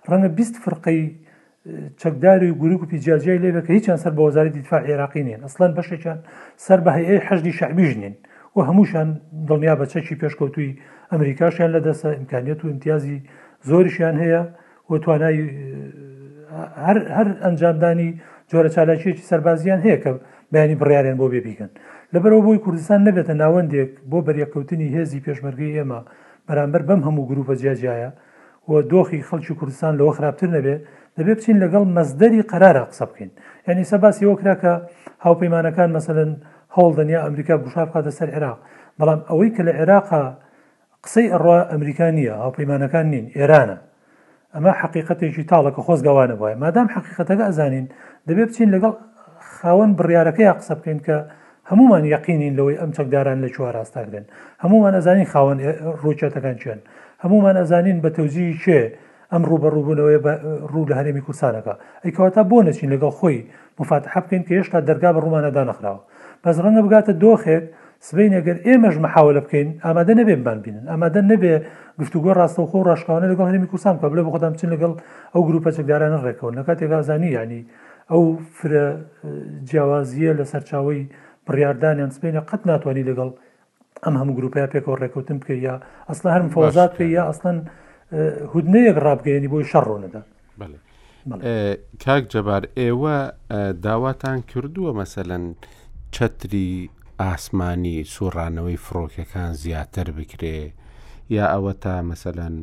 ڕەنگە 0.09 0.29
بیست 0.37 0.55
فرقی 0.63 1.01
چەکداری 2.01 2.51
و 2.51 2.55
گروپ 2.61 2.83
و 2.83 2.85
پیجیاجی 2.91 3.37
لێ 3.41 3.51
بکە 3.57 3.69
هیچیان 3.77 3.97
سەر 4.03 4.13
بە 4.17 4.21
وەزاری 4.27 4.51
دیفاع 4.57 4.81
عێراقی 4.89 5.23
نین 5.27 5.39
ئەسلان 5.45 5.71
بەشێکیان 5.77 6.19
سەر 6.67 6.79
بە 6.85 6.91
هەیە 6.97 7.19
حەشی 7.27 7.53
شعبیژ 7.59 7.91
نین 8.01 8.15
و 8.55 8.59
هەمووشان 8.67 9.07
دڵنیا 9.49 9.75
بە 9.79 9.85
چەکی 9.93 10.15
پێشکەوتوی 10.21 10.69
ئەمریکاشیان 11.11 11.69
لەدەسە 11.75 12.07
ئیمکانیت 12.17 12.59
و 12.63 12.67
امتیازی 12.71 13.17
زۆریشیان 13.69 14.15
هەیە 14.23 14.41
و 14.89 14.93
توانایی 15.03 15.43
هەر 17.15 17.27
ئەنجامدانی 17.43 18.09
جۆرە 18.51 18.69
چالاکیەکی 18.75 19.25
سەربازیان 19.29 19.79
هەیە 19.85 19.97
کە 20.03 20.11
بەینی 20.53 20.75
بڕیاریان 20.81 21.17
بۆ 21.21 21.25
بێبیکەن 21.33 21.71
لەبەرەوە 22.13 22.43
بۆی 22.45 22.59
کوردستان 22.65 23.01
نەبێتە 23.07 23.33
ناوەندێک 23.41 23.91
بۆ 24.11 24.17
بەریەکەوتنی 24.27 24.87
هێزی 24.95 25.23
پێشمەرگی 25.25 25.71
ئێمە 25.77 25.99
بەرامبەر 26.47 26.81
بەم 26.87 27.01
هەموو 27.07 27.27
گروپە 27.31 27.53
جیاجایە 27.61 28.09
و 28.69 28.73
دۆخی 28.91 29.25
خەڵکی 29.29 29.55
کوردستان 29.59 29.93
لەوە 29.99 30.11
خراپتر 30.17 30.49
نەبێت 30.57 30.81
دەبێ 31.17 31.33
بچین 31.37 31.57
لەگەڵ 31.63 31.83
مەزدەری 31.97 32.41
قەرارە 32.51 32.83
قسە 32.89 33.05
بکەین 33.09 33.31
یعنی 33.67 33.83
سەباسی 33.91 34.25
وەکرا 34.31 34.55
کە 34.61 34.71
هاوپەیمانەکان 35.25 35.89
مەسەن 35.95 36.29
هەوڵ 36.75 36.91
دنیا 36.99 37.19
ئەمریکا 37.25 37.55
گوشار 37.63 37.87
بخاتە 37.89 38.11
سەر 38.19 38.29
عێراق 38.35 38.57
بەڵام 38.99 39.19
ئەوەی 39.29 39.49
کە 39.55 39.61
لە 39.67 39.73
عێراقا 39.79 40.23
قسەی 41.03 41.27
ئەڕوا 41.33 41.57
ئەمریکانیە 41.71 42.33
هاوپەیمانەکان 42.43 43.05
نین 43.13 43.25
ئێرانە 43.37 43.77
ئەمە 44.55 44.71
حقیقەتێکی 44.81 45.43
تاڵەکە 45.51 45.81
خۆزگەوانە 45.87 46.35
وایە 46.41 46.57
مادام 46.63 46.87
حقیقەتەکە 46.95 47.43
ئەزانین 47.49 47.85
دەبێ 48.29 48.43
بچین 48.49 48.69
لەگەڵ 48.75 48.93
خاوەن 49.59 49.91
بڕیارەکەی 49.99 50.51
قسە 50.59 50.73
بکەین 50.79 50.99
کە 51.07 51.17
هەمومان 51.69 52.03
یەقینین 52.15 52.53
لەوەی 52.59 52.77
ئەم 52.81 52.91
چەکداران 52.97 53.37
لە 53.43 53.49
چوار 53.55 53.73
ڕاستاگرن 53.79 54.25
هەمومان 54.63 54.93
ئەزانین 54.97 55.27
خاوەن 55.33 55.57
ڕوچەتەکان 56.03 56.55
چێن 56.61 56.79
هەمومان 57.23 57.55
ئەزانین 57.61 57.97
بە 58.03 58.09
تەوزیی 58.17 58.55
چێ 58.63 58.79
ئەم 59.33 59.43
ڕوبەڕووبوونەوەی 59.49 60.17
ڕوو 60.71 60.89
لە 60.89 60.95
هەرێمی 60.99 61.23
کوردسانەکە 61.25 61.73
ئەیکەواتە 62.05 62.41
بۆ 62.49 62.57
نەچین 62.67 62.89
لەگەڵ 62.93 63.11
خۆی 63.19 63.37
مفاتح 63.79 64.13
بکەین 64.23 64.43
کە 64.47 64.51
هێشتا 64.57 64.77
دەرگا 64.89 65.09
بە 65.15 65.19
ڕوومانەدا 65.25 65.63
نەخراوە 65.69 66.01
بەس 66.43 66.55
ڕەنگە 66.63 66.81
بگاتە 66.85 67.11
دۆخێک 67.23 67.63
سبەی 68.07 68.29
نەگەر 68.35 68.57
ئێمەش 68.67 68.95
مححاولە 69.05 69.41
بکەین 69.45 69.69
ئامادە 69.85 70.13
نەبێ 70.19 70.35
بان 70.45 70.59
بینن 70.65 70.85
ئامادە 70.91 71.21
نەبێ 71.31 71.53
گفتوگۆ 71.99 72.31
ڕاستەوخۆ 72.39 72.77
ڕاشکاوانە 72.89 73.27
لەگەڵ 73.31 73.45
هەرمی 73.49 73.67
کوسان 73.73 73.95
کە 74.01 74.07
بلێ 74.13 74.21
بە 74.27 74.31
خۆدام 74.35 74.53
چین 74.59 74.69
لەگەڵ 74.75 74.91
ئەو 75.33 75.41
گروپەچەکدارانە 75.47 76.19
ڕێکەوە 76.25 76.51
لە 76.57 76.61
کاتێکا 76.67 76.97
زانی 77.09 77.29
ینی 77.37 77.61
ئەو 78.11 78.21
فرە 78.57 78.83
جیاوازیە 79.69 80.31
لە 80.39 80.45
سەرچاوی 80.51 81.01
بڕاردانیان 81.47 82.11
سبینە 82.15 82.41
قەت 82.49 82.61
ناتوانانی 82.69 83.07
لەگەڵ 83.09 83.29
ئەم 84.05 84.15
هەموو 84.19 84.37
گروپیا 84.37 84.65
پێکەوە 84.73 84.97
ڕێکوتن 85.01 85.37
بکە 85.41 85.55
یا 85.67 85.75
ئەسلا 86.09 86.29
هەرم 86.35 86.49
فۆزات 86.55 86.91
پێ 86.97 87.05
یا 87.17 87.23
ئەسلن 87.29 87.57
هودنەیەک 88.51 88.97
ڕابگەێنی 89.05 89.49
بۆی 89.53 89.65
شەڕۆنەدا 89.71 90.21
کاک 92.03 92.23
جەبار 92.31 92.63
ئێوە 92.81 93.17
داواتان 93.85 94.37
کردووە 94.51 94.91
مەسەەن 95.01 95.43
چەتری 96.15 96.89
ئاسمانی 97.21 97.97
سوڕانەوەی 98.13 98.81
فڕۆکەکان 98.85 99.51
زیاتر 99.63 100.07
بکرێ 100.17 100.59
یا 101.35 101.45
ئەوە 101.53 101.73
تا 101.83 101.93
مەسەەن 102.09 102.53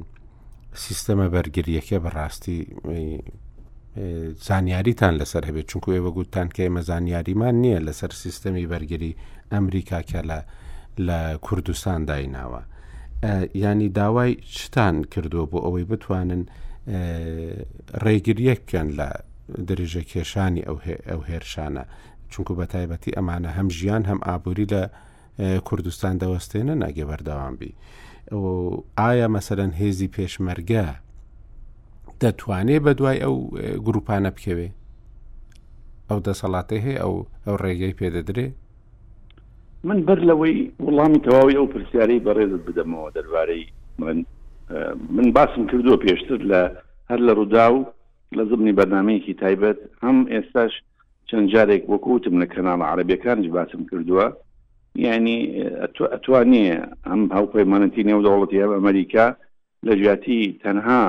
سیستەمە 0.85 1.27
بەرگریەکە 1.35 1.97
بەڕاستی 2.05 2.59
زانیاریتان 4.47 5.15
لەسەر 5.21 5.43
هەبێت 5.49 5.67
چونکو 5.71 5.89
ئێوە 5.97 6.11
گوتان 6.17 6.49
کە 6.55 6.61
ئێمە 6.67 6.81
زانیاریمان 6.91 7.55
نییە 7.63 7.79
لەسەر 7.87 8.11
سیستەمی 8.23 8.69
بەرگری 8.73 9.17
ئەمریکا 9.53 10.01
کە 10.11 10.21
لە 10.31 10.39
لە 11.07 11.19
کوردستان 11.47 12.01
دایناوە 12.11 12.63
ینی 13.55 13.89
داوای 13.89 14.37
شتان 14.43 15.03
کردووە 15.05 15.47
بۆ 15.53 15.59
ئەوەی 15.65 15.87
بتوانن 15.93 16.43
ڕێگریەکەن 18.05 18.89
لە 18.99 19.09
درێژە 19.69 20.03
کێشانی 20.11 20.63
ئەو 21.09 21.21
هێرشانە 21.29 21.85
چونکو 22.33 22.53
بە 22.59 22.67
تایبەتی 22.73 23.15
ئەمانە 23.17 23.49
هەم 23.59 23.69
ژیان 23.79 24.03
هەم 24.11 24.19
ئابووری 24.27 24.67
لە 24.75 24.83
کوردستان 25.69 26.17
دەوەستێنە 26.23 26.75
ناگێ 26.83 27.05
بەردەوامبی 27.11 27.71
ئایا 29.01 29.29
مەسەرەن 29.35 29.73
هێزی 29.81 30.13
پێشمەرگە 30.17 30.87
دەتوانێت 32.23 32.83
بە 32.87 32.93
دوای 32.99 33.19
ئەو 33.25 33.35
گروپانە 33.87 34.31
بکەوێ 34.37 34.69
ئەو 36.09 36.19
دەسەڵاتی 36.27 36.83
هەیە 36.87 36.99
ئەو 37.03 37.15
ئەو 37.47 37.57
ڕێگەی 37.65 37.95
پێدەدرێت 38.01 38.55
من 39.89 39.99
بەر 40.09 40.21
لەوەی 40.31 40.59
وڵامی 40.87 41.23
تەواوی 41.27 41.57
ئەو 41.59 41.67
پرسیارەی 41.75 42.25
بەڕێزت 42.27 42.63
بدەمەوە 42.69 43.09
دەربارەی 43.17 43.65
من 44.01 44.19
من 45.17 45.29
باسم 45.37 45.63
کردووە 45.71 45.99
پێشتر 46.05 46.41
لە 46.53 46.61
هەر 47.11 47.21
لە 47.27 47.33
ڕوودا 47.39 47.67
و 47.75 47.79
لە 48.37 48.43
زمنی 48.51 48.77
بەنامەیەکی 48.79 49.39
تایبەت 49.43 49.79
هەم 50.05 50.19
ئێستاش 50.35 50.73
چەند 51.29 51.47
جارێک 51.55 51.83
وەکوتم 51.93 52.35
لە 52.43 52.47
کەناڵ 52.53 52.81
عربیەکانش 52.91 53.47
باسم 53.57 53.81
کردووە 53.91 54.27
یعنی 55.07 55.37
ئەتوانێ 56.13 56.65
ئەم 57.09 57.21
هاوپەیمانەتی 57.37 58.07
نێودەوڵەتی 58.09 58.63
هەم 58.65 58.73
ئەمریکا 58.79 59.27
لە 59.87 59.93
جیاتی 60.01 60.41
تەنها 60.65 61.03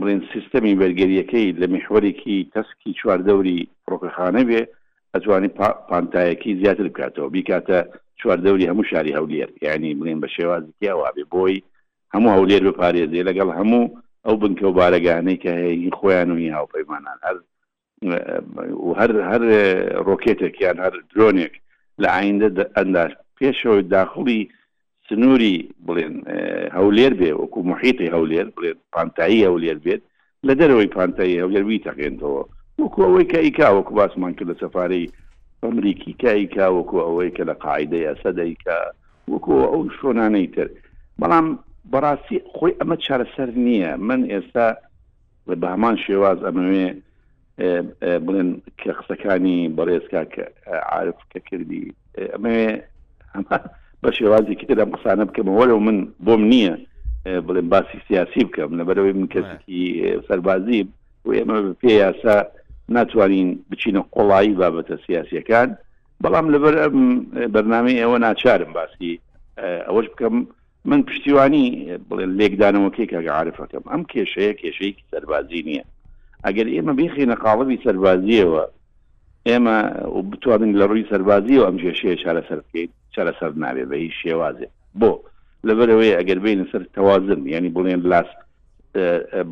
بڵێن 0.00 0.20
سیستەمی 0.32 0.74
بەرگریەکەی 0.80 1.48
لە 1.60 1.66
میحوەرێکی 1.74 2.38
تەسکی 2.54 2.96
چواردەوری 3.00 3.58
فڕۆکەخانە 3.84 4.42
بێ 4.48 4.62
ئەتوانی 5.14 5.48
پانتایەکی 5.90 6.54
زیاتر 6.62 6.86
بکاتەوە 6.90 7.28
بیکاتە 7.34 7.78
چواردەوری 8.20 8.66
هەموو 8.70 8.88
شاری 8.90 9.16
هەولێر 9.18 9.50
یعنی 9.66 9.96
بڵێن 10.00 10.18
بە 10.24 10.28
شێوازیکیاوا 10.36 11.08
بێ 11.16 11.24
بۆی 11.34 11.62
هەموو 12.14 12.34
هەولێر 12.36 12.62
بپارێزێ 12.68 13.20
لەگەڵ 13.28 13.48
هەموو 13.58 13.84
ئەو 14.24 14.34
بنکە 14.42 14.64
و 14.68 14.76
بارەگانەی 14.80 15.40
کە 15.42 15.50
هەیە 15.62 15.90
خۆیان 15.98 16.28
و 16.30 16.36
هاوپەیمانان 16.58 17.18
هەر 17.26 17.36
هەر 19.00 19.10
هەر 19.30 19.42
ڕۆکێتێکیان 20.06 20.76
هەر 20.84 20.94
درۆنێک 21.12 21.52
لە 22.02 22.08
عیندە 22.18 22.64
ئەنداش 22.76 23.12
پێشەوەی 23.38 23.86
داخلی 23.96 24.40
سنووری 25.08 25.54
بڵێن 25.86 26.14
هەولێر 26.78 27.12
بێ 27.20 27.30
وەکو 27.40 27.58
محیتی 27.70 28.12
هەولێر 28.14 28.46
بڵێن 28.56 28.78
پانتایی 28.94 29.46
هەولێر 29.48 29.78
بێت 29.84 30.02
لە 30.46 30.52
دەرەوەی 30.60 30.92
پانتایی 30.96 31.40
هەولێر 31.42 31.64
وی 31.66 31.82
تەقێنەوە 31.86 32.42
وەکو 32.78 33.02
ئەوەی 33.04 33.24
کە 33.32 33.38
ئیکاوەکو 33.44 33.94
باسمان 33.98 34.32
کرد 34.36 34.48
لە 34.52 34.56
سەفارەی 34.62 35.06
ئەمریکی 35.64 36.12
کایکا 36.22 36.66
وەکو 36.76 36.96
ئەوەی 37.06 37.30
کە 37.36 37.42
لە 37.50 37.54
قاعدە 37.64 37.98
یاسە 38.06 38.30
دەیکا 38.38 38.78
وەکو 39.32 39.52
ئەو 39.72 39.82
شۆنانەی 39.98 40.46
تر 40.54 40.66
بەڵام 41.22 41.46
بەڕاستی 41.92 42.36
خۆی 42.54 42.72
ئەمە 42.80 42.96
چارەسەر 43.06 43.48
نییە 43.66 43.92
من 44.08 44.20
ئێستا 44.32 44.66
بە 45.60 45.66
هەمان 45.74 45.96
شێواز 46.04 46.38
ئەمەوێ 46.46 46.88
بڵێن 48.26 48.50
کە 48.80 48.90
قسەکانی 48.98 49.58
بەڕێزکا 49.76 50.22
کە 50.32 50.44
عاعرف 50.92 51.18
کە 51.32 51.38
کردی 51.48 51.84
ئەمەوێ 52.32 52.70
بە 54.02 54.08
شێوازی 54.18 54.58
کە 54.60 54.66
دەم 54.80 54.90
قسانە 54.96 55.24
بکەمەوە 55.28 55.64
لەو 55.70 55.78
من 55.86 55.98
بۆم 56.26 56.42
نییە 56.52 56.74
بڵێن 57.46 57.66
باسی 57.72 57.98
سیاسی 58.08 58.40
بکەم 58.48 58.70
لەبەرەوەی 58.78 59.14
من 59.18 59.28
کەسکی 59.34 59.82
سەربازی 60.28 60.80
و 61.24 61.28
ئێمە 61.38 61.56
پێ 61.82 61.92
یاسا 62.04 62.36
ناتوانین 62.94 63.48
بچینە 63.70 64.02
قۆڵایی 64.16 64.52
بابەتە 64.62 64.96
سیاسیەکان 65.06 65.68
بەڵام 66.24 66.46
لەبەر 66.54 66.74
ئەم 66.82 66.96
بەرنامی 67.56 67.98
ئێوە 68.00 68.18
ناچارم 68.26 68.70
باسی 68.78 69.20
ئەوەش 69.86 70.06
بکەم 70.12 70.34
من 70.90 71.00
پشتیوانی 71.08 71.66
بڵێن 72.08 72.30
لێکدانەوەکەی 72.38 73.10
کەگەعاعرفەکەم 73.12 73.84
ئەم 73.90 74.02
کێشەیە 74.12 74.52
کێشەیەکی 74.62 75.04
سەربازی 75.12 75.62
نییە 75.68 75.84
ئەگەر 76.46 76.66
ئێمە 76.74 76.92
بیخی 77.00 77.26
نەقاڵبی 77.32 77.80
سەربازیەوە 77.84 78.64
ئێمە 79.48 79.76
بتوانین 80.30 80.72
لە 80.80 80.84
ڕووی 80.90 81.08
سەربازی 81.10 81.58
و 81.58 81.64
ئەم 81.68 81.76
کێشەیە 81.82 82.16
چارە 82.22 82.42
سەرکەیت 82.48 82.90
چارە 83.14 83.32
سەر 83.40 83.52
نابێ 83.64 83.84
بە 83.90 83.96
هیچ 84.04 84.14
شێوازێ 84.22 84.66
بۆ 85.00 85.12
لەبەرەوەی 85.68 86.16
ئەگەر 86.18 86.38
بین 86.44 86.60
سەر 86.72 86.82
تەوازن 86.94 87.40
ینی 87.54 87.70
بڵێن 87.76 88.02
لاست 88.12 88.38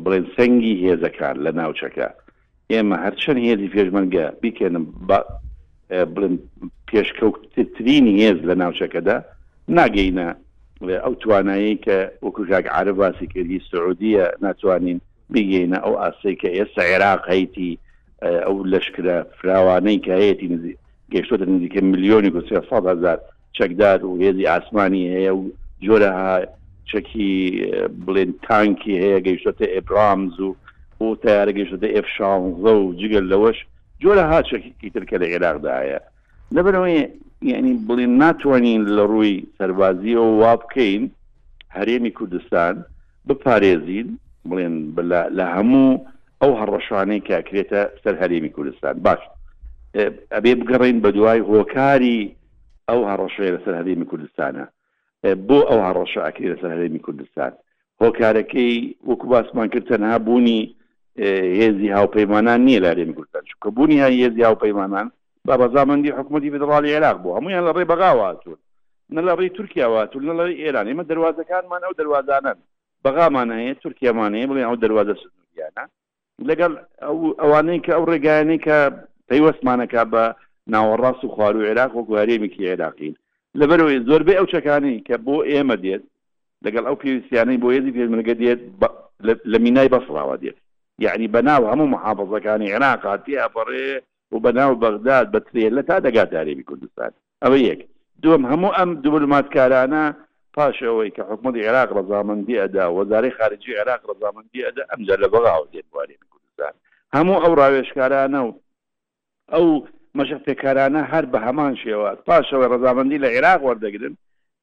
بڵێن 0.03 0.25
سەنگی 0.35 0.73
هێزەکان 0.85 1.35
لە 1.45 1.51
ناوچەکە 1.59 2.07
ئێمە 2.73 2.95
هەرچەند 3.05 3.39
هێزی 3.47 3.71
پێشمەرگە 3.75 4.25
بیکێنم 4.41 4.85
بڵند 6.15 6.39
پێشکەوتترینی 6.89 8.13
هێز 8.21 8.39
لە 8.49 8.55
ناوچەکەدا 8.61 9.17
ناگەینە 9.77 10.27
ئەو 11.03 11.13
توانایی 11.21 11.79
کە 11.85 11.97
وەکوژاک 12.25 12.65
عرب 12.77 12.97
باسی 13.01 13.27
کردی 13.33 13.63
سعودیە 13.71 14.25
ناتوانین 14.45 14.99
بگەینە 15.33 15.77
ئەو 15.85 15.93
ئاسی 16.01 16.35
کە 16.41 16.49
ئێستا 16.57 16.81
عێراق 16.91 17.21
هەیتی 17.33 17.71
ئەو 18.45 18.55
لەشکرە 18.71 19.17
فراوانەی 19.39 20.01
کە 20.05 20.11
هەیەی 20.21 20.47
نزی 20.53 20.73
گەشتۆتە 21.13 21.45
نزیکە 21.53 21.79
میلیۆنی 21.91 22.31
هزار 22.91 23.19
چەکدار 23.57 23.97
و 24.05 24.11
هێزی 24.23 24.49
ئاسمانی 24.51 25.11
هەیە 25.15 25.31
و 25.37 25.41
جۆرە 25.85 26.11
چەکی 26.91 27.29
بڵێن 28.05 28.31
تانکی 28.45 28.93
هەیە 29.03 29.19
گەیشتە 29.27 29.65
ئێبرامز 29.75 30.35
و 30.47 30.49
بۆ 31.01 31.07
تارەگەشتە 31.23 31.87
ئف 31.99 32.07
شانزە 32.17 32.71
و 32.81 32.93
جگەل 32.99 33.25
لەوەش 33.31 33.57
جۆرە 34.03 34.23
هاچەکی 34.31 34.89
ترکە 34.95 35.15
لە 35.21 35.25
عێراقدایە 35.33 35.99
لەبەرەوەی 36.55 36.97
یعنی 37.51 37.71
بڵین 37.87 38.13
ناتوانین 38.23 38.81
لە 38.97 39.03
ڕووی 39.11 39.37
سەربازیەوە 39.57 40.29
وا 40.41 40.53
بکەین 40.61 41.03
هەرێمی 41.77 42.11
کوردستان 42.17 42.73
بپارێزین 43.27 44.07
بڵێن 44.49 44.75
لە 45.37 45.45
هەموو 45.55 46.01
ئەو 46.41 46.51
هەڕەشانەی 46.61 47.19
کاکرێتە 47.29 47.81
سەر 48.03 48.15
هەرێمی 48.21 48.49
کوردستان 48.55 48.93
باش 49.05 49.21
ئەبێ 50.33 50.53
بگەڕین 50.59 50.97
بە 51.03 51.09
دوای 51.15 51.39
هۆکاری 51.51 52.19
ئەو 52.89 53.01
هەڕەشەیە 53.11 53.51
لەسەر 53.55 53.73
هەرێمی 53.79 54.05
کوردستانە 54.11 54.65
بۆ 55.47 55.59
ئەو 55.69 55.79
هەڕەشە 55.87 56.19
ئاکری 56.25 56.51
لەسەر 56.53 56.71
هەرێمی 56.75 56.99
کوردستان 57.05 57.51
هۆکارەکەی 58.01 58.77
وەکو 59.09 59.25
باسمان 59.31 59.67
کرد 59.73 59.87
تەنها 59.91 60.17
بوونی 60.27 60.61
هێزی 61.59 61.87
هاوپەیمانان 61.97 62.59
نییە 62.67 62.79
لارێن 62.85 63.11
گوتان 63.17 63.43
چکە 63.49 63.69
بوونی 63.77 64.01
هە 64.03 64.09
هێزی 64.23 64.43
هاوپەیمانان 64.49 65.07
با 65.47 65.55
بەزامەندی 65.61 66.15
حکومەتی 66.17 66.51
فدڵی 66.53 66.91
عێراق 66.95 67.17
بوو 67.23 67.35
هەمویان 67.37 67.63
لە 67.67 67.71
ڕێ 67.75 67.83
بەغاواتون 67.91 68.57
نە 69.15 69.21
لە 69.27 69.33
ڕێی 69.39 69.49
تورکیاواتون 69.57 70.21
لە 70.27 70.33
لەڕی 70.39 70.57
ئێران 70.63 70.85
ئمە 70.91 71.03
دەواازەکانمان 71.11 71.81
ئەو 71.85 71.93
دەواازانن 71.99 72.57
بەغامانەیە 73.05 73.73
تورکیامانەیە 73.83 74.47
بڵێ 74.49 74.61
ئەو 74.67 74.75
دەواازە 74.83 75.15
سنووریانە 75.21 75.83
لەگەڵ 76.49 76.71
ئەوانەی 77.41 77.79
کە 77.85 77.91
ئەو 77.95 78.03
ڕێگایانەی 78.11 78.59
کە 78.65 78.77
پەیوەستمانەکە 79.29 80.01
بە 80.13 80.23
ناوەڕاست 80.73 81.21
و 81.23 81.29
خوار 81.33 81.53
و 81.57 81.61
عێراق 81.67 81.91
وەکو 81.97 82.17
هەرێمێکی 82.21 82.67
عێراقین 82.71 83.15
لەبەرەوەی 83.59 83.97
زۆربەی 84.07 84.37
ئەو 84.39 84.45
چەکانی 84.53 84.95
کە 85.07 85.15
بۆ 85.25 85.35
ئێمە 85.51 85.75
دێت 85.85 86.03
لەگەڵ 86.65 86.83
ئەو 86.87 86.95
پێویستیانەی 87.01 87.61
بۆ 87.61 87.67
هێزی 87.75 87.95
پێمەگە 87.95 88.33
دێت 88.41 88.59
لە 89.51 89.57
مینای 89.63 89.89
بەسراوە 89.93 90.35
دێت 90.43 90.57
یعنی 91.03 91.27
بەناو 91.33 91.63
هەموو 91.71 91.93
محافظەکانی 91.95 92.71
عێراقاتی 92.73 93.39
ئەپەڕێ 93.41 93.91
و 94.33 94.37
بەناو 94.43 94.71
بەغداد 94.83 95.25
بە 95.33 95.39
ترێن 95.47 95.73
لە 95.79 95.83
تا 95.89 95.97
دەگات 96.05 96.29
دارێبی 96.35 96.63
کوردستان 96.69 97.11
ئەوە 97.43 97.57
یەک 97.69 97.79
دوم 98.23 98.41
هەموو 98.51 98.75
ئەم 98.77 98.89
دوبلوماتکارانە 99.03 100.03
پاشەوەی 100.55 101.11
کە 101.15 101.21
حکومت 101.29 101.55
عێراق 101.61 101.89
ڕزامەندی 101.97 102.59
ئەدا 102.63 102.85
وەزارەی 102.97 103.35
خارجی 103.37 103.77
عێراق 103.79 104.01
ڕزامەندی 104.09 104.65
ئەدا 104.67 104.83
ئەمجار 104.91 105.19
لە 105.23 105.27
بەغااو 105.33 105.67
دێت 105.73 105.87
بوارێبی 105.91 106.27
کوردستان 106.33 106.73
هەموو 107.15 107.41
ئەو 107.43 107.53
ڕاوێشکارانە 107.61 108.39
و 108.45 108.49
ئەو 109.53 109.67
مەشقتێکارانە 110.17 111.01
هەر 111.11 111.25
بە 111.31 111.39
هەمان 111.47 111.73
شێوە 111.83 112.09
پاشەوە 112.27 112.65
ڕزامەندی 112.73 113.21
لە 113.23 113.29
عێراق 113.35 113.61
وەردەگرن 113.67 114.13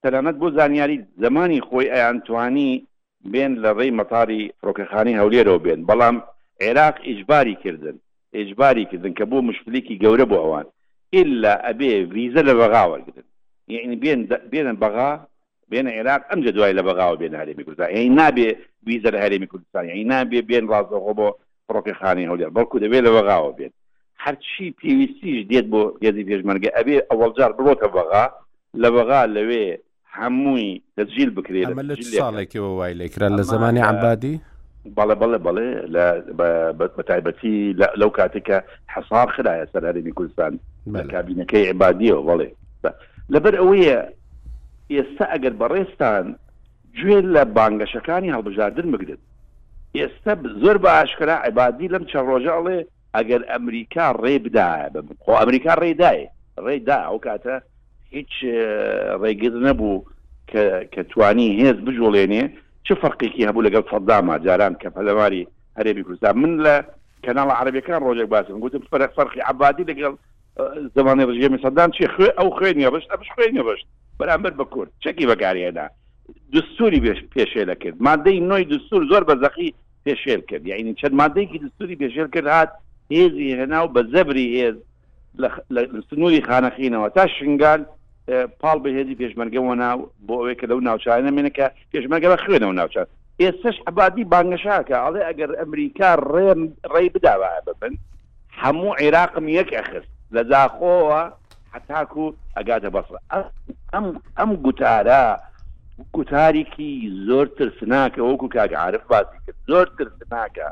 تەنانەت 0.02 0.36
بۆ 0.42 0.48
زانیاری 0.58 0.96
زمانی 1.24 1.60
خۆی 1.68 1.90
ئەیان 1.94 2.16
توانی 2.26 2.72
بێن 3.30 3.52
لە 3.64 3.70
ڕێی 3.78 3.94
مەتاری 3.98 4.40
فڕۆکەخانی 4.58 5.16
هەولێرەوە 5.20 5.62
بێن 5.64 5.80
بەڵام 5.88 6.16
عێراق 6.62 6.96
ئیجباری 7.06 7.54
کردن 7.64 7.96
ئێجباری 8.36 8.84
کردن 8.90 9.12
کە 9.18 9.24
بۆ 9.30 9.38
مشکلێکی 9.50 9.98
گەورە 10.02 10.24
بۆ 10.30 10.36
ئەوان 10.42 10.66
ئللا 11.20 11.54
ئەبێ 11.66 11.92
ویزە 12.14 12.42
لە 12.48 12.54
بەغاوەرگن 12.60 13.24
یعنی 13.74 13.96
بێن 14.02 14.20
بێنن 14.52 14.76
بەغا 14.84 15.10
بێن 15.70 15.86
عێراق 15.96 16.22
ئەمجە 16.30 16.50
دوای 16.56 16.72
لە 16.78 16.82
بەغاوە 16.88 17.16
بێن 17.20 17.34
هەرێمی 17.40 17.64
کوردستان 17.66 17.90
یعنی 17.92 18.12
نابێ 18.20 18.48
ویزە 18.88 19.08
لە 19.14 19.18
هەرێمی 19.24 19.48
کوردستان 19.52 19.84
یعنی 19.90 20.04
نابێ 20.12 20.40
بێن 20.48 20.64
ڕازەخۆ 20.72 21.12
بۆ 21.18 21.28
فڕۆکەخانی 21.66 22.28
هەولێر 22.30 22.50
بەڵکو 22.56 22.76
دەبێت 22.84 23.02
لە 23.06 23.10
بەغاوە 23.16 23.52
بێن 23.58 23.72
هەرچی 24.24 24.66
پێویستیش 24.80 25.38
دێت 25.50 25.66
بۆ 25.72 25.82
گێزی 26.02 26.24
پێشمەرگە 26.28 26.70
ئەبێ 26.78 26.96
ئەوەڵجار 27.10 27.50
بڕۆتە 27.56 27.88
بەغا 27.96 28.24
لە 28.82 28.88
بەغا 28.94 29.20
لەوێ 29.36 29.66
هەمووی 30.20 30.82
دەجیل 30.98 31.30
بکرێت 31.36 31.68
ساڵێکەوە 32.22 32.70
وای 32.76 32.94
لێکرا 32.98 33.28
لە 33.38 33.42
زمانی 33.52 33.80
عبادی 33.90 34.40
بەڵێ 34.96 35.14
بەڵێ 35.22 35.38
بەڵێ 35.46 35.70
بە 36.96 37.02
تایبەتی 37.08 37.56
لەو 38.00 38.10
کاتێکە 38.18 38.58
حەسار 38.94 39.28
خراە 39.34 39.64
سەرارێنی 39.72 40.12
کوردستان 40.18 40.52
کابینەکەی 41.12 41.68
عبادیەوە 41.72 42.26
بەڵێ 42.30 42.48
لەبەر 43.34 43.54
ئەوەیە 43.60 44.00
ئێستا 44.92 45.24
ئەگەر 45.32 45.54
بەڕێستان 45.62 46.24
گوێ 46.98 47.18
لە 47.34 47.42
بانگەشەکانی 47.56 48.34
هەڵبژاردن 48.36 48.86
بگرن 48.94 49.20
ئێستا 49.96 50.32
زۆر 50.62 50.76
بە 50.84 50.90
ئاشکرا 50.98 51.36
عبادی 51.48 51.88
لەم 51.94 52.04
چە 52.10 52.18
ڕۆژاڵێ 52.28 52.78
ئەگەر 53.16 53.42
ئەمریکا 53.52 54.06
ڕێ 54.22 54.34
بدایە 54.44 54.88
بم 54.94 55.06
خۆ 55.24 55.30
ئەمریکا 55.42 55.72
ڕێدایە 55.82 56.28
ڕێدا 56.66 56.98
ئەو 57.08 57.18
کاتە 57.26 57.56
هیچ 58.16 58.32
ڕێگر 59.22 59.52
نەبوو 59.66 59.94
کە 60.92 61.02
توانی 61.10 61.48
هێز 61.60 61.76
بژۆڵێنێ 61.86 62.42
چه 62.86 62.94
فەرقێکی 63.02 63.46
هەبوو 63.48 63.66
لەگەڵ 63.66 63.84
فەداما 63.92 64.34
جاران 64.46 64.72
کە 64.82 64.88
پەلەواری 64.94 65.44
هەرێبی 65.78 66.02
کوردستان 66.06 66.34
من 66.42 66.52
لە 66.66 66.74
کەناڵە 67.24 67.52
عربەکان 67.60 68.02
ڕۆژێک 68.06 68.28
باسم 68.34 68.58
گوتم 68.62 68.82
فەرق 68.92 69.10
فەرقی 69.18 69.40
عبادی 69.50 69.84
لەگەڵ 69.90 70.12
زمانی 70.96 71.24
ڕژێمی 71.30 71.62
سەدان 71.64 71.90
چی 71.96 72.04
خوێ 72.14 72.28
ئەو 72.38 72.48
خوێنیە 72.58 72.88
بەشت 72.94 73.08
ئەش 73.12 73.28
خوێنیە 73.34 73.62
بەشت 73.68 73.86
بەرامبەر 74.18 74.52
بە 74.60 74.64
کورد 74.74 74.90
چەکی 75.04 75.26
بەکارێدا 75.30 75.86
دستوری 76.54 77.00
پێشێلە 77.36 77.74
کرد 77.82 77.96
مادەی 78.08 78.40
نوۆی 78.50 78.64
دستور 78.74 79.02
زۆر 79.10 79.22
بەزەخی 79.30 79.70
پێشێل 80.06 80.40
کرد 80.50 80.64
یعنی 80.66 80.94
چەند 81.00 81.14
مادەیەکی 81.22 81.58
دستوری 81.64 81.96
پێشێل 82.02 82.28
کرد 82.34 82.46
هات 82.46 82.70
هێزی 83.12 83.52
هێنا 83.58 83.80
و 83.84 83.88
بە 83.94 84.02
زەبری 84.12 84.46
هێز 84.62 84.76
لە 85.74 85.78
سنووری 86.08 86.46
خانەخینەوە 86.48 87.08
تا 87.16 87.24
شنگال 87.38 87.80
پاڵ 88.60 88.78
بەهێزی 88.84 89.14
پێشمەرگەوە 89.20 89.74
ناو 89.82 89.98
بۆ 90.26 90.34
ئەوەیە 90.38 90.54
کە 90.60 90.66
لەو 90.70 90.80
ناوچانە 90.88 91.30
منەکە 91.38 91.66
پێشمەرگەوە 91.92 92.36
خوێنەوە 92.44 92.74
ناوچان 92.80 93.06
ئێستش 93.42 93.76
عبادی 93.88 94.24
بانگەشاکە 94.32 94.96
ئاڵێ 95.02 95.20
ئەگەر 95.28 95.50
ئەمریکا 95.60 96.10
ڕێن 96.32 96.60
ڕێی 96.92 97.12
بداوا 97.14 97.50
ببن 97.66 97.94
هەموو 98.60 98.96
عێراقم 99.00 99.46
یەک 99.58 99.70
ئەخست 99.76 100.10
لە 100.34 100.42
داخۆوە 100.52 101.20
حتاکو 101.72 102.24
ئەگاتە 102.56 102.88
بەسە 102.94 103.18
ئەم 103.92 104.06
ئەم 104.38 104.50
گوتارە 104.64 105.24
گوتارێکی 106.16 106.92
زۆر 107.26 107.46
ترسناکە 107.56 108.20
وەکو 108.24 108.48
کاگعاعرف 108.56 109.04
باسی 109.10 109.36
کرد 109.44 109.58
زۆر 109.70 109.86
ترسناکە 109.96 110.68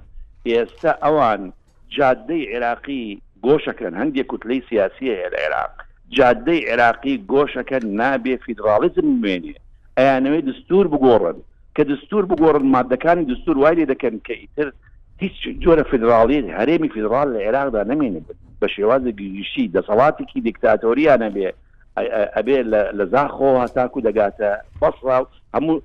ئێستا 0.48 0.92
ئەوان 1.04 1.42
جادەی 1.96 2.48
عێراقی 2.52 3.04
گۆشەکەن 3.46 3.94
هەندێک 4.00 4.26
کوتلەی 4.30 4.66
سیاسی 4.68 5.06
هەیە 5.16 5.28
لە 5.34 5.38
عێراق 5.44 5.74
جادەی 6.16 6.60
عێراقی 6.70 7.14
گۆشەکە 7.32 7.78
نابێ 8.00 8.34
فیدراالیزم 8.44 9.06
بمێنێ 9.14 9.54
ئەیانەوەی 9.98 10.46
دستور 10.50 10.84
بگۆڕن 10.92 11.38
کە 11.76 11.82
دستور 11.92 12.22
بگۆڕن 12.30 12.64
مادەکانی 12.76 13.28
دستور 13.32 13.56
وای 13.58 13.76
لێ 13.78 13.86
دەکەن 13.92 14.16
کە 14.26 14.34
ئیتر 14.42 14.68
هیچ 15.24 15.34
جۆرە 15.62 15.84
فدراالی 15.90 16.38
هەرێمی 16.60 16.90
فدرال 16.94 17.28
لە 17.34 17.38
عێراقدا 17.46 17.82
نمێنێت 17.92 18.26
بە 18.60 18.66
شێوازە 18.74 19.10
گیشی 19.18 19.70
دەسەڵاتێکی 19.76 20.40
دیکتاتۆریانە 20.48 21.28
بێ 21.36 21.48
ئەبێ 22.36 22.58
لە 22.98 23.04
زاخۆ 23.12 23.50
هەتاکو 23.64 23.98
دەگاتە 24.06 24.50
بەسڕا 24.80 25.18
هەموو 25.54 25.76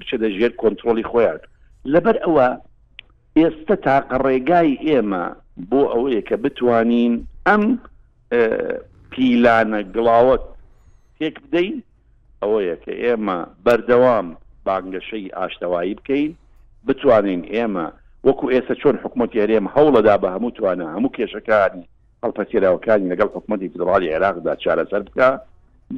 بچە 0.00 0.16
دەژێر 0.24 0.52
کۆنتترۆلی 0.60 1.08
خۆیان 1.10 1.38
لەبەر 1.92 2.16
ئەوە 2.24 2.46
ئێستا 3.38 3.76
تاقە 3.86 4.16
ڕێگای 4.26 4.70
ئێمە 4.86 5.24
بۆ 5.70 5.80
ئەوەیە 5.92 6.22
کە 6.28 6.36
بتوانین 6.42 7.14
ئەم 7.46 7.62
پیلانە 9.12 9.80
گڵاوت 9.94 10.42
تێک 11.18 11.34
بدەین 11.44 11.76
ئەوەیە 12.42 12.76
کە 12.84 12.92
ئێمە 13.02 13.38
بەردەوام 13.64 14.26
بانگەشەی 14.66 15.26
ئاشتەوایی 15.38 15.98
بکەین 15.98 16.30
بتوانین 16.86 17.42
ئێمە 17.54 17.86
وەکو 18.26 18.46
ئێستا 18.54 18.74
چۆن 18.82 18.96
حکومت 19.02 19.30
یارێم 19.40 19.66
هەوڵەدا 19.74 20.14
بە 20.22 20.28
هەموو 20.34 20.54
توانە 20.56 20.86
هەموو 20.94 21.14
کێشەکانی 21.16 21.88
هەڵپەتێراوەکانی 22.22 23.10
لەگەڵ 23.12 23.28
حکومتی 23.36 23.70
فدراڵی 23.72 24.12
عێراقدا 24.14 24.52
چارەسەر 24.62 25.02
بکە 25.06 25.28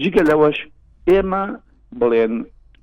جگە 0.02 0.22
لەوەش 0.30 0.58
ئێمە 1.08 1.44
بڵێن 2.00 2.34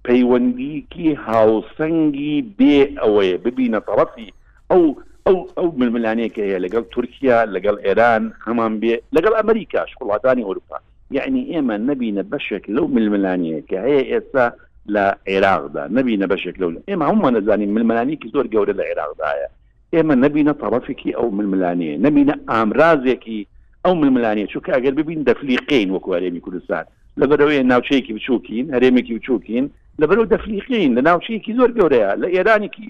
پەیوەندیکی 0.08 1.08
هاوسەنگی 1.28 2.36
بێ 2.58 2.80
ئەوەیە 3.00 3.38
ببینە 3.46 3.80
تەڵەفی 3.88 4.30
ئەو 4.72 4.86
ئەو 5.30 5.36
ئەو 5.58 5.68
ململانەیەکە 5.82 6.42
هەیە 6.46 6.60
لەگەڵ 6.66 6.84
تورکیا 6.94 7.38
لەگەڵ 7.56 7.76
ئێران 7.86 8.24
هەمان 8.46 8.74
بێ 8.82 8.96
لەگەڵ 9.16 9.34
ئەمریکاش 9.40 9.90
وڵاتانی 10.02 10.46
ئەوروپا 10.48 10.78
یعنی 11.18 11.42
ئێمە 11.52 11.76
نبینە 11.90 12.24
بەشێک 12.34 12.64
لەو 12.76 12.86
ململانەیەکە 12.96 13.78
هەیە 13.88 14.04
ئێستا 14.12 14.46
لە 14.94 15.06
عێراقدا 15.30 15.84
نبینە 15.98 16.26
بەشێک 16.34 16.56
لەو 16.62 16.70
ئێمە 16.90 17.06
هەمومان 17.10 17.34
نەزانین 17.38 17.72
ململانیکی 17.78 18.32
زۆر 18.34 18.46
گەورە 18.54 18.74
لە 18.80 18.84
عێراقدایە 18.90 19.48
ئێمە 19.96 20.16
نبینە 20.26 20.54
تەڕەفێکی 20.62 21.12
ئەو 21.18 21.28
ململانەیە 21.40 21.96
نبینە 22.06 22.36
ئامرازێکی 22.52 23.40
ئەو 23.86 23.94
ململانە 24.04 24.46
چووکە 24.54 24.72
ئەگەر 24.76 24.94
ببین 25.00 25.20
دەفلیقین 25.30 25.90
وەکو 25.96 26.10
هەرێمی 26.18 26.44
کوردستان 26.46 26.84
لەبەرەوەی 27.22 27.64
ناوچەیەکی 27.72 28.14
بچووکین 28.18 28.66
هەرێمێکی 28.76 29.14
بچووکین 29.18 29.66
لەبەرەوە 30.02 30.28
دەفلیقین 30.34 30.92
لە 30.98 31.02
ناوچەیەکی 31.10 31.58
زۆر 31.60 31.70
گەورەیە 31.80 32.10
لە 32.22 32.28
ئێرانێکی 32.36 32.88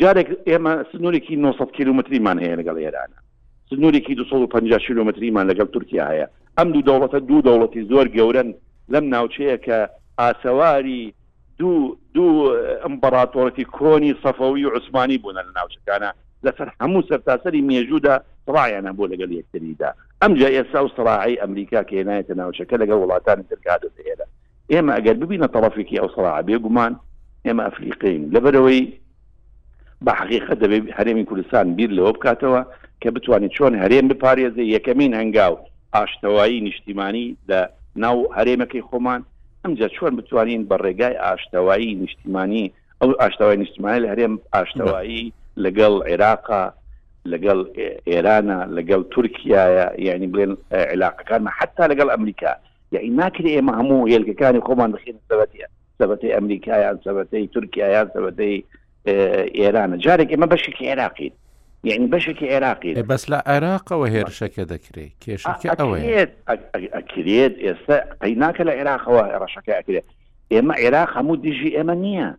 جارێک 0.00 0.28
ئێمە 0.48 0.72
سنوورێکی 0.90 1.36
900 1.36 1.70
کیلومتریمان 1.76 2.36
هەیە 2.42 2.56
لەگەڵ 2.60 2.76
ئێرانە 2.82 3.18
سنوورێکی 3.70 4.14
250 4.20 4.78
کیلومتریمان 4.86 5.46
لەگەڵ 5.52 5.66
تورکیا 5.74 6.04
هەیە 6.12 6.26
ئەم 6.58 6.68
دوو 6.72 6.82
دەوڵەتە 6.88 7.16
دوو 7.28 7.42
دەوڵەتی 7.48 7.82
زۆر 7.90 8.06
گەورن 8.16 8.48
لەم 8.92 9.04
ناوچەیە 9.14 9.56
کە 9.66 9.78
ئاسەواری 10.20 11.02
دوو 11.58 11.76
دوو 12.14 12.34
ئەمپەراتۆرەتی 12.84 13.64
کۆنی 13.78 14.12
سەفەوی 14.24 14.64
و 14.66 14.72
عوسمانی 14.74 15.18
بوون 15.22 15.36
لە 15.46 15.52
ناوچەکانە 15.58 16.10
لەسەر 16.46 16.68
هەموو 16.80 17.02
سەرتاسەری 17.08 17.66
مێژودا 17.70 18.14
سڕایانە 18.46 18.90
بۆ 18.98 19.04
لەگەڵ 19.12 19.30
یەکتریدا 19.38 19.90
ئەمجا 20.22 20.48
ئێستا 20.56 20.80
و 20.84 20.88
سڕاعی 20.96 21.40
ئەمریکا 21.42 21.80
کێنایەتە 21.90 22.34
ناوچەکە 22.40 22.76
لەگەڵ 22.82 22.98
وڵاتانی 23.02 23.44
دەرگادە 23.50 23.88
هێرە 24.08 24.26
ئێمە 24.72 24.92
ئەگەر 24.96 25.16
ببینە 25.22 25.48
تەڵەفێکی 25.56 25.96
ئەو 26.00 26.08
سڕاع 26.16 26.42
بێگومان 26.48 26.92
ئێمە 27.46 27.62
ئەفریقین 27.68 28.22
لەبەرەوەی 28.34 28.82
بە 30.06 30.10
حقیقە 30.20 30.54
دەبێت 30.62 30.84
هەرێمی 30.98 31.24
کوردستان 31.28 31.66
بیر 31.76 31.90
لەوە 31.98 32.12
بکاتەوە 32.16 32.60
کە 33.02 33.08
بتوانێت 33.14 33.52
چۆن 33.56 33.72
هەرێم 33.82 34.06
بپارێزە 34.12 34.62
یەکەمین 34.74 35.12
هەنگاو 35.20 35.54
ئاشتەوایی 35.94 36.60
نیشتیمانی 36.68 37.26
لە 37.50 37.60
ناو 38.02 38.16
هەرێمەکەی 38.36 38.86
خۆمان 38.88 39.20
ئەمجا 39.62 39.88
چۆن 39.96 40.12
بتوانین 40.18 40.62
بە 40.70 40.76
ڕێگای 40.84 41.14
ئاشتەوایی 41.24 41.92
نیشتیمانی 42.02 42.64
ئەو 43.02 43.10
ئاشتەوای 43.22 43.56
نیشتمانی 43.62 44.00
لە 44.04 44.08
هەرێم 44.12 44.34
ئاشتەوایی 44.54 45.24
لەگەڵ 45.64 45.94
عێراقا 46.08 46.64
لەگەڵ 47.32 47.58
ئێرانە 48.10 48.58
لەگەڵ 48.76 49.00
تورکایە 49.12 49.86
یعنی 50.08 50.26
بڵێن 50.32 50.52
علاقەکانمە 50.94 51.50
حتا 51.58 51.84
لەگەڵ 51.92 52.08
ئەمریکا 52.14 52.52
یعنی 52.94 53.08
ناکری 53.20 53.54
ئێمە 53.56 53.72
هەموو 53.80 54.08
هێلکەکانی 54.12 54.64
خۆمان 54.66 54.90
بخێن 54.94 55.18
سەبەتی 55.30 55.60
سەبەتی 56.00 56.34
ئەمریکایان 56.36 56.96
سەبەتەی 57.06 57.44
تورکایان 57.54 58.06
سەبەتەی 58.14 58.56
ايران 59.08 59.98
جارك 59.98 60.32
ما 60.32 60.46
بشك 60.46 60.82
عراقي 60.82 61.30
يعني 61.84 62.06
بشك 62.06 62.42
عراقي 62.42 62.88
إيه، 62.88 63.02
بس 63.02 63.30
لا 63.30 63.44
عراق 63.46 63.92
وهير 63.92 64.28
شك 64.28 64.60
ذكري 64.60 65.12
اوي 65.80 65.98
اكيد 65.98 66.28
اكيد 66.76 67.28
يس 67.58 67.96
قيناك 68.22 68.60
العراق 68.60 69.08
وهير 69.08 69.46
شك 69.46 69.70
اكيد 69.70 70.02
اما 70.52 70.74
عراق 70.74 71.18
مو 71.18 71.34
دي 71.34 71.50
جي 71.50 71.80
امانيه 71.80 72.38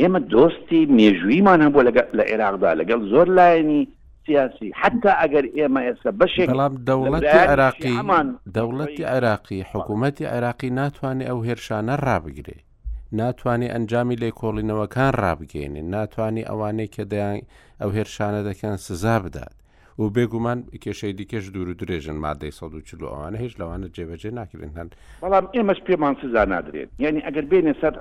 اما 0.00 0.18
دوستي 0.18 0.86
ميجوي 0.86 1.40
ما 1.40 1.56
نبو 1.56 1.80
العراق 2.14 2.54
ده 2.54 2.68
قال 2.68 3.10
زور 3.10 3.28
لايني 3.28 3.88
سياسي 4.26 4.70
حتى 4.72 5.08
اگر 5.08 5.64
اما 5.66 5.86
يس 5.88 6.02
بشك 6.06 6.50
بلام 6.50 6.74
دولتي 6.74 7.28
عراقي 7.28 8.22
دولتي 8.46 9.04
عراقي 9.04 9.64
حكومتي 9.64 10.26
عراقي 10.26 10.70
ناتواني 10.70 11.30
او 11.30 11.40
هيرشان 11.40 11.90
رابغري 11.90 12.67
ناتوانێت 13.16 13.72
ئەنجامی 13.72 14.20
لێکۆڵینەوەکان 14.22 15.12
ڕابگەێنێ 15.22 15.82
ناتوانانی 15.94 16.48
ئەوانەی 16.50 16.92
کە 16.94 17.02
دەیان 17.12 17.38
ئەو 17.80 17.90
هێرشانە 17.96 18.40
دەکەن 18.48 18.76
سزا 18.86 19.16
بدات 19.24 19.54
و 20.00 20.04
بێگومان 20.16 20.58
کێشەی 20.84 21.12
دیکەش 21.20 21.44
دوور 21.54 21.68
و 21.70 21.78
درێژن 21.80 22.16
مادەی 22.24 22.52
سە 22.58 22.62
و 22.64 22.80
چلو 22.88 23.06
ئەوانە 23.12 23.38
هیچ 23.44 23.52
لەوانە 23.60 23.86
جێبەجێ 23.96 24.30
ناکردن 24.38 24.72
هەند 24.78 24.92
بەڵام 25.24 25.44
ئێمەش 25.54 25.80
پێمان 25.88 26.14
سزا 26.22 26.42
نادرێت 26.52 26.88
یعنی 27.04 27.20
ئەگەر 27.26 27.44
بێنێ 27.50 27.74
سەر 27.80 27.94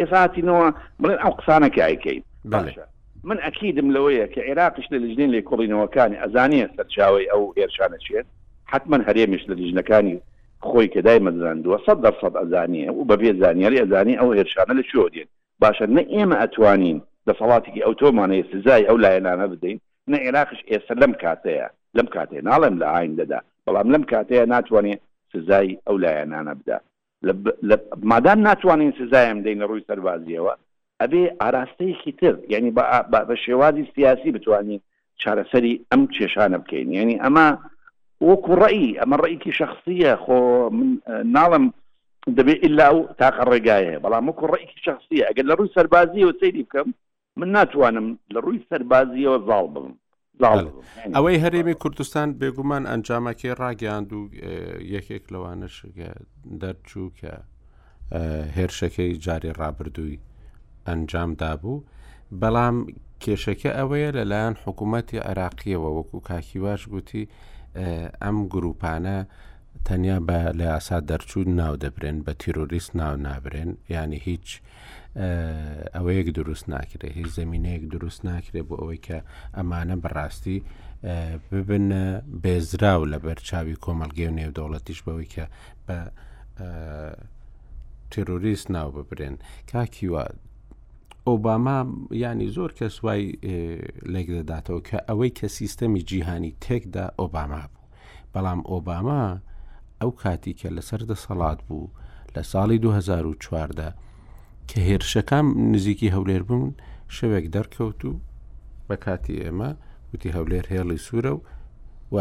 ئێساتینەوە 0.00 0.66
بڵێن 1.02 1.18
ئەو 1.24 1.32
قسانەکە 1.38 1.80
ئایکەین 1.86 2.22
باشە 2.52 2.84
من 3.28 3.38
ئەکیدم 3.46 3.88
لەوەیە 3.94 4.26
کە 4.34 4.40
عێراقش 4.48 4.86
لە 4.92 4.98
لژنین 5.04 5.30
لێکۆڵینەوەکانی 5.34 6.20
ئەزانە 6.22 6.62
سەرچاوی 6.76 7.28
ئەو 7.32 7.42
هێرشانە 7.58 7.98
چێت 8.04 8.26
حتمما 8.72 8.98
هەرێمیش 9.08 9.42
لە 9.50 9.54
لیژنەکانی 9.60 10.16
خۆی 10.68 10.88
کە 10.94 11.00
دای 11.06 11.18
مەزاندووە 11.26 11.78
سە 11.86 11.92
دەرسەد 12.04 12.34
ئەزانیە 12.40 12.90
و 12.98 13.04
بەبێ 13.10 13.32
زانیاری 13.42 13.82
ئەزانی 13.82 14.18
ئەو 14.20 14.28
هێرشانە 14.38 14.72
لە 14.78 14.84
شۆ 14.90 15.02
دێن 15.14 15.28
باشە 15.62 15.84
نە 15.96 16.02
ئێمە 16.14 16.36
ئەتوانین 16.42 16.98
دەسەڵاتێکی 17.28 17.84
ئەوتۆمانەیە 17.86 18.48
سزای 18.52 18.82
ئەو 18.88 18.96
لایەنانە 19.04 19.46
بدەین 19.52 19.78
نە 20.10 20.16
عێراقش 20.24 20.60
ئێستا 20.70 20.94
لەم 21.02 21.12
کاتەیە 21.22 21.66
لەم 21.96 22.06
کاتێ 22.14 22.38
ناڵێم 22.48 22.76
لە 22.82 22.86
ئاین 22.94 23.12
دەدا 23.20 23.40
بەڵام 23.64 23.86
لەم 23.94 24.04
کاتەیە 24.12 24.44
ناتوانێت 24.54 25.00
سزای 25.32 25.70
ئەو 25.86 25.96
لایەنانە 26.04 26.52
بدا 26.60 26.76
مادام 28.12 28.38
ناتوانین 28.48 28.92
سزایم 29.00 29.38
دەین 29.44 29.60
ڕووی 29.68 29.86
سەربازیەوە 29.88 30.54
ئەبێ 31.00 31.22
ئاراستەیەکی 31.40 32.12
تر 32.20 32.34
یعنی 32.52 32.70
بە 33.12 33.34
شێوازی 33.44 33.90
سیاسی 33.94 34.30
بتوانین 34.36 34.80
چارەسەری 35.22 35.74
ئەم 35.90 36.02
کێشانە 36.16 36.58
بکەین 36.62 36.88
یعنی 36.98 37.14
ئەمە 37.24 37.46
وەکو 38.28 38.54
ڕئی 38.60 38.88
ئەمە 39.02 39.16
ڕێیکی 39.22 39.52
شخصیە 39.60 40.14
خۆ 40.24 40.38
ناڵم 41.36 41.64
دەبێت 42.36 42.58
ئللا 42.66 42.88
و 42.96 43.08
تاقە 43.20 43.44
ڕێگایە 43.50 43.98
بەڵام 44.04 44.24
وەکو 44.28 44.46
ڕێیکی 44.52 44.80
شخصیە 44.88 45.24
ئەگەر 45.28 45.44
لە 45.50 45.54
ڕووی 45.58 45.74
سەربازیەوە 45.76 46.32
سەیری 46.40 46.62
بکەم 46.66 46.88
من 47.40 47.48
ناتوانم 47.56 48.08
لە 48.34 48.38
ڕووی 48.44 48.60
سەربازیەوە 48.70 49.38
زاڵ 49.48 49.66
بم 49.74 49.88
ئەوەی 51.16 51.40
هەرێمی 51.44 51.74
کوردستان 51.82 52.28
بێگومان 52.40 52.84
ئەنجامەکەی 52.92 53.54
ڕاگەاند 53.60 54.10
و 54.12 54.20
یەکێک 54.94 55.24
لەوانش 55.32 55.74
دەرچوو 56.60 57.08
کە 57.20 57.32
هێرشەکەی 58.56 59.12
جاری 59.24 59.52
ڕابردووی 59.60 60.18
ئەنجام 60.88 61.30
دابوو 61.42 61.84
بەڵام 62.40 62.76
کێشەکە 63.22 63.70
ئەوەیە 63.78 64.10
لەلایەن 64.16 64.56
حکوومەتی 64.64 65.18
عراقیەوە 65.30 65.88
وەکو 65.96 66.18
کاکیواش 66.28 66.82
گوتی 66.92 67.24
ئەم 68.22 68.36
گروپانە 68.54 69.16
تەنیا 69.88 70.18
بە 70.28 70.38
لە 70.58 70.66
ئاسا 70.74 70.96
دەرچوو 71.10 71.48
ناو 71.60 71.74
دەبرێن 71.84 72.16
بە 72.26 72.32
تیرۆریست 72.40 72.90
ناو 73.02 73.14
نابرێن 73.26 73.70
ینی 73.94 74.18
هیچ 74.28 74.48
ئەوەیەک 75.96 76.28
دروست 76.38 76.66
ناکرێ 76.74 77.08
هیچ 77.18 77.28
زمینەیەک 77.38 77.84
دروست 77.94 78.20
ناکرێ 78.30 78.60
بۆ 78.68 78.74
ئەوەی 78.80 79.00
کە 79.06 79.18
ئەمانە 79.56 79.96
بەڕاستی 80.02 80.58
ببن 81.52 81.88
بێزراو 82.42 83.02
لە 83.12 83.18
بەرچاوی 83.26 83.80
کۆمەلگێ 83.84 84.26
و 84.30 84.36
نێودەوڵەتیش 84.38 85.00
بەوەی 85.06 85.28
کە 85.34 85.44
بە 85.86 85.98
تیرۆریست 88.10 88.66
ناو 88.76 88.88
ببرێن 88.98 89.36
کاکیوە 89.70 90.22
ئۆباما 91.30 91.76
ینی 92.22 92.46
زۆر 92.56 92.70
کەس 92.78 92.94
وای 93.04 93.22
لێک 94.12 94.28
دەداتەوە 94.38 94.80
کە 94.88 94.98
ئەوەی 95.08 95.32
کە 95.38 95.46
سیستەمی 95.58 96.02
جیهانی 96.10 96.52
تێکدا 96.64 97.04
ئۆباما 97.20 97.62
بوو 97.72 97.84
بەڵام 98.32 98.60
ئۆباما 98.72 99.22
ئەو 100.00 100.10
کاتی 100.22 100.52
کە 100.60 100.68
لەسەر 100.76 101.00
دەسەڵات 101.10 101.60
بوو 101.66 101.92
لە 102.34 102.42
ساڵی 102.52 102.78
2014 102.84 103.92
کە 104.68 104.78
هێرشەکان 104.88 105.46
نزیکی 105.72 106.12
هەولێر 106.14 106.42
بوون 106.48 106.72
شەوێک 107.16 107.46
دەرکەوت 107.54 108.00
و 108.08 108.12
بە 108.88 108.96
کاتی 109.04 109.36
ئێمە 109.44 109.70
وتی 110.12 110.30
هەولێر 110.36 110.64
هێڵی 110.72 110.98
سوورە 111.06 111.32
و 111.34 111.40
و 112.14 112.16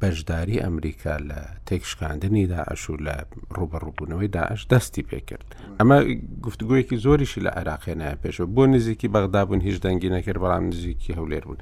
بەشداری 0.00 0.56
ئەمریکا 0.64 1.16
لە 1.28 1.40
تێکشکاندنی 1.68 2.46
داعش 2.52 2.82
و 2.90 2.96
لە 3.06 3.16
ڕوبەڕووبوونەوەی 3.56 4.30
داعش 4.36 4.60
دەستی 4.72 5.04
پێکرد 5.10 5.46
ئەمە 5.78 5.98
گفتگویەکی 6.46 6.96
زۆریشی 7.04 7.40
لە 7.46 7.50
عراقێنە 7.60 8.08
پێشەوە 8.24 8.48
بۆ 8.56 8.64
نزیکی 8.74 9.08
بەغدابوون 9.14 9.60
هیچ 9.66 9.76
دەنگی 9.84 10.10
نەکرد 10.16 10.38
بەڵام 10.44 10.64
نزیکی 10.72 11.12
هەولێر 11.16 11.44
بوون 11.46 11.58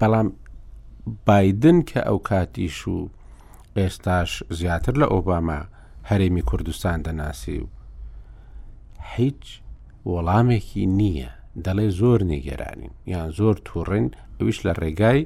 بەڵام 0.00 0.28
بادن 1.26 1.76
کە 1.88 2.00
ئەو 2.08 2.18
کاتیش 2.28 2.88
و 2.88 3.08
ئێستاش 3.76 4.30
زیاتر 4.58 4.94
لە 5.02 5.06
ئۆباما 5.12 5.60
هەرێمی 6.10 6.42
کوردستان 6.50 6.98
دەناسی 7.06 7.58
و 7.62 7.66
هیچ 9.14 9.42
وەڵامێکی 10.12 10.84
نییە 11.00 11.30
دەڵێ 11.64 11.88
زۆر 12.00 12.20
نیگەرانین 12.32 12.92
یان 13.12 13.30
زۆر 13.38 13.54
تووڕین 13.66 14.06
ئەویش 14.40 14.58
لە 14.66 14.72
ڕێگای 14.80 15.22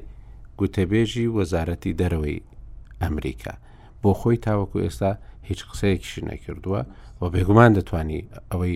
گوتەبێژی 0.59 1.27
وەزارەتی 1.37 1.97
دەرەوەی 1.99 2.41
ئەمریکا 3.01 3.53
بۆ 4.01 4.11
خۆی 4.19 4.37
تاوەکو 4.45 4.77
ئێستا 4.85 5.11
هیچ 5.47 5.59
قسەیەکیشی 5.69 6.25
نەکردووە 6.29 6.81
و 7.21 7.23
بێگومان 7.33 7.71
دەتانی 7.77 8.21
ئەوەی 8.51 8.75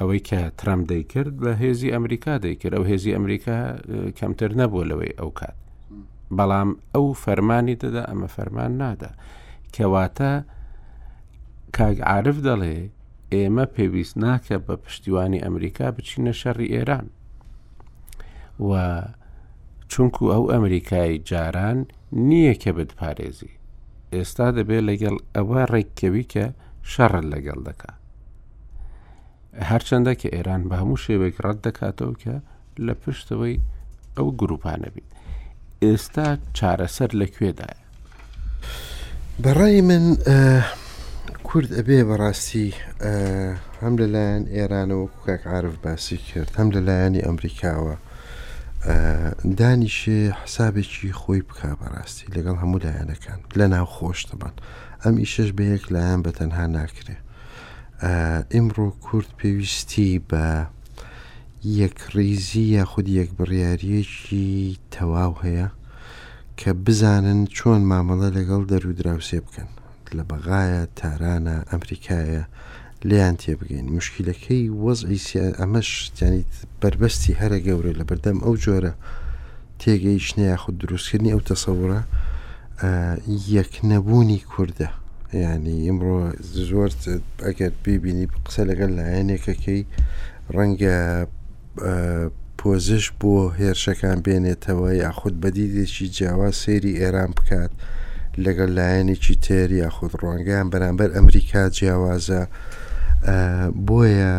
ئەوەی 0.00 0.20
کە 0.28 0.40
ترام 0.60 0.82
دەیکرد 0.92 1.32
بە 1.42 1.52
هێزی 1.62 1.92
ئەمریکا 1.96 2.32
دەیکرد 2.44 2.74
ئەو 2.76 2.84
هێزی 2.90 3.14
ئەمریکا 3.16 3.58
کەمتر 4.18 4.50
نەبوو 4.60 4.88
لەوەی 4.90 5.12
ئەو 5.18 5.30
کات 5.38 5.56
بەڵام 6.36 6.70
ئەو 6.94 7.06
فەرمانی 7.24 7.76
دەدا 7.82 8.02
ئەمە 8.10 8.28
فەرمان 8.36 8.72
نادا 8.80 9.12
کەواتە 9.74 10.32
کاگعاعرف 11.76 12.38
دەڵێ 12.48 12.76
ئێمە 13.34 13.64
پێویست 13.74 14.14
ناکە 14.24 14.56
بە 14.66 14.74
پشتیوانی 14.84 15.42
ئەمریکا 15.44 15.86
بچینە 15.96 16.32
شەڕی 16.40 16.68
ئێران 16.74 17.06
و 18.68 18.70
چونکو 19.88 20.22
ئەو 20.32 20.44
ئەمریکای 20.52 21.18
جاران 21.30 21.78
نییە 22.28 22.54
کە 22.62 22.70
بتپارێزی 22.78 23.52
ئێستا 24.14 24.48
دەبێت 24.56 24.82
لەگەڵ 24.88 25.16
ئەوە 25.36 25.60
ڕێککەوی 25.72 26.24
کە 26.32 26.46
شەڕت 26.92 27.26
لەگەڵ 27.34 27.58
دەکا 27.68 27.92
هەرچەندە 29.70 30.12
کە 30.20 30.28
ئێران 30.34 30.62
بە 30.68 30.74
هەموو 30.80 31.02
شێوێک 31.06 31.34
ڕەت 31.44 31.58
دەکاتەوە 31.66 32.14
کە 32.22 32.34
لە 32.86 32.94
پشتەوەی 33.02 33.56
ئەو 34.16 34.28
گروپانە 34.40 34.88
بیت 34.94 35.10
ئێستا 35.84 36.28
چارەسەر 36.58 37.10
لەکوێدایە 37.20 37.80
بەڕای 39.42 39.80
من 39.88 40.04
کورد 41.46 41.70
ئەبێ 41.78 41.98
بەڕاستی 42.08 42.68
هەم 43.82 43.94
لەلایەن 44.00 44.44
ئێرانەوە 44.56 45.06
کوکاک 45.12 45.42
عرف 45.56 45.74
باسی 45.84 46.16
کرد 46.28 46.50
هەم 46.58 46.68
لەلایەنی 46.74 47.24
ئەمریکاوە 47.26 47.94
دانیشێ 49.58 50.20
حسابێکی 50.42 51.12
خۆی 51.20 51.42
بکە 51.48 51.70
بەڕاستی 51.80 52.32
لەگەڵ 52.36 52.56
هەموو 52.62 52.82
لایەنەکان 52.86 53.40
لە 53.58 53.66
ناو 53.72 53.86
خۆشتەبان 53.96 54.54
ئەم 55.02 55.14
ئیشەش 55.22 55.50
بەیەک 55.58 55.84
لایەن 55.94 56.20
بە 56.24 56.30
تەنها 56.38 56.66
ناکرێ 56.76 57.16
ئیمڕۆ 58.54 58.86
کورد 59.06 59.30
پێویستی 59.38 60.12
بە 60.30 60.46
یەکڕیزی 61.80 62.66
یا 62.76 62.84
خودی 62.92 63.18
یەک 63.20 63.30
بڕیاریەکی 63.38 64.54
تەواو 64.94 65.34
هەیە 65.44 65.68
کە 66.60 66.70
بزانن 66.86 67.40
چۆن 67.56 67.80
مامەڵە 67.90 68.28
لەگەڵ 68.38 68.62
دەرودراوسێ 68.70 69.40
بکەن 69.46 69.70
لە 70.16 70.22
بەغایە 70.30 70.82
تارانە 70.98 71.56
ئەمریکایە 71.70 72.44
لیان 73.04 73.36
تێبگەین 73.42 73.86
مشکلەکەی 73.98 74.70
وەزئی 74.84 75.22
ئەمەشتیانی 75.60 76.44
بربەستی 76.80 77.38
هەرە 77.40 77.58
گەورە 77.66 77.92
لە 78.00 78.04
بەردەم 78.08 78.38
ئەو 78.44 78.54
جۆرە 78.64 78.92
تێگەیشتنیا 79.82 80.56
خود 80.62 80.74
دروستکردنی 80.82 81.32
ئەو 81.34 81.42
تەسەورە 81.52 82.00
یەک 83.56 83.72
نەبوونی 83.90 84.40
کووردە 84.52 84.88
ینی 85.46 85.78
ئمڕۆ 85.90 86.18
زۆر 86.68 86.90
ئەگەر 87.46 87.72
ببینی 87.84 88.26
قسە 88.46 88.62
لەگەل 88.70 88.92
لایەنێکەکەی 88.98 89.82
ڕەنگە 90.54 90.96
پۆزش 92.58 93.04
بۆ 93.20 93.34
هێرشەکان 93.58 94.18
بێنێتەوە 94.24 94.88
یاخود 95.02 95.34
بەدیدێکی 95.42 96.06
جیاواز 96.16 96.54
سێری 96.62 96.98
ئێران 97.00 97.30
بکات 97.38 97.72
لەگەل 98.44 98.70
لایەنێکی 98.78 99.34
تێری 99.44 99.78
یاخود 99.84 100.12
ڕوانگەیان 100.20 100.68
بەرامبەر 100.72 101.08
ئەمریکا 101.16 101.62
جیاوازە 101.76 102.42
بۆیە 103.88 104.32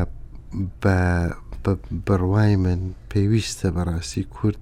بڕوای 2.08 2.54
من 2.64 2.80
پێویستە 3.12 3.68
بەڕاستی 3.76 4.24
کورد 4.36 4.62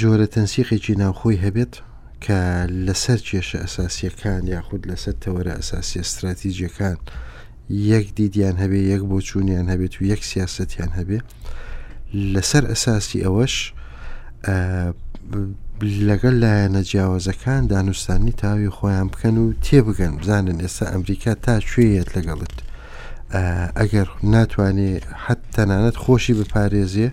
جۆرە 0.00 0.26
تەنسیقێکی 0.34 0.94
ناوخۆی 1.02 1.42
هەبێت 1.44 1.74
کە 2.24 2.40
لەسەر 2.86 3.18
کێشە 3.28 3.58
ئەساسیەکان 3.62 4.42
یاخود 4.54 4.82
لەسەر 4.90 5.14
تەوەرە 5.22 5.52
ئەساسی 5.56 6.00
استراتیجیەکان 6.04 6.98
یەک 7.92 8.06
دیدیان 8.18 8.56
هەبێ 8.62 8.80
یەک 8.92 9.02
بۆ 9.10 9.18
چوونیان 9.28 9.66
هەبێت 9.72 9.94
و 9.98 10.02
یەک 10.12 10.22
سیاستیان 10.30 10.90
هەبێ 10.98 11.18
لەسەر 12.34 12.64
ئەساسی 12.72 13.18
ئەوەش 13.24 13.54
لەگەل 15.82 16.34
لایەنە 16.40 16.82
جیاوازەکان 16.86 17.66
دانوستانی 17.66 18.32
تاوی 18.32 18.68
خۆیان 18.68 19.08
بکەن 19.12 19.36
و 19.38 19.52
تێبگەن 19.66 20.12
بزانن 20.20 20.58
ئێستا 20.60 20.84
ئەمریکا 20.92 21.34
تا 21.44 21.54
کوێیت 21.70 22.08
لەگەڵت 22.16 22.54
ئەگەر 23.78 24.08
ناتوانێت 24.34 25.04
حەت 25.24 25.40
تەنانەت 25.56 25.96
خۆشی 26.04 26.34
بپارێزیێ 26.38 27.08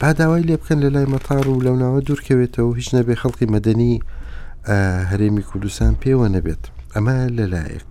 با 0.00 0.12
داوای 0.18 0.42
لێ 0.48 0.56
بکەن 0.62 0.78
لە 0.84 0.90
لای 0.94 1.10
مەتار 1.14 1.46
و 1.48 1.62
لەوناوە 1.66 2.00
دوورکەوێتەوە 2.06 2.76
هیچ 2.78 2.88
نەبێ 2.96 3.14
خەڵکی 3.22 3.46
مەدەنی 3.54 3.94
هەرێمی 5.10 5.42
کوردستان 5.48 5.92
پێوە 6.02 6.26
نەبێت 6.36 6.62
ئەمە 6.94 7.16
لەلایەک 7.38 7.88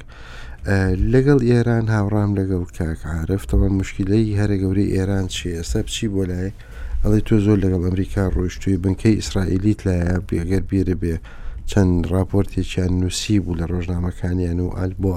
لەگەڵ 1.14 1.40
ئێران 1.50 1.86
هاوڕام 1.96 2.32
لەگەڵ 2.40 2.64
کاکعاعرفتەوە 2.78 3.68
مشکلەی 3.80 4.38
هەرە 4.40 4.56
گەوری 4.64 4.92
ئێران 4.96 5.26
چی 5.34 5.50
ئێستا 5.58 5.80
بچی 5.86 6.08
بۆ 6.14 6.24
لای 6.32 6.52
ئەڵی 7.04 7.22
تۆ 7.28 7.36
زۆر 7.46 7.58
لەگەڵ 7.64 7.84
ئەمریکا 7.88 8.24
ڕۆیشتوی 8.36 8.78
بنکەی 8.84 9.16
ئیسرائیلیت 9.20 9.80
لایە 9.88 10.16
بێگەر 10.30 10.64
بیرە 10.70 10.96
بێ 11.02 11.16
چەند 11.70 11.98
راپۆرتێکیان 12.14 12.92
نووسی 13.02 13.40
بوو 13.44 13.58
لە 13.60 13.66
ڕۆژنامەکانیان 13.72 14.60
و 14.66 14.70
ئال 14.78 14.94
بۆ 15.04 15.16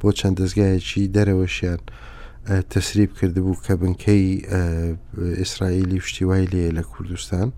بۆ 0.00 0.08
چەند 0.18 0.34
دەستگایەکی 0.40 1.12
دەرەوەشیان 1.16 1.80
تەسریب 2.72 3.10
کردبوو 3.18 3.60
کە 3.64 3.72
بنکەی 3.80 4.26
ئیسرائیلی 5.40 5.98
شتیوای 6.08 6.46
لێ 6.52 6.64
لە 6.78 6.82
کوردستان 6.92 7.48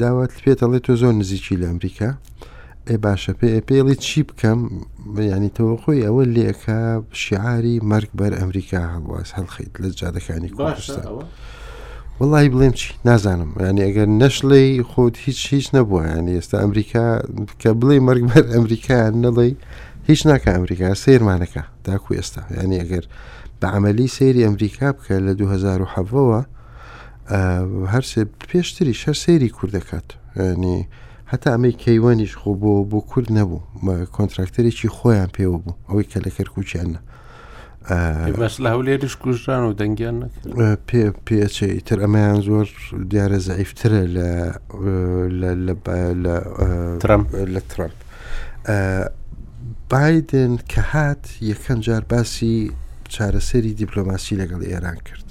داوات 0.00 0.30
پێێت 0.42 0.60
ئەڵێ 0.64 0.78
تۆ 0.86 0.92
زۆر 1.00 1.12
نزیکی 1.20 1.56
لە 1.60 1.66
ئەمریکا. 1.70 2.10
ئێ 2.88 2.96
باشە 3.04 3.32
پێ 3.40 3.48
پێڵی 3.68 3.96
چی 4.06 4.20
بکەم 4.28 4.60
ینی 5.30 5.50
تەوە 5.56 5.74
خۆی 5.82 6.04
ئەوە 6.06 6.22
لێکە 6.36 6.80
شیعاری 7.22 7.76
مەرگ 7.90 8.10
بەر 8.18 8.32
ئەمریکا 8.40 8.80
هەڵواز 8.94 9.28
هەڵخیت 9.36 9.72
لە 9.82 9.88
جادەکانی 10.00 10.50
کوردستان. 10.56 11.04
وڵی 12.20 12.48
بڵێم 12.54 12.72
چی 12.80 12.88
نازانم 13.08 13.50
ینی 13.66 13.82
ئەگەر 13.88 14.06
نەشلی 14.22 14.68
خۆت 14.90 15.14
هیچ 15.26 15.40
هیچ 15.54 15.66
نەبووە 15.76 16.02
ینی 16.18 16.34
ئێستا 16.38 16.56
ئەمریکا 16.62 17.04
کە 17.62 17.70
بڵێ 17.80 17.96
مەرگبەر 18.08 18.44
ئەمریکان 18.54 19.12
نەڵێ 19.24 19.48
هیچ 20.08 20.20
ناکە 20.28 20.48
ئەمریکا 20.56 20.88
سێرمانەکە 21.04 21.62
داکو 21.86 22.10
ئێستا 22.18 22.42
ینی 22.62 22.78
ئەگەر 22.82 23.04
بە 23.60 23.66
عملی 23.76 24.08
سێری 24.16 24.44
ئەمریکا 24.46 24.88
بکە 24.96 25.16
لە 25.26 25.32
2007ەوە 25.40 26.40
هەرسێ 27.92 28.22
پێشتری 28.50 28.94
شە 29.02 29.12
سێری 29.24 29.48
کوور 29.56 29.70
دەکات 29.78 30.08
ینی 30.50 30.78
هەتا 31.32 31.48
ئەمەی 31.54 31.74
کەیوانیش 31.82 32.32
خۆ 32.40 32.50
بۆ 32.62 32.72
بۆ 32.90 32.98
کورد 33.10 33.28
نەبوو 33.38 33.62
کۆنتراکتەرێکی 34.16 34.88
خۆیان 34.96 35.30
پێوە 35.36 35.58
بوو 35.64 35.78
ئەوەی 35.88 36.06
کە 36.10 36.18
لە 36.24 36.30
کەرکوچیانە 36.36 37.00
بەس 38.38 38.54
لە 38.64 38.68
هەولێرش 38.74 39.14
کوژران 39.22 39.62
و 39.68 39.72
دەنگیان 39.80 40.16
پێچیتر 41.26 41.98
ئەمەیان 42.04 42.38
زۆر 42.48 42.66
دیارە 43.10 43.38
زعیفترە 43.48 44.02
لە 44.16 45.50
لە 45.66 47.00
ترامپ 47.00 47.28
بادن 49.90 50.52
کە 50.70 50.80
هات 50.92 51.22
یەکەم 51.50 51.78
جار 51.86 52.04
باسی 52.12 52.54
چارەسەری 53.14 53.72
دیپلۆماسی 53.82 54.34
لەگەڵ 54.42 54.62
ئێران 54.70 54.98
کرد 55.06 55.28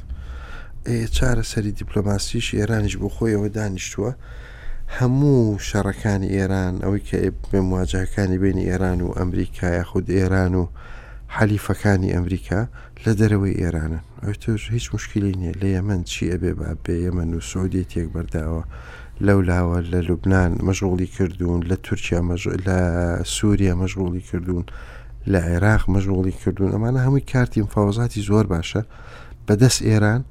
چارەسەری 1.18 1.72
دیپلۆماسیش 1.82 2.48
ئێرانیش 2.60 2.96
بۆ 3.02 3.08
خۆیەوە 3.16 3.48
دانیشتووە 3.58 4.12
هەموو 4.98 5.60
شەڕەکانی 5.70 6.30
ئێران 6.36 6.74
ئەوەی 6.84 7.04
کە 7.08 7.18
بێ 7.52 7.60
مواجهەکانی 7.70 8.38
بینی 8.44 8.68
ئێران 8.70 9.00
و 9.02 9.16
ئەمریکای 9.20 9.84
خود 9.90 10.08
ئێران 10.20 10.54
و 10.60 10.66
حەلیفەکانی 11.40 12.14
ئەمریکا 12.16 12.62
لە 13.04 13.12
دەرەوەی 13.20 13.60
ئێرانن 13.62 14.04
ئەو 14.24 14.34
توش 14.44 14.62
هیچ 14.76 14.86
مشکلی 14.96 15.32
نییە 15.40 15.54
لە 15.62 15.68
یەمەند 15.78 16.04
چی 16.12 16.24
ئەبێ 16.34 16.52
با 16.60 16.70
بێ 16.84 16.96
یەمەن 17.06 17.30
و 17.38 17.42
سعودی 17.52 17.86
تێک 17.92 18.08
بەرداوە 18.14 18.64
لەولاوە 19.26 19.78
لە 19.92 20.00
لوبناان 20.08 20.52
مەژغوڵی 20.68 21.10
کردوون 21.16 21.62
لە 21.70 21.76
تورکیا 21.86 22.20
لە 22.68 22.78
سووریا 23.36 23.74
مەژغوڵی 23.82 24.24
کردوون 24.30 24.66
لە 25.32 25.40
عێراق 25.50 25.84
مەژغوڵی 25.96 26.34
کردوون 26.42 26.72
ئەمانە 26.76 27.00
هەمووی 27.06 27.28
کارتی 27.32 27.64
فاوزاتی 27.76 28.22
زۆر 28.30 28.46
باشە 28.56 28.82
بەدەست 29.48 29.80
ئێران 29.90 30.22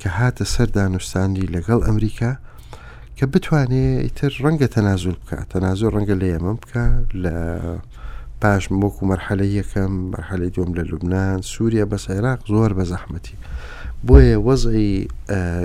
کە 0.00 0.08
هاتە 0.18 0.44
سەر 0.54 0.68
دانوستانی 0.78 1.50
لەگەڵ 1.56 1.80
ئەمریکا 1.86 2.30
کە 3.18 3.24
بتوانێت 3.32 4.02
ئیتر 4.06 4.32
ڕەنگە 4.44 4.68
تەنازول 4.74 5.16
بکە 5.22 5.38
تەنازۆ 5.52 5.86
ڕەنگە 5.94 6.16
لە 6.20 6.26
ئێمە 6.32 6.52
بکە 6.62 6.84
لە 7.22 7.34
پاش 8.44 8.64
وەکو 8.84 9.02
مەرحەلە 9.10 9.46
یەکەم 9.58 9.92
مەرحەلی 10.12 10.50
دوم 10.56 10.70
لە 10.78 10.82
لوبناان 10.90 11.40
سووریا 11.50 11.84
بەس 11.92 12.04
عێراق 12.12 12.38
زۆر 12.52 12.70
بە 12.78 12.84
زەحمەتی 12.92 13.36
بۆیە 14.06 14.36
وەزی 14.46 15.08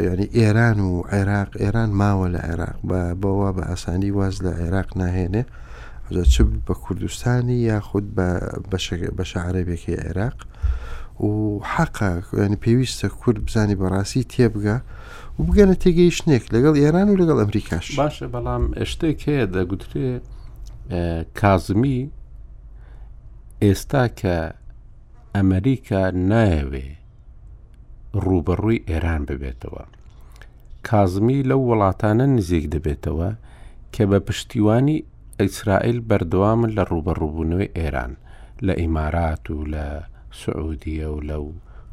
ینی 0.10 0.28
ئێران 0.40 0.78
و 0.88 0.92
عێراق 1.14 1.52
ئێران 1.64 1.90
ماوە 2.02 2.28
لە 2.34 2.40
عێراق 2.48 2.78
بەوە 3.22 3.50
بە 3.58 3.64
ئاسانی 3.70 4.12
واز 4.18 4.36
لە 4.46 4.52
عێراق 4.62 4.90
ناهێنێ 5.02 5.44
چ 6.34 6.36
بە 6.68 6.74
کوردستانی 6.84 7.58
یاخود 7.70 8.06
بە 9.18 9.26
شعرەبێکی 9.32 9.96
عێراق 10.04 10.38
و 11.30 11.32
حەقا 11.74 12.12
ینی 12.46 12.58
پێویستە 12.66 13.08
کورد 13.22 13.40
بزانی 13.46 13.76
بەڕاستی 13.82 14.24
تێبگە 14.34 14.78
و 15.38 15.42
بگەنە 15.48 15.76
تێگەی 15.84 16.12
شتێک 16.18 16.44
لەگەڵ 16.54 16.74
ئێران 16.82 17.08
و 17.10 17.18
لەگەڵ 17.22 17.38
ئەمریکاش 17.42 17.88
باشە 18.00 18.28
بەڵام 18.34 18.64
شتێک 18.92 19.20
هەیە 19.28 19.46
دەگوترێ 19.56 20.08
کازمی 21.40 22.02
ئێستا 23.68 24.03
کە 24.20 24.36
ئەمریکا 25.36 26.01
نایەوێ 26.30 26.88
ڕوبەڕووی 28.24 28.84
ئێران 28.89 29.24
ببێتەوە 29.30 29.84
کازمی 30.88 31.39
لەو 31.49 31.62
وڵاتانە 31.70 32.26
نزیک 32.36 32.66
دەبێتەوە 32.76 33.30
کە 33.93 34.03
بە 34.10 34.20
پشتیوانی 34.28 34.97
ئیسرائیل 35.41 35.99
بەردەوامن 36.10 36.72
لە 36.78 36.84
ڕوبەڕووبوونەوەی 36.91 37.74
ئێران 37.78 38.14
لە 38.66 38.74
ئیمارات 38.82 39.43
و 39.55 39.66
لە 39.74 39.86
سعودیە 40.41 41.07
و 41.16 41.22
لەو 41.30 41.45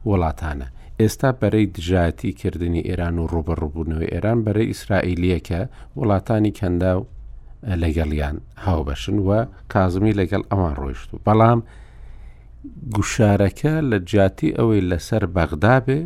وڵاتانە 0.08 0.66
ئێستا 1.00 1.30
بەرەی 1.40 1.66
دژاتی 1.74 2.30
کردنی 2.40 2.82
ئێران 2.88 3.16
و 3.18 3.24
ڕوبەڕووبوونەوەی 3.32 4.12
ئێران 4.14 4.38
بەرەی 4.44 4.70
ئیسرائیلیەکە 4.72 5.60
وڵاتانی 5.98 6.56
کەندا 6.60 6.92
و 6.98 7.02
لەگەڵیان 7.64 8.36
هاوبەشن 8.66 9.16
وە 9.28 9.38
کازمی 9.72 10.12
لەگەڵ 10.20 10.42
ئەوان 10.52 10.74
ڕۆیشت 10.80 11.08
و 11.14 11.18
بەڵام 11.26 11.60
گوشارەکە 12.96 13.72
لە 13.90 13.98
جاتی 14.12 14.56
ئەوەی 14.58 14.80
لەسەر 14.90 15.22
بەغدا 15.36 15.76
بێ 15.86 16.00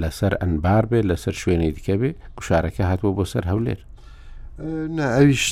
لەسەر 0.00 0.32
ئەنبار 0.40 0.84
بێ 0.90 1.00
لەسەر 1.10 1.34
شوێنی 1.40 1.70
دیکە 1.76 1.94
بێ 2.00 2.10
گوشارەکە 2.38 2.82
هاتووە 2.90 3.12
بۆ 3.16 3.24
سەر 3.32 3.44
هەولێر 3.52 3.80
ئەویش 5.16 5.44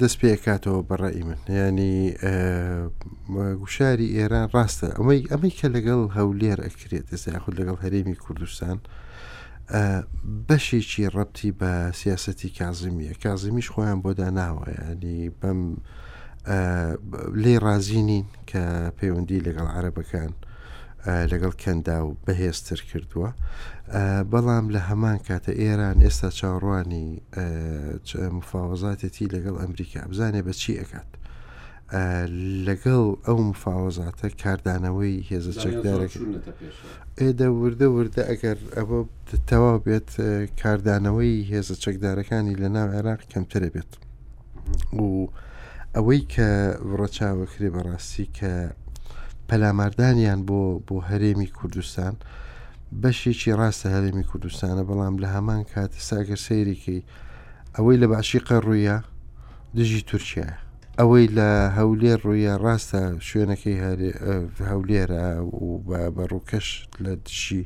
دەست 0.00 0.18
پێکاتەوە 0.22 0.80
بەڕێی 0.88 1.22
من 1.28 1.40
ینی 1.56 1.96
گوشاری 3.62 4.08
ئێران 4.16 4.46
ڕاستە 4.54 4.88
ئەمەی 4.98 5.20
ئەمەی 5.32 5.52
کە 5.58 5.66
لەگەڵ 5.76 6.00
هەولێر 6.16 6.58
ئەکرێت 6.66 7.06
ئێستا 7.12 7.38
خود 7.44 7.54
لەگەڵ 7.60 7.76
هەرێمی 7.84 8.16
کوردستان. 8.24 8.78
بەشێکی 10.48 11.06
ڕەتی 11.16 11.50
بە 11.60 11.72
سیاسەتی 12.00 12.50
کازمیە 12.58 13.12
کازمیش 13.24 13.66
خۆیان 13.74 13.98
بۆدا 14.04 14.28
ناوە 14.40 14.66
ینی 14.78 15.18
بەم 15.40 15.60
لێ 17.42 17.54
رازیینین 17.66 18.26
کە 18.50 18.62
پەیوەندی 18.98 19.44
لەگەڵ 19.46 19.66
عربەکان 19.78 20.32
لەگەڵ 21.32 21.52
کەندا 21.62 21.96
و 22.06 22.10
بەهێزتر 22.24 22.78
کردووە 22.90 23.30
بەڵام 24.30 24.66
لە 24.74 24.80
هەمان 24.88 25.18
کاتە 25.26 25.52
ئێران 25.60 25.96
ئێستا 26.04 26.28
چاڕوانی 26.38 27.06
مفاوەزاتێتی 28.38 29.30
لەگەڵ 29.34 29.54
ئەمریکا 29.62 30.00
بزانێ 30.10 30.42
بە 30.46 30.52
چی 30.62 30.72
ئەکات 30.80 31.10
لەگەڵ 32.66 33.02
ئەو 33.26 33.38
مفاوەزاتە 33.50 34.28
کاردانەوەی 34.42 35.16
هێزە 35.30 35.52
چەکدارێک 35.62 36.14
ئێدە 37.20 37.48
وردە 37.60 37.88
وردە 37.94 38.22
ئەگەر 38.30 38.58
ئەوە 38.76 39.00
تەوا 39.50 39.72
بێت 39.86 40.10
کاردانەوەی 40.60 41.38
هێزە 41.50 41.74
چەکدارەکانی 41.84 42.58
لە 42.62 42.68
ناو 42.76 42.88
عێراق 42.94 43.20
کەمترە 43.32 43.68
بێت 43.74 43.92
و 45.00 45.04
ئەوەی 45.96 46.22
کە 46.34 46.48
ڕەچاوەکری 46.98 47.72
بەڕاستی 47.74 48.26
کە 48.36 48.52
پەلاماردانیان 49.48 50.40
بۆ 50.48 50.58
بۆ 50.86 50.96
هەرێمی 51.08 51.50
کوردستان 51.58 52.14
بەشێکی 53.02 53.50
ڕاستە 53.60 53.88
هەرێمی 53.96 54.28
کوردستانە 54.30 54.82
بەڵام 54.88 55.14
لە 55.22 55.28
هەمان 55.34 55.62
کات 55.72 55.92
ساگەر 56.08 56.40
سەیرێکی 56.46 56.98
ئەوەی 57.76 58.00
لە 58.02 58.06
باشی 58.12 58.44
قەڕوویە 58.48 58.96
دژی 59.76 60.02
تورکیاە 60.10 60.56
ئەوەی 61.00 61.26
لە 61.38 61.50
هەولێر 61.78 62.18
ڕوویە 62.26 62.54
ڕاستە 62.64 63.02
شوێنەکەی 63.28 63.78
هەولێرە 64.70 65.26
و 65.60 65.66
بە 66.16 66.24
ڕووکەش 66.32 66.68
لە 67.04 67.12
دشی 67.26 67.62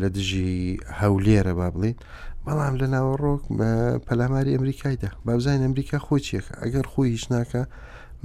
لە 0.00 0.08
دژی 0.16 0.54
هەولێرە 1.00 1.52
با 1.58 1.68
بڵین 1.74 1.96
بەڵام 2.44 2.74
لە 2.80 2.86
ناوەڕۆک 2.94 3.42
پەلاماری 4.06 4.54
ئەمریکایدا 4.56 5.10
بابزین 5.26 5.60
ئەمریکا 5.64 5.98
خۆچیەکە 6.06 6.54
ئەگەر 6.62 6.86
خۆی 6.92 7.08
هیچ 7.14 7.24
ناکە 7.34 7.62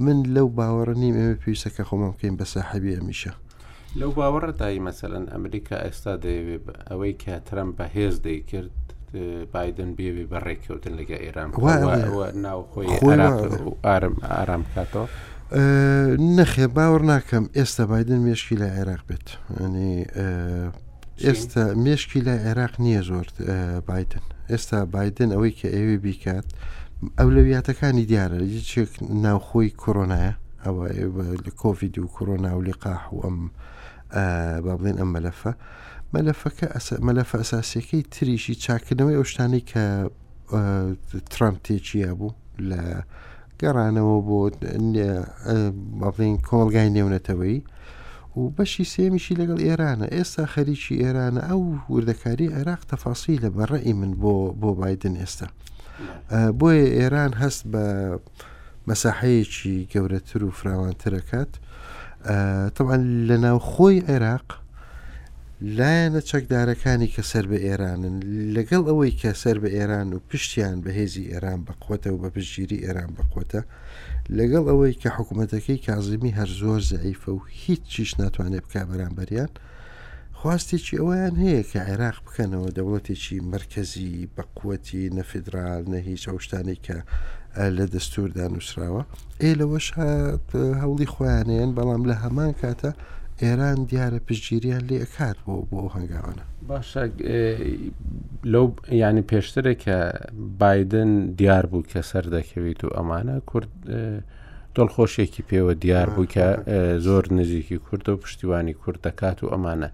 من 0.04 0.18
لەو 0.36 0.48
باوەڕە 0.58 0.96
نیم 1.04 1.16
ئێمە 1.20 1.36
پێویستەکە 1.44 1.84
خۆمان 1.90 2.12
بکەین 2.16 2.36
بە 2.40 2.46
ساحەبی 2.54 2.96
ئەمیشە 2.98 3.34
لەو 4.00 4.12
باوەڕە 4.20 4.52
دای 4.60 4.84
مەسەلەن 4.88 5.26
ئەمریکا 5.34 5.76
ئێستا 5.86 6.14
دەیەوێت 6.24 6.66
ئەوەی 6.90 7.14
کە 7.24 7.34
ترەم 7.48 7.70
بەهێز 7.78 8.16
دەیکرد 8.28 8.76
بادن 9.54 9.90
بێوێ 9.98 10.26
بەڕێککەوتن 10.32 10.94
لەگە 11.00 11.18
ئێران 11.24 11.50
ناوخۆی 12.46 12.88
ئارم 13.86 14.16
ئارام 14.38 14.62
بکاتەوە. 14.68 15.08
نەخێ 16.38 16.68
باوەڕ 16.76 17.02
ناکەم 17.12 17.46
ئێستا 17.58 17.84
بادن 17.92 18.20
مێشکی 18.28 18.56
لە 18.62 18.68
عێراق 18.76 19.02
بێت 19.10 19.28
ئەنی 19.60 19.92
ئێستا 21.26 21.64
مێشکی 21.86 22.22
لە 22.28 22.34
عێراق 22.46 22.74
نییە 22.86 23.02
زۆر 23.10 23.28
بادن 23.88 24.24
ئێستا 24.52 24.78
بادن 24.96 25.30
ئەوەی 25.36 25.54
کە 25.60 25.68
ئێوێ 25.76 25.98
بیکات 26.06 26.48
ئەو 27.20 27.30
لەویاتەکانی 27.36 28.06
دیارە 28.12 28.38
هیچێک 28.58 28.92
ناوخۆی 29.26 29.70
کۆرۆنایە 29.82 30.34
ئەوە 30.66 30.86
لە 31.46 31.52
کۆڤید 31.62 31.96
و 32.00 32.12
کۆرۆنا 32.16 32.52
و 32.58 32.62
لقاح 32.70 33.04
و 33.14 33.20
ئەم 33.26 33.38
با 34.66 34.74
بڵێن 34.80 34.96
ئەم 35.02 35.10
مەلەفە 35.16 35.52
مەلەفەکە 36.14 36.68
مەلەفە 37.08 37.36
ئەساسیەکەی 37.42 38.04
تریشی 38.14 38.56
چاکردنەوەی 38.66 39.18
ئەو 39.18 39.26
شتانی 39.32 39.64
کە 39.72 39.84
ترامپ 41.34 41.58
تێکیە 41.66 42.14
بوو 42.20 42.30
لە 42.70 42.82
گەڕانەوە 43.62 44.18
بۆ 44.28 44.40
بڵین 46.14 46.36
کۆڵگای 46.50 46.90
نێونەتەوەی 46.96 47.58
و 48.40 48.50
بەشی 48.56 48.86
سێمیشی 48.94 49.38
لەگەڵ 49.42 49.60
ئێرانە 49.68 50.08
ئێستا 50.16 50.44
خەریکی 50.54 51.02
ئێرانە 51.04 51.42
ئەو 51.50 51.62
وردەکاری 51.94 52.54
عێراق 52.58 52.82
تەفاسی 52.92 53.40
لە 53.44 53.50
بەڕێی 53.58 53.94
من 54.00 54.12
بۆ 54.22 54.34
بۆ 54.62 54.70
بادن 54.80 55.16
ئێستا 55.22 55.48
بۆیە 56.60 56.88
ئێران 56.98 57.34
هەست 57.42 57.64
بە 57.72 57.86
مەساحەیەکی 58.90 59.76
گەورەتر 59.92 60.42
و 60.46 60.52
فراوانترەکەات 60.60 61.52
طبعا 62.76 62.98
لە 63.28 63.36
ناوخۆی 63.46 64.04
عێراق 64.10 64.48
لایەنە 65.62 66.20
چەکدارەکانی 66.30 67.08
کە 67.16 67.22
سەر 67.32 67.46
بە 67.52 67.58
ئێرانن 67.66 68.16
لەگەڵ 68.56 68.84
ئەوەی 68.90 69.12
کە 69.22 69.32
سەر 69.42 69.58
بە 69.64 69.70
ئێران 69.78 70.08
و 70.14 70.20
پشتیان 70.30 70.78
بەهێزی 70.86 71.30
ئێران 71.32 71.60
بەقوتە 71.68 72.08
و 72.14 72.18
بە 72.24 72.30
پشتگیری 72.36 72.84
ئێران 72.86 73.12
بەقوتە 73.18 73.62
لەگەڵ 74.38 74.64
ئەوەی 74.70 74.98
کە 75.02 75.10
حکوومەتەکەی 75.18 75.84
کازمی 75.88 76.36
هەر 76.40 76.50
زۆر 76.62 76.82
زعیفە 76.92 77.32
و 77.38 77.42
هیچ 77.64 77.82
چیش 77.94 78.12
ناتوانێت 78.20 78.66
بک 78.68 78.76
بەرامبەریان 78.90 79.52
خواستێکی 80.40 80.98
ئەویان 81.02 81.36
هەیە 81.44 81.64
کە 81.72 81.80
عێراق 81.90 82.18
بکەنەوە 82.26 82.70
دەوڵەتێکی 82.78 83.38
مرکزی 83.54 84.14
بەقوەتی 84.36 85.04
نەفیدرال 85.18 85.84
نە 85.92 86.00
هیچ 86.10 86.24
ئەو 86.30 86.38
شتانی 86.46 86.78
کە 86.86 86.98
لە 87.78 87.86
دەستوردا 87.94 88.46
نووسراوە 88.54 89.02
ئێ 89.42 89.50
لەوەش 89.60 89.88
هەوڵی 90.82 91.08
خۆیانیان 91.14 91.72
بەڵام 91.78 92.04
لە 92.10 92.16
هەمان 92.24 92.52
کاتە 92.62 92.92
ئێران 93.44 93.78
دیارە 93.92 94.20
پشتگیریان 94.28 94.84
لێ 94.90 94.98
ئەکات 95.04 95.38
بۆ 95.46 95.56
بۆ 95.72 95.80
هەنگاوانە 95.96 96.44
باشە 96.72 97.04
لەو 98.54 98.68
ینی 99.02 99.24
پێشترە 99.32 99.74
کە 99.84 99.98
بادن 100.62 101.12
دیار 101.40 101.66
بوو 101.72 101.84
کە 101.92 102.02
سەر 102.10 102.26
دەکەوێت 102.38 102.80
و 102.84 102.90
ئەمانە 102.98 103.36
کورد 103.50 103.72
دڵخۆشێکی 104.76 105.44
پێوە 105.50 105.74
دیار 105.84 106.10
بوو 106.16 106.26
کە 106.36 106.46
زۆر 107.06 107.24
نزیکی 107.40 107.78
کورد 107.88 108.06
و 108.10 108.18
پشتیوانی 108.24 108.74
کورد 108.82 109.00
دەکات 109.08 109.38
و 109.44 109.48
ئەمانە 109.54 109.90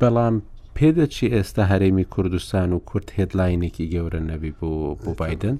بەڵام 0.00 0.34
پێدەچی 0.76 1.32
ئێستا 1.34 1.62
هەرێمی 1.72 2.04
کوردستان 2.14 2.68
و 2.72 2.78
کورت 2.88 3.08
هێدلاینێکی 3.18 3.90
گەورە 3.94 4.20
نەبی 4.30 4.52
بۆ 4.58 4.70
بۆ 5.02 5.10
بادن 5.20 5.56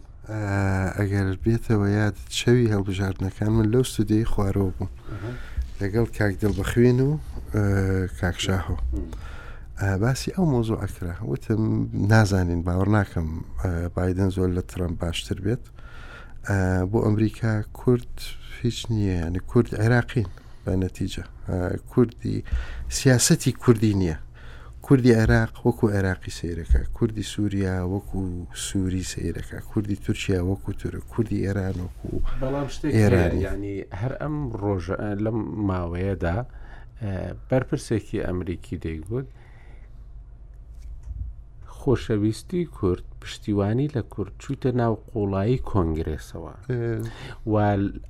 ئەگەر 0.99 1.27
بێتەوە 1.45 1.89
یاد 2.01 2.17
شەوی 2.41 2.71
هەڵبژاردنەکان 2.75 3.49
من 3.57 3.67
لەو 3.73 3.85
سودەی 3.95 4.25
خوارەوە 4.33 4.71
بوو. 4.79 4.89
لەگەڵ 5.83 6.07
کاک 6.19 6.35
دڵ 6.43 6.53
بەخوێن 6.61 6.99
و 7.09 7.11
کاکشاهۆ 8.21 8.77
باسی 10.03 10.31
ئەو 10.37 10.47
مۆزۆ 10.53 10.77
ئەکرا 10.83 11.15
وتم 11.31 11.63
نازانین 12.11 12.61
باوەڕ 12.67 12.89
ناکەم 12.97 13.29
بادن 13.95 14.29
زۆر 14.37 14.49
لە 14.57 14.63
ترم 14.71 14.93
باشتر 15.03 15.39
بێت 15.45 15.65
بۆ 16.91 16.99
ئەمریکا 17.07 17.53
کورد 17.81 18.15
هیچ 18.63 18.79
نییە 18.93 19.15
ینی 19.27 19.41
کورد 19.51 19.69
عێراقین 19.83 20.29
بە 20.65 20.73
نەتیجە 20.85 21.25
کوردی 21.91 22.37
سیاستی 22.99 23.53
کوردی 23.63 23.93
نییە 24.01 24.17
کوردی 24.87 25.13
عێراق 25.21 25.53
وەکو 25.67 25.85
عێراقی 25.95 26.33
سیرەکە 26.39 26.81
کوردی 26.97 27.23
سووریا 27.33 27.77
وەکو 27.95 28.21
سووری 28.67 29.05
سیرەکە 29.13 29.59
کوردی 29.73 29.97
تورکیا 30.05 30.41
وەکو 30.51 30.71
تورە 30.81 31.01
کوردی 31.13 31.39
ئێران 31.47 31.77
وەکو 31.85 32.13
ئێران 32.99 33.33
ینی 33.47 33.77
هەر 34.01 34.13
ئەم 34.21 34.37
ڕۆژە 34.63 34.97
لەم 35.25 35.39
ماوەیەدا 35.69 36.37
بەرپرسێکی 37.51 38.19
ئەمریکی 38.27 38.77
دەیگوت 38.85 39.27
خۆشەویستی 41.79 42.63
کورد 42.79 43.05
پشتیوانی 43.21 43.89
لە 43.97 44.03
کورد 44.13 44.33
چوتە 44.43 44.71
ناو 44.81 44.93
قۆڵایی 45.11 45.59
کۆنگرێسەوە 45.71 46.55
و 47.53 47.55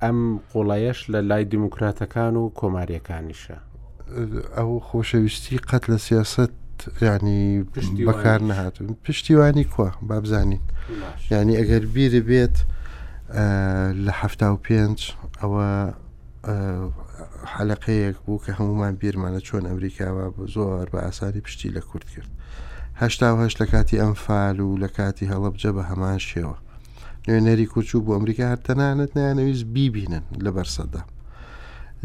ئەم 0.03 0.19
قۆڵایەش 0.51 0.99
لە 1.13 1.19
لای 1.29 1.43
دیموکراتەکان 1.53 2.33
و 2.41 2.43
کۆماریەکانیشە 2.59 3.57
ئەو 4.57 4.71
خۆشەویستی 4.89 5.57
قەت 5.69 5.83
لە 5.91 5.97
سیاست 6.07 6.51
ینی 7.01 7.65
بەکار 8.09 8.41
نهاتون 8.51 8.87
پشتیوانی 9.07 9.63
کووە 9.73 9.97
بابزانین 10.11 10.59
ینی 11.31 11.55
ئەگەر 11.59 11.83
بیرە 11.95 12.21
بێت 12.29 12.55
لە 14.05 14.11
هەفتا 14.21 14.47
و 14.53 14.57
پێنج 14.67 14.97
ئەوە 15.41 15.67
حەلقەیەک 17.55 18.17
بوو 18.25 18.43
کە 18.45 18.51
هەمومان 18.59 18.93
بیرمانە 19.01 19.39
چۆن 19.47 19.63
ئەمریکاوە 19.69 20.25
زۆر 20.55 20.85
بە 20.93 20.99
ئاساری 21.05 21.41
پشتی 21.45 21.71
لە 21.77 21.81
کورد 21.89 22.05
کرد 22.13 22.31
هشتا 23.01 23.27
هەش 23.47 23.53
لە 23.61 23.65
کاتی 23.71 23.97
ئەمفال 24.03 24.57
و 24.59 24.77
لە 24.83 24.87
کاتی 24.97 25.29
هەڵبجە 25.31 25.71
بە 25.77 25.83
هەمان 25.89 26.17
شێوە 26.29 26.57
نوێنەری 27.27 27.65
کوچوو 27.73 28.01
بۆ 28.05 28.11
ئەمریکا 28.15 28.45
هەرتەنانت 28.51 29.11
نیانەویست 29.17 29.65
بیبینن 29.75 30.23
لە 30.45 30.49
بەرسەدا 30.55 31.03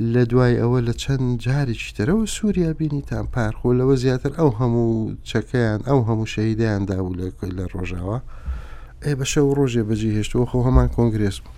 لە 0.00 0.24
دوای 0.26 0.56
ئەوە 0.60 0.80
لە 0.88 0.92
چەند 1.02 1.38
جارێکی 1.44 1.92
ترەوە 1.96 2.26
سووریا 2.36 2.72
بینیتان 2.80 3.26
پارخۆ 3.34 3.70
لەوە 3.80 3.94
زیاتر 4.04 4.32
ئەو 4.40 4.50
هەموو 4.60 5.16
چەکەیان 5.30 5.80
ئەو 5.88 6.00
هەموو 6.08 6.30
شەیدیان 6.34 6.82
دابوو 6.90 7.16
لە 7.18 7.26
لە 7.58 7.64
ڕۆژاوە 7.74 8.18
ئێ 9.04 9.12
بەشە 9.18 9.40
و 9.44 9.54
ڕۆژێ 9.58 9.82
بەجی 9.88 10.14
هێشتەوە 10.18 10.46
خۆ 10.50 10.58
هەمان 10.66 10.88
کۆنگرێس 10.96 11.38
بوو 11.44 11.56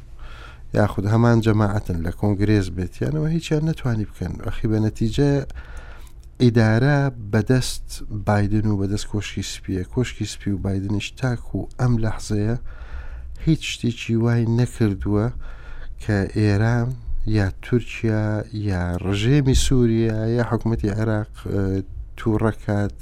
یاخود 0.76 1.06
هەمان 1.14 1.38
جەماعەتن 1.44 1.98
لە 2.06 2.12
کۆنگرێز 2.20 2.66
بێتیانەوە 2.76 3.28
هیچیان 3.36 3.62
نتوانی 3.68 4.06
بکەن 4.10 4.32
ئەخی 4.46 4.66
بە 4.72 4.78
نەتیجە 4.86 5.30
ئیدارە 6.42 6.98
بەدەست 7.32 7.88
بادن 8.26 8.66
و 8.70 8.74
بەدەست 8.80 9.06
کۆشکی 9.12 9.42
سپیە 9.52 9.84
کۆشکی 9.94 10.26
سپی 10.32 10.50
و 10.54 10.58
بادنش 10.66 11.08
تاک 11.20 11.44
و 11.54 11.60
ئەم 11.80 11.92
لەحزەیە 12.04 12.56
هیچ 13.46 13.62
شتێکی 13.72 14.10
وای 14.24 14.44
نەکردووە 14.58 15.26
کە 16.02 16.16
ئێران 16.38 16.88
یا 17.26 17.50
تورکیا 17.62 18.44
یا 18.52 18.82
ڕژێمی 19.04 19.52
سووریا 19.66 20.26
یا 20.36 20.44
حکوومەتتی 20.50 20.90
عێراق 20.96 21.30
تووڕەکات 22.18 22.98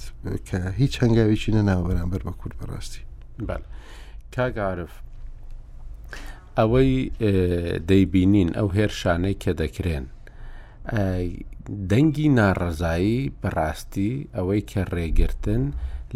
کە 0.48 0.60
هیچ 0.78 0.94
هەنگاویی 1.04 1.54
نەناو 1.56 1.80
بەرامبەر 1.88 2.20
بە 2.26 2.32
کورد 2.40 2.54
بەڕاستی 2.60 3.02
کاگعاعرف 4.34 4.92
ئەوەی 6.58 6.94
دەیبینین 7.88 8.48
ئەو 8.58 8.68
هێرشانەی 8.76 9.34
کە 9.42 9.52
دەکرێن 9.62 10.06
دەنگی 11.90 12.28
ناڕزایی 12.38 13.32
بەڕاستی 13.42 14.12
ئەوەی 14.36 14.62
کە 14.70 14.82
ڕێگرتن 14.94 15.62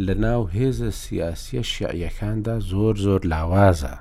لە 0.06 0.14
ناو 0.24 0.42
هێزە 0.56 0.90
سیاسیە 1.04 1.62
شیعیەکاندا 1.72 2.56
زۆر 2.70 2.94
زۆر 3.06 3.20
لاوازە 3.32 3.96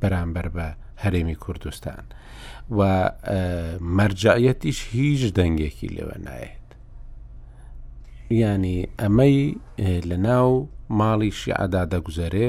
بەرامبەر 0.00 0.46
بە 0.56 0.66
هەرێمی 1.02 1.34
کوردستان. 1.44 2.04
و 2.70 2.82
مەرجایەتیش 3.80 4.78
هیچ 4.92 5.22
دەنگێکی 5.38 5.88
لەوە 5.96 6.16
نایێت 6.26 6.68
ینی 8.30 8.78
ئەمەی 9.00 9.38
لە 10.10 10.16
ناو 10.28 10.68
ماڵی 11.00 11.32
شیعدا 11.40 11.82
دەگوزارێ 11.92 12.48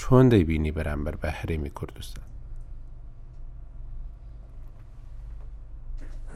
چۆن 0.00 0.24
دەیبینی 0.32 0.72
بەرامبەر 0.76 1.14
بە 1.22 1.28
هەرێمی 1.38 1.70
کوردستان 1.78 2.24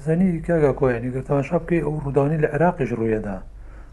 زەنی 0.04 0.28
کاگا 0.46 0.72
کۆیانی 0.80 1.10
گرتەماشا 1.16 1.58
بکەی 1.62 1.80
ئەو 1.84 1.94
ڕوودانی 2.02 2.38
لە 2.42 2.48
عێراقیش 2.54 2.90
ڕوویەدا 3.00 3.36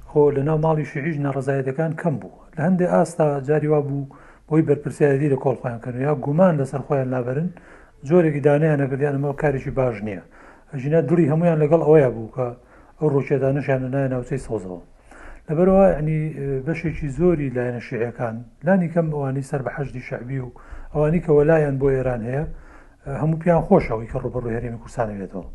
خۆ 0.10 0.20
لە 0.36 0.42
ناو 0.48 0.58
ماڵی 0.66 0.86
شیعیش 0.92 1.18
نەڕزایەتەکان 1.26 1.92
کەم 2.02 2.16
بوو 2.22 2.38
لە 2.56 2.62
هەندێک 2.68 2.90
ئاستا 2.96 3.28
جاریوا 3.48 3.82
بوو 3.88 4.04
بۆی 4.48 4.64
بەرپرسیادی 4.70 5.28
لە 5.34 5.38
کۆڵپیانکردن 5.44 6.02
یا 6.08 6.14
گومان 6.26 6.54
لەسەر 6.60 6.82
خۆیان 6.88 7.10
لابرن 7.14 7.50
زۆرێکی 8.06 8.40
دانیانە 8.48 8.86
کردیانەوە 8.92 9.34
کارێکی 9.42 9.72
باش 9.80 9.98
نییە 10.08 10.22
ئەژینە 10.74 11.00
دوری 11.10 11.26
هەمویان 11.32 11.58
لەگەڵ 11.64 11.82
ئەوەیە 11.88 12.10
بوو 12.16 12.30
کە 12.36 12.48
ئەو 13.00 13.08
ڕۆژێدانشیانە 13.14 13.88
نایە 13.94 14.08
ناوچەی 14.14 14.42
سۆزەوە 14.48 14.80
لەبەرەوە 15.48 15.86
ینی 16.00 16.20
بەشێکی 16.68 17.08
زۆری 17.20 17.50
لایەنە 17.56 17.82
شعەکان 17.88 18.36
لانی 18.66 18.90
کەم 18.94 19.08
ئەوانی 19.16 19.44
سەر 19.50 19.62
بەحشدی 19.68 20.02
شعبی 20.10 20.40
و 20.46 20.50
ئەوانی 20.94 21.20
کە 21.26 21.32
وەلایەن 21.38 21.76
بۆ 21.82 21.88
ئێران 21.96 22.22
هەیە 22.30 22.44
هەموو 23.22 23.40
پیان 23.44 23.62
خۆشەوەی 23.68 24.08
کە 24.12 24.18
ڕوبڕ 24.24 24.44
هەرێمی 24.56 24.80
کوردستانەوێتەوە 24.84 25.46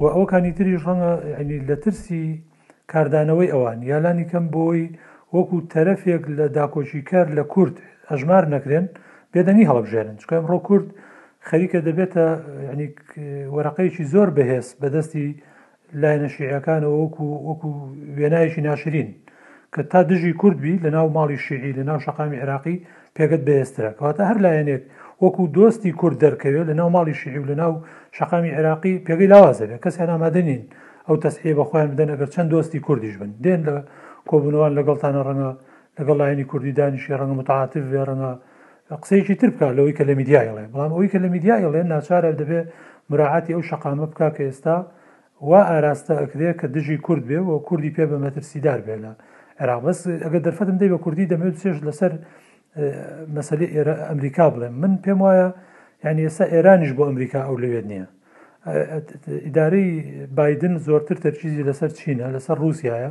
و 0.00 0.04
ئەوکانی 0.14 0.52
تریش 0.56 0.82
ڕەنگە 0.86 1.12
ینی 1.40 1.58
لە 1.68 1.76
ترسی 1.84 2.24
کاردانەوەی 2.92 3.50
ئەوان 3.54 3.78
یالانی 3.90 4.26
کەم 4.30 4.44
بۆی 4.54 4.82
وەکو 5.34 5.56
تەرەفێک 5.72 6.22
لە 6.38 6.46
داکۆچی 6.56 7.00
کار 7.10 7.26
لە 7.38 7.44
کورد 7.52 7.76
هەژمار 8.10 8.44
نەکرێن 8.54 8.86
بێدەنی 9.32 9.68
هەڵبژێنن 9.70 10.16
چکەم 10.22 10.44
ڕۆ 10.52 10.58
کورد 10.68 10.88
خەریکە 11.48 11.78
دەبێتە 11.88 12.26
ینی 12.72 12.88
وەرەقەیەکی 13.54 14.04
زۆر 14.12 14.28
بەهێز 14.36 14.66
بەدەستی 14.80 15.26
لای 16.00 16.18
نەشیعەکانەوە 16.24 16.96
وەکو 17.02 17.26
وەکو 17.48 17.68
وێنایشی 18.18 18.62
ناشرین 18.68 19.08
کە 19.74 19.80
تا 19.90 20.00
دژی 20.10 20.32
کوردبی 20.40 20.74
لە 20.84 20.88
ناو 20.96 21.06
ماڵی 21.16 21.38
شیعی 21.46 21.72
لە 21.78 21.82
ناو 21.88 21.98
شقامی 22.06 22.38
عراقی 22.44 22.76
پێگەت 23.16 23.42
بەهێسترا 23.48 23.90
کەواتە 23.98 24.22
هەر 24.30 24.38
لایەنێک 24.44 24.82
وەکو 25.24 25.42
دۆستی 25.56 25.92
کورد 26.00 26.16
دەرکەوێت 26.24 26.66
لە 26.70 26.74
ناو 26.80 26.88
ماڵی 26.96 27.14
شیعی 27.22 27.40
و 27.42 27.48
لە 27.52 27.56
ناو 27.62 27.72
شقامی 28.18 28.50
عراقی 28.58 28.94
پێگەی 29.06 29.30
لاوازەبێت 29.32 29.80
کەس 29.84 29.94
هێنامادەنین 30.00 30.62
ئەو 31.08 31.16
تەسحێ 31.24 31.52
بەخۆیان 31.58 31.88
بدەن 31.92 32.08
ئەگەر 32.12 32.28
چەند 32.34 32.48
دۆستی 32.54 32.80
کوردیش 32.86 33.14
بن 33.20 33.30
دێن 33.44 33.60
لە 33.68 33.76
کۆبنەوەن 34.30 34.72
لەگەڵتانە 34.78 35.20
ڕەنگە 35.26 35.52
لەگەڵ 35.98 36.16
لایەنی 36.20 36.46
کوردی 36.50 36.72
دانیشی 36.78 37.18
ڕەنگە 37.20 37.34
متعاتف 37.40 37.84
ڕەنگە 38.08 38.32
قسەیەکی 38.98 39.34
تر 39.40 39.50
بکە 39.54 39.70
لەوەی 39.76 39.94
کە 39.98 40.04
لە 40.08 40.14
میدیایڵێ 40.20 40.64
بەڵام 40.72 40.90
ئەوی 40.96 41.08
کە 41.12 41.18
لە 41.24 41.28
میدیایڵێ 41.34 41.80
ناچارە 41.94 42.30
دەبێ 42.40 42.60
مراعاتی 43.10 43.52
ئەو 43.56 43.62
شقامە 43.70 44.06
بک 44.10 44.20
کە 44.36 44.42
ئێستا 44.48 44.76
وا 45.48 45.60
ئاراستە 45.70 46.14
ئەکرێ 46.22 46.50
کە 46.60 46.66
دژی 46.74 46.96
کورد 47.06 47.22
بێ 47.28 47.38
و 47.48 47.50
کوردی 47.68 47.90
پێ 47.96 48.04
بە 48.10 48.16
مەترسیدار 48.24 48.80
بێ 48.86 48.96
لە 49.02 49.10
عێراق 49.60 49.80
بەس 49.86 49.98
ئەگە 50.24 50.38
دەرفەتم 50.46 50.76
دەی 50.80 50.90
بە 50.94 50.98
کوردی 51.04 51.24
دەمێت 51.32 51.56
سێش 51.62 51.76
لەسەر 51.88 52.12
مەسلی 53.36 53.66
ئێرە 53.74 53.94
ئەمریکا 54.08 54.46
بڵێم 54.54 54.74
من 54.82 54.92
پێم 55.04 55.18
وایە 55.26 55.48
یعنی 56.04 56.22
ئێستا 56.28 56.44
ئێرانیش 56.54 56.92
بۆ 56.98 57.02
ئەمریکا 57.10 57.40
ئەو 57.48 57.56
لەوێت 57.62 57.86
نییە 57.92 58.06
ئیدارەی 59.46 59.88
بادن 60.38 60.74
زۆرتر 60.86 61.16
تەرچیزی 61.24 61.62
لەسەر 61.68 61.90
چینە 61.98 62.26
لەسەر 62.34 62.56
رووسایە 62.62 63.10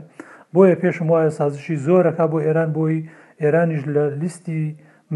بۆیە 0.53 0.75
پێشم 0.83 1.07
وایە 1.13 1.31
سازشی 1.39 1.77
زۆرەکە 1.85 2.25
بۆ 2.33 2.37
ئێران 2.47 2.69
بۆی 2.77 2.97
ئێرانیش 3.41 3.83
لە 3.95 4.03
لیستی 4.21 4.63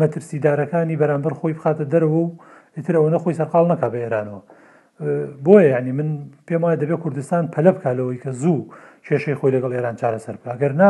مەترسیدارەکانی 0.02 0.96
بەرامبەر 1.02 1.34
خۆی 1.40 1.54
بخاتە 1.58 1.86
دەرەوە 1.92 2.20
و 2.26 2.38
ئیتر 2.78 2.96
ئەوە 2.98 3.10
نەخۆی 3.16 3.34
سەرقال 3.40 3.66
نەکە 3.72 3.88
بە 3.94 3.98
ئێرانەوە 4.06 4.42
بۆیە 5.46 5.70
ینی 5.80 5.92
من 5.98 6.10
پێم 6.48 6.62
وایە 6.64 6.78
دەبێت 6.84 7.00
کوردستان 7.04 7.44
پەلە 7.54 7.72
بکالەوەی 7.78 8.18
کە 8.24 8.30
زوو 8.42 8.70
کێشەی 9.06 9.36
خۆی 9.40 9.54
لەگەڵ 9.56 9.72
ئێران 9.78 9.96
چارە 10.02 10.20
سەرپاگەرنا 10.26 10.90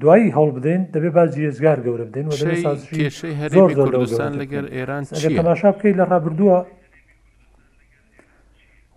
دوایی 0.00 0.32
هەڵ 0.36 0.48
بدەین 0.56 0.82
دەبێت 0.94 1.12
با 1.16 1.26
جێزگار 1.34 1.78
گەورە 1.86 2.04
بدەین 2.08 2.26
زۆر 3.54 3.72
کوردستان 3.78 4.32
لەگەر 4.42 4.64
ئێران 4.76 5.02
تەماشا 5.36 5.70
بکەیت 5.74 5.96
لە 6.00 6.04
ڕابردووە 6.10 6.58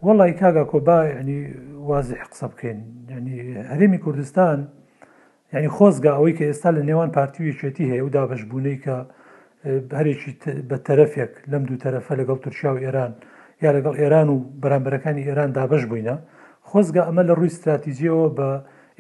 وڵی 0.06 0.34
کاگا 0.42 0.64
کۆبا 0.72 1.00
ینی 1.20 1.40
وازی 1.90 2.18
قسە 2.32 2.46
بکەین 2.52 2.80
ینی 3.10 3.38
هەرێمی 3.72 4.00
کوردستان 4.06 4.58
ینی 5.54 5.70
خۆزگا 5.78 6.12
ئەوەی 6.18 6.34
کە 6.38 6.46
ئێستا 6.50 6.70
لە 6.78 6.82
نێوان 6.90 7.10
پارتیوی 7.18 7.54
شێتی 7.60 7.86
هەیە 7.92 8.04
و 8.06 8.10
دابش 8.16 8.42
بوونەی 8.50 8.80
کە 8.84 8.96
هەرێکی 10.00 10.32
بە 10.70 10.78
تەرەفێک 10.88 11.34
لەم 11.52 11.64
دوو 11.68 11.82
تەرەفە 11.84 12.14
لەگەڵ 12.20 12.38
تورکیا 12.44 12.72
و 12.74 12.80
ئێران 12.86 13.12
یا 13.64 13.70
لەگەڵ 13.76 13.94
ئێران 14.02 14.28
و 14.32 14.36
بەرامبەرەکانی 14.62 15.24
ئێران 15.28 15.50
دابش 15.58 15.84
بووینە 15.92 16.16
خۆزگە 16.70 17.02
ئەمە 17.08 17.24
لە 17.28 17.34
ڕووی 17.38 17.52
استراتیژیەوە 17.56 18.28
بە 18.38 18.50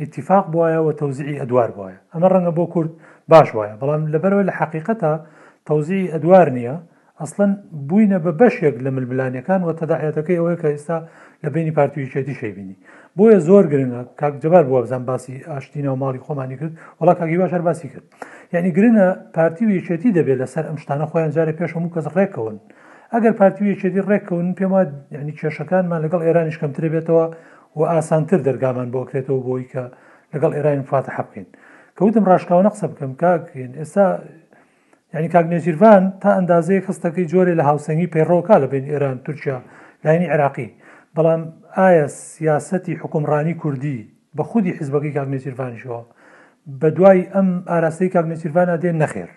ئتیفاق 0.03 0.45
بواایەوە 0.53 0.91
تەوزیعی 1.01 1.37
ئەدوار 1.41 1.69
بواە 1.77 1.91
ئەمە 2.13 2.27
ڕەنگە 2.33 2.51
بۆ 2.57 2.65
کورد 2.73 2.91
باش 3.31 3.47
وایە 3.57 3.75
بەڵام 3.81 4.01
لەبەرەوە 4.13 4.43
لە 4.49 4.53
حقیقەتە 4.59 5.11
تەوزیعی 5.69 6.11
ئەدوار 6.13 6.47
نییە 6.57 6.75
ئەسڵەن 7.21 7.51
بووینە 7.89 8.17
بە 8.25 8.31
بەشێک 8.41 8.75
لە 8.85 8.89
ملبلانەکان 8.95 9.61
و 9.67 9.69
تەداعەتەکەی 9.79 10.37
ئەوەیە 10.39 10.57
کە 10.61 10.67
ئێستا 10.73 10.97
لە 11.43 11.49
بینی 11.55 11.73
پارتویچێتی 11.77 12.35
شەبینی 12.39 12.75
بۆیە 13.17 13.39
زۆر 13.49 13.65
گرنگە 13.73 14.01
کاک 14.21 14.33
جبار 14.43 14.63
بووە 14.69 14.81
بزان 14.85 15.03
باسی 15.09 15.33
ئاشتینە 15.49 15.85
و 15.93 15.97
ماڵی 16.03 16.19
خۆمانی 16.25 16.55
کرد 16.59 16.71
وڵا 17.01 17.13
کاگی 17.19 17.37
باشار 17.43 17.61
باسی 17.67 17.87
کرد 17.93 18.03
یعنی 18.53 18.69
گرنە 18.77 19.05
پارتی 19.35 19.63
و 19.67 19.71
یەکێتی 19.79 20.09
دەبێت 20.17 20.37
لەسەر 20.43 20.63
ئەم 20.69 20.77
شتانە 20.83 21.05
خۆیان 21.11 21.31
جارە 21.35 21.53
پێش 21.59 21.71
هەموو 21.75 21.93
کەس 21.95 22.07
ڕێکەوەن 22.17 22.57
ئەگەر 23.13 23.33
پارتی 23.39 23.63
یەکێتی 23.73 24.01
ڕێکەون 24.09 24.47
پێم 24.57 24.71
وات 24.75 24.89
ینی 25.17 25.33
کێشەکانمان 25.39 25.99
لەگەڵ 26.05 26.21
ئێرانی 26.25 26.51
شکەمتر 26.57 26.83
بێتەوە 26.93 27.25
و 27.79 27.81
ئاسانتر 27.91 28.39
دەرگامان 28.47 28.87
بۆکرێتەوە 28.93 29.39
بۆی 29.47 29.65
کە 29.71 29.83
لەگەڵ 30.33 30.51
ئێرانی 30.57 30.83
فاتە 30.91 31.11
حبکەین 31.17 31.47
کەوتم 31.97 32.23
ڕاشکاوە 32.29 32.61
قسە 32.73 32.85
بکەم 32.91 33.11
کاکەین 33.21 33.71
ئێستا 33.79 34.05
ینی 35.15 35.29
کاک 35.35 35.45
نێژیروان 35.53 36.03
تا 36.21 36.29
ئەندازەیە 36.37 36.81
خستەکەی 36.87 37.27
جۆرێ 37.31 37.53
لە 37.59 37.63
هاوسنگی 37.69 38.11
پەیڕۆکا 38.13 38.55
لە 38.63 38.67
بین 38.71 38.85
ئێران 38.91 39.17
تورکیا 39.25 39.57
لاینی 40.05 40.27
عێراقی 40.33 40.69
بەڵام 41.15 41.41
ئایا 41.85 42.05
سیاستی 42.07 42.93
حکومڕانی 42.95 43.53
کوردی 43.61 44.07
بە 44.37 44.41
خودی 44.43 44.71
حیزبەکەی 44.79 45.15
کاگنێسیرفانیشەوە 45.17 46.01
بە 46.81 46.87
دوای 46.97 47.21
ئەم 47.33 47.47
ئاراستەی 47.69 48.09
کاگنێسیرفانە 48.15 48.77
دێن 48.83 48.97
نەخێر 49.03 49.29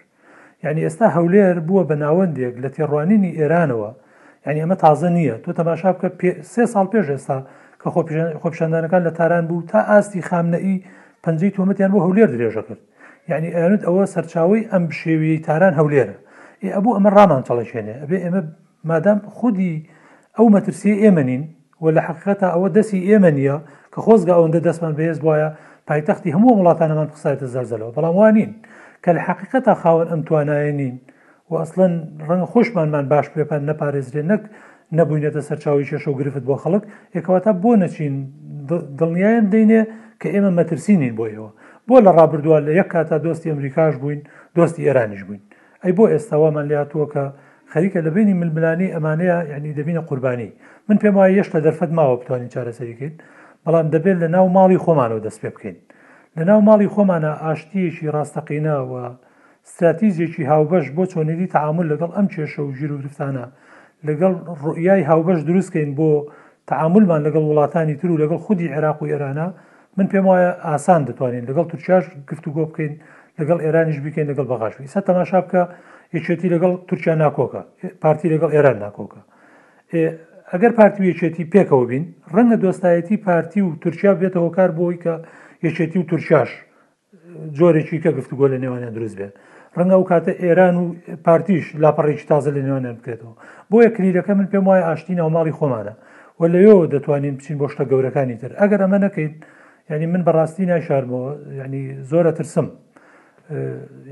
یعنی 0.65 0.81
ئێستا 0.87 1.07
هەولێر 1.17 1.57
بووە 1.67 1.83
بە 1.91 1.95
ناوەندێک 2.05 2.55
لە 2.63 2.69
تێڕوانینی 2.75 3.37
ئێرانەوە 3.39 3.91
یعنی 4.47 4.61
ئەمە 4.63 4.77
تازە 4.85 5.09
نییە 5.17 5.37
تۆ 5.45 5.51
تەماشا 5.61 5.91
بکە 5.93 6.31
سێ 6.53 6.65
ساڵ 6.73 6.87
پێش 6.93 7.07
ئێستا 7.13 7.39
کە 7.81 7.89
خۆپشاندانەکان 8.43 9.03
لە 9.09 9.13
تاران 9.19 9.45
بوو 9.49 9.67
تا 9.71 9.81
ئاستی 9.91 10.23
خامنەئی 10.29 10.77
پەنجەی 11.25 11.53
تۆمەتیان 11.57 11.91
بۆ 11.95 11.99
هەولێر 12.07 12.29
درێژە 12.35 12.63
کرد 12.67 12.81
یعنی 13.31 13.49
ئەێنت 13.57 13.83
ئەوە 13.89 14.05
سەرچاوی 14.15 14.63
ئەم 14.71 14.85
شێوی 15.01 15.37
تاران 15.47 15.75
هەولێرە 15.81 16.17
ئەبوو 16.77 16.97
ئەمە 16.97 17.11
ڕامان 17.17 17.43
چڵەشێنێ 17.49 17.95
ئەبێ 18.03 18.19
ئێمە 18.25 18.41
مادام 18.91 19.19
خودی 19.37 19.73
ئەو 20.37 20.47
مەترسی 20.55 20.95
ئێمەنین 21.03 21.45
و 21.83 21.85
لە 21.97 22.01
حقیقەتە 22.09 22.47
ئەوە 22.55 22.69
دەستی 22.77 23.01
ئێمە 23.09 23.31
نیە 23.39 23.57
کە 23.93 23.99
خۆزگا 24.07 24.33
ئەوەندە 24.37 24.61
دەستمان 24.69 24.93
بەهێز 24.99 25.19
وایە 25.27 25.49
پایتەختی 25.89 26.35
هەموو 26.37 26.59
وڵاتانەمان 26.61 27.09
قسایتە 27.15 27.47
زەرزەلەوە 27.55 27.95
بەڵام 27.97 28.15
وانین 28.21 28.51
کە 29.05 29.11
لە 29.17 29.21
حقیقەتە 29.29 29.73
خاوەن 29.83 30.09
ئەم 30.13 30.21
توانایە 30.29 30.73
نین 30.81 30.95
و 31.51 31.53
ئەسڵەن 31.61 31.93
ڕەنگە 32.29 32.49
خۆشمانمان 32.53 33.05
باش 33.13 33.27
پێپان 33.35 33.63
نەپارێزرێن 33.69 34.27
نەک 34.33 34.43
نەبووینەتە 34.99 35.41
سەرچاوی 35.49 35.87
شێش 35.91 36.05
و 36.09 36.17
گرفت 36.21 36.43
بۆ 36.49 36.55
خەڵک 36.63 36.83
ێکەوەتا 37.19 37.53
بۆ 37.63 37.71
نەچین 37.83 38.15
دڵنیایان 38.99 39.47
دەینێ 39.53 39.83
کە 40.21 40.29
ئێمە 40.35 40.51
مەترسینین 40.59 41.15
بۆیەوە 41.19 41.51
بۆ 41.89 41.97
لە 42.07 42.11
ڕابردووە 42.17 42.59
لە 42.67 42.71
یەک 42.81 42.89
کاتا 42.93 43.17
دۆستی 43.25 43.51
ئەمریکاش 43.53 43.95
بووین 44.03 44.21
دۆستی 44.57 44.85
ئێرانیش 44.87 45.23
بووین 45.27 45.43
ئەی 45.83 45.93
بۆ 45.97 46.05
ئێستاوامان 46.13 46.67
لاتووە 46.71 47.07
کە 47.13 47.25
خەریکە 47.73 48.01
لە 48.07 48.11
بینی 48.17 48.35
ململانی 48.41 48.89
ئەمانەیە 48.95 49.39
یعنی 49.53 49.69
دەبینە 49.79 50.03
قوربانی 50.09 50.51
من 50.89 50.97
پێم 51.03 51.15
وایە 51.19 51.35
یەشتا 51.41 51.59
دەرفەت 51.67 51.91
ماوە 51.99 52.17
بتوانین 52.21 52.51
چارەسەریکەین 52.55 53.15
بەڵام 53.65 53.87
دەبێت 53.95 54.17
لە 54.23 54.29
ناو 54.35 54.47
ماڵی 54.57 54.79
خۆمانەوە 54.85 55.21
دەست 55.27 55.39
پێ 55.43 55.51
بکەین 55.55 55.77
لە 56.39 56.43
ناو 56.51 56.61
ماڵی 56.69 56.89
خۆمانە 56.95 57.33
ئاشتیەکی 57.45 58.07
ڕاستەقینەوە 58.15 59.03
استراتیزیێکی 59.67 60.43
هاوبەش 60.51 60.87
بۆ 60.97 61.03
چۆنێری 61.13 61.47
تعامل 61.57 61.87
لەگەڵ 61.93 62.11
ئەم 62.17 62.27
کێشە 62.35 62.61
و 62.61 62.73
ژیر 62.79 62.91
و 62.95 62.99
گرفتانە 63.03 63.45
لەگەڵ 64.09 64.35
ڕوئای 64.63 65.03
هاوبەش 65.11 65.41
دروستکەین 65.49 65.91
بۆ 65.99 66.11
تعاملمان 66.71 67.21
لەگەڵ 67.27 67.43
وڵاتانی 67.51 67.95
تر 68.01 68.11
و 68.11 68.21
لەگەڵ 68.23 68.39
خودی 68.47 68.69
عێراق 68.75 68.99
و 69.03 69.07
ئێرانە 69.11 69.47
من 69.97 70.07
پێم 70.13 70.27
وایە 70.29 70.51
ئاسان 70.69 71.03
دەتوانین 71.09 71.45
لەگەڵ 71.51 71.65
تورکیاش 71.71 72.05
گفتوگۆ 72.31 72.63
بکەین 72.71 72.93
لەگەڵ 73.39 73.59
ئێرانیش 73.65 73.99
بکەین 74.07 74.27
لەگەڵ 74.31 74.47
بەغاش 74.53 74.75
ئستا 74.85 75.01
تەماشا 75.09 75.41
بکە 75.47 75.63
یەکێتی 76.17 76.49
لەگەڵ 76.55 76.73
تورکیا 76.89 77.15
ناکۆکە 77.25 77.61
پارتی 78.03 78.27
لەگەڵ 78.35 78.51
ئێران 78.57 78.77
ناکۆکە 78.85 79.21
ئەگەر 80.53 80.73
پارتی 80.79 81.01
یەکێتی 81.13 81.45
پێکەوە 81.55 81.85
بین 81.91 82.05
ڕەنگە 82.35 82.57
دۆستایەتی 82.65 83.17
پارتی 83.27 83.61
و 83.67 83.71
تورکیا 83.85 84.13
بێتەوە 84.23 84.51
کار 84.57 84.71
بۆی 84.79 84.97
کە 85.05 85.15
یەکێتی 85.67 85.99
و 86.03 86.09
تورکیاش 86.11 86.51
جۆرێکی 87.59 87.99
کە 88.05 88.11
گفتوگۆ 88.19 88.47
لە 88.53 88.59
نێوانیان 88.63 88.93
دروست 88.97 89.17
بێت 89.21 89.33
ڕەنگە 89.77 89.97
و 90.03 90.09
کاتە 90.11 90.33
ئێران 90.45 90.77
و 90.83 90.85
پارتیش 91.27 91.65
لاپەڕێکی 91.83 92.25
تازە 92.31 92.51
لە 92.57 92.63
نێوانیان 92.67 92.97
بکرێتەوە 92.99 93.33
بۆیە 93.71 93.91
کلیلەکە 93.97 94.33
من 94.39 94.47
پێم 94.53 94.65
وایە 94.69 94.85
ئاشتینە 94.89 95.23
و 95.29 95.35
ماڵی 95.37 95.55
خۆمانە 95.59 95.95
و 96.41 96.43
لەیەوە 96.55 96.85
دەتوانین 96.93 97.35
بچین 97.39 97.57
بۆ 97.61 97.67
شتە 97.73 97.85
گەورەکانی 97.91 98.37
تر 98.43 98.51
ئەگەر 98.63 98.81
ئەمە 98.85 98.99
نەکەین 99.05 99.33
ینی 99.95 100.07
من 100.15 100.23
بەڕاستی 100.29 100.65
ناشارمەوە 100.73 101.23
ینی 101.63 101.83
زۆرە 102.11 102.33
ترسم 102.39 102.67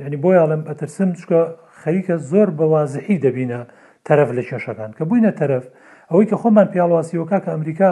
ینی 0.06 0.18
بۆ 0.22 0.30
یاڵم 0.38 0.62
ئەترسم 0.70 1.10
چکە 1.20 1.40
خەریکە 1.88 2.16
زۆر 2.30 2.48
بەوازحی 2.58 3.16
دەبینە 3.24 3.60
تەرەف 4.08 4.30
لە 4.36 4.42
کێشەکان 4.48 4.90
کە 4.98 5.04
بووینە 5.08 5.32
تەرەف 5.40 5.64
ئەوەی 6.10 6.26
کە 6.30 6.36
خۆمان 6.42 6.66
پیاڵواسیەوەکە 6.72 7.38
کە 7.44 7.50
ئەمریکا 7.54 7.90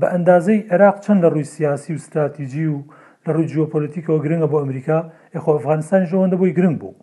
بە 0.00 0.06
ئەندازەی 0.12 0.60
عێراق 0.72 0.96
چەند 1.04 1.20
لە 1.24 1.28
ڕووی 1.32 1.50
سیاسی 1.54 1.92
و 1.94 1.98
استراتیژی 2.00 2.66
و 2.74 2.78
لە 3.26 3.30
ڕووی 3.34 3.48
جیۆپۆلیتیکەوە 3.52 4.18
گرنگە 4.24 4.48
بۆ 4.52 4.58
ئەمریکا 4.62 4.98
یخۆ 5.36 5.50
ئەفغانستان 5.56 6.02
ژەوەندە 6.10 6.36
بۆی 6.40 6.52
گرنگ 6.58 6.76
بوو 6.82 6.94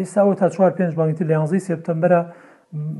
ئێستاوە 0.00 0.34
تا 0.40 0.46
چوار 0.54 0.72
پێنج 0.78 0.92
بانگیتر 0.98 1.24
لە 1.30 1.34
یانزەی 1.36 1.62
سپتمبرە 1.68 2.20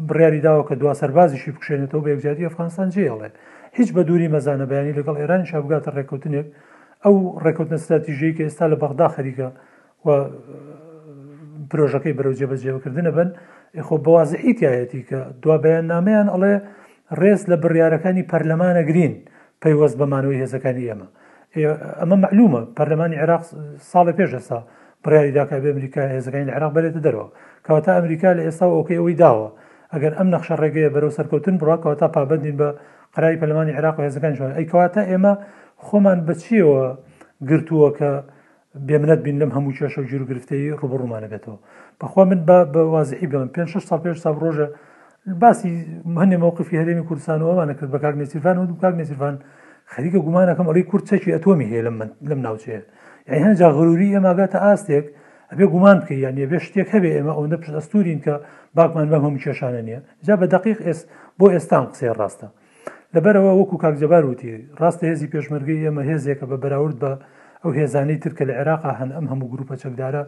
بڕیاری 0.08 0.40
داوە 0.46 0.62
کە 0.68 0.74
دو 0.80 0.86
سەربازیشی 1.00 1.50
بکشێنێتەوە 1.56 2.00
بە 2.04 2.08
یەکجاری 2.14 2.46
ئەفغانستان 2.48 2.88
جێڵێ 2.94 3.30
هیچ 3.78 3.88
بە 3.96 4.00
دووری 4.08 4.28
مەزانە 4.34 4.66
بەیانی 4.70 4.96
لەگەڵ 4.98 5.16
ئێران 5.20 5.42
شابگاتە 5.50 5.90
ڕێکوتنێک 5.96 6.46
ئەو 7.04 7.14
ڕێکوتنە 7.44 7.76
استراتیژی 7.80 8.34
کە 8.36 8.42
ئێستا 8.46 8.64
لە 8.72 8.76
بەغدا 8.82 9.08
خەریکە 9.16 9.48
و 10.04 10.08
پرۆژەکەی 11.72 12.14
بەرەو 12.18 12.32
جێبەجێوەکردنە 12.38 13.12
بن 13.16 13.28
خۆ 13.86 13.96
بەوازە 14.04 14.36
ئیتیایەتی 14.46 15.00
کە 15.08 15.18
دوابیان 15.42 15.84
نامیان 15.92 16.28
ئەڵێ 16.34 16.54
ڕێز 17.20 17.40
لە 17.50 17.56
بڕیارەکانی 17.62 18.28
پەرلەمانە 18.30 18.82
گرین 18.88 19.14
پەیوەست 19.62 19.96
بەمانەوەی 20.00 20.38
هێزەکانی 20.42 20.84
ئێمە 20.90 21.08
ئەمە 22.00 22.16
معلومە 22.24 22.62
پەرلەمانی 22.76 23.16
عێراق 23.22 23.42
ساڵی 23.92 24.12
پێش 24.18 24.30
ئێستا 24.36 24.58
بڕیاری 25.04 25.32
داکە 25.36 25.56
بە 25.62 25.68
ئەمریکا 25.72 26.02
هێزەکانی 26.14 26.50
عراق 26.56 26.72
بێتە 26.76 27.00
دەرەوە 27.06 27.28
کەەوە 27.66 27.80
تا 27.86 27.92
ئەمریکا 27.98 28.30
لە 28.38 28.42
ئێستا 28.46 28.66
ئۆکەی 28.76 28.98
ئەوی 29.00 29.14
داوە 29.22 29.48
ئەگەر 29.92 30.12
ئەم 30.18 30.28
نەخشە 30.34 30.54
ڕێگەیە 30.62 30.90
بەرەو 30.94 31.16
سەرکەوتن 31.16 31.54
بڕاکەوە 31.60 31.94
تا 32.00 32.06
پابندین 32.16 32.56
بە 32.60 32.68
قراری 33.14 33.40
پەلمانی 33.40 33.74
عراق 33.78 33.94
و 33.98 34.02
هێزەکان 34.06 34.34
شوێن 34.38 34.52
ئەیکەواتە 34.58 35.02
ئێمە 35.10 35.32
خۆمان 35.86 36.18
بچیەوە 36.28 36.84
گرتووە 37.50 37.90
کە 37.98 38.10
بێمنەت 38.86 39.20
بین 39.26 39.36
لەم 39.40 39.50
هەموو 39.56 39.76
چێشە 39.78 39.98
و 40.02 40.08
جیرروگرفتەی 40.10 40.70
ڕوبڕوومانە 40.80 41.28
بێتەوە 41.32 41.56
بەخوا 42.00 42.22
من 42.30 42.40
بە 42.48 42.58
وازحی 42.94 43.26
بڵم 43.32 43.50
پێ 43.54 43.60
6 43.72 43.84
سال 43.88 43.98
پێش 44.04 44.16
ساب 44.24 44.36
ڕۆژە 44.42 44.66
باسی 45.42 45.70
هەنێ 46.22 46.36
مووقفی 46.42 46.80
هەرێمی 46.80 47.04
کوردستانەوەوانە 47.08 47.74
کرد 47.78 47.90
بە 47.94 47.98
کاک 48.04 48.14
نێسیرفان 48.20 48.54
و 48.58 48.64
دوو 48.68 48.80
کاک 48.82 48.94
نێسیرفان 49.00 49.34
خەریکە 49.92 50.18
گومانەکەم 50.26 50.66
ئەڵی 50.70 50.84
کورد 50.90 51.04
چەکی 51.10 51.34
ئەتۆمی 51.36 51.66
هەیە 51.70 51.82
لەم 52.30 52.40
ناوچەیە 52.46 52.80
یعنی 53.28 53.42
هەنجا 53.46 53.68
غروری 53.76 54.12
ئێماگاتە 54.14 54.58
ئاستێک 54.66 55.06
ئەبێ 55.50 55.64
گومان 55.72 55.96
بکە 56.02 56.14
یانە 56.24 56.44
بێ 56.50 56.58
شتێک 56.66 56.88
هەبێ 56.94 57.10
ئێمە 57.16 57.32
ئەوەندە 57.36 57.56
پشت 57.60 57.74
ئەستورین 57.78 58.20
کە 58.24 58.34
باکمان 58.76 59.06
بەم 59.12 59.22
هەموو 59.26 59.42
کێشانە 59.44 59.80
نییە 59.86 60.00
جا 60.26 60.34
بە 60.40 60.46
دقیق 60.54 60.78
ئێس 60.86 61.00
بۆ 61.38 61.46
ئێستان 61.54 61.84
قسەیە 61.90 62.12
ڕاستە 62.20 62.48
لەبەرەوە 63.14 63.52
وەکو 63.60 63.76
کاکجەبار 63.84 64.24
وتی 64.30 64.50
ڕاستە 64.80 65.04
هێزی 65.10 65.30
پێشمەرگی 65.32 65.80
ئێمە 65.84 66.02
هێزێکە 66.10 66.44
بە 66.50 66.56
بەراورد 66.62 66.96
بە 67.02 67.12
ئەو 67.64 67.70
هێزانەی 67.80 68.18
ترکە 68.24 68.44
لە 68.48 68.54
عێراقا 68.58 68.92
هەن 69.00 69.10
ئەم 69.16 69.26
هەموو 69.30 69.50
گروپە 69.52 69.74
چەکدارە 69.82 70.22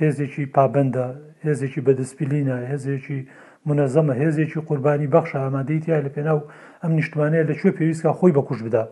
هێزێکی 0.00 0.44
پابندە 0.54 1.06
هێزێکی 1.46 1.80
بەدەسپیلینە 1.86 2.56
هێزێکی 2.72 3.20
منەزەمە 3.68 4.14
هێزێکی 4.22 4.60
قوربانی 4.68 5.10
بەخش 5.14 5.30
ئامادەیتیا 5.42 5.98
لە 6.06 6.10
پێناو 6.16 6.40
ئەم 6.82 6.92
نیشتوانەیە 6.98 7.48
لەکوێ 7.50 7.70
پێویستکە 7.78 8.10
خۆی 8.18 8.34
بەکوش 8.36 8.60
بدا 8.66 8.84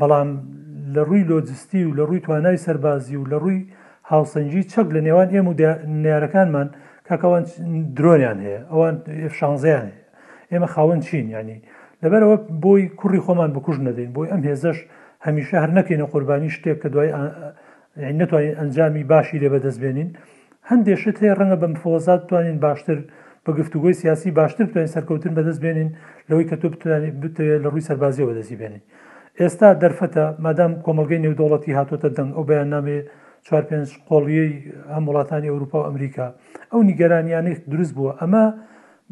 بەڵام 0.00 0.28
لە 0.94 1.02
ڕووی 1.08 1.24
لۆجستی 1.30 1.82
و 1.88 1.94
لە 1.98 2.02
ڕووی 2.08 2.24
توانای 2.26 2.62
سەربازی 2.66 3.16
و 3.20 3.28
لە 3.32 3.36
ڕووی 3.42 3.60
هاوسەنجی 4.10 4.62
چەک 4.72 4.86
لە 4.94 5.00
نێوان 5.06 5.28
ئێمە 5.34 5.50
و 5.50 5.54
نارەکانمان 6.04 6.68
کاکەوان 7.08 7.44
درۆنیان 7.96 8.38
هەیە 8.46 8.60
ئەوان 8.72 8.96
شانزیان 9.38 9.86
هەیە 9.92 10.04
ئێمە 10.52 10.68
خاوەن 10.74 11.00
چین 11.06 11.26
ینی 11.36 11.58
لەبەرەوە 12.02 12.36
بۆی 12.62 12.82
کوڕی 13.00 13.20
خۆمان 13.26 13.50
بکوژ 13.56 13.76
نەدەین 13.86 14.10
بۆی 14.16 14.30
ئەم 14.32 14.42
هێزش 14.48 14.78
هەمیشە 15.26 15.56
هەر 15.62 15.70
نەکەینە 15.78 16.06
قوربانی 16.12 16.50
شتێک 16.56 16.76
کە 16.82 16.88
دوای 16.94 17.08
نتوانین 18.20 18.54
ئەنجامی 18.60 19.04
باشی 19.12 19.40
لێ 19.42 19.48
بەدەستبێنین 19.54 20.10
هەندێشت 20.70 21.16
هەیە 21.22 21.34
ڕەنگە 21.38 21.56
بەم 21.62 21.74
فۆزات 21.82 22.22
توانین 22.28 22.58
باشتر 22.66 22.98
بە 23.44 23.50
گفتوگوی 23.58 23.98
سیاسی 24.02 24.30
باشتر 24.40 24.66
توانین 24.72 24.92
سەرکەوتن 24.96 25.32
بەدەست 25.38 25.60
بێنین 25.64 25.90
لەوەی 26.28 26.46
کە 26.50 26.56
تۆ 26.62 26.66
بتوانێت 26.72 27.14
لە 27.62 27.64
ڕووی 27.64 27.86
سەربازیەوە 27.88 28.34
دەزی 28.38 28.56
بێنین 28.60 28.82
ئێستا 29.40 29.68
دەرفەتە 29.82 30.24
مادام 30.44 30.72
کۆمەلگەی 30.84 31.20
نێودوڵەتی 31.24 31.76
هاتۆتە 31.78 32.08
دەنگ 32.16 32.30
ئەو 32.36 32.44
بەیان 32.48 32.68
نامێ 32.74 32.98
چوار 33.46 33.62
پێنج 33.68 33.88
قۆڵیەی 34.08 34.50
هەم 34.94 35.04
وڵاتانی 35.08 35.50
ئەوروپا 35.52 35.76
و 35.80 35.86
ئەمریکا 35.88 36.26
ئەو 36.72 36.80
نیگەرانیانێک 36.90 37.58
دروست 37.72 37.92
بووە 37.98 38.12
ئەمە 38.20 38.44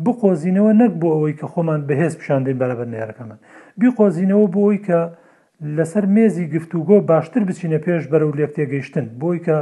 بقۆزینەوە 0.05 0.73
نەک 0.81 0.93
بۆ 1.01 1.09
ئەوەی 1.15 1.35
کە 1.41 1.47
خۆمان 1.53 1.81
بەهێز 1.89 2.13
پیشاندین 2.21 2.57
بەرەبەر 2.63 2.89
نێرەکەمە 2.95 3.37
بیقۆزینەوە 3.81 4.47
بۆ 4.55 4.61
ئەوی 4.65 4.81
کە 4.87 5.01
لەسەر 5.79 6.05
مێزی 6.15 6.47
گفتوگۆ 6.55 6.97
باشتر 7.11 7.43
بچینە 7.49 7.79
پێش 7.87 8.03
بەرە 8.11 8.25
و 8.27 8.37
لێک 8.39 8.51
تێگەیشتن 8.57 9.07
بۆی 9.21 9.39
کە 9.47 9.57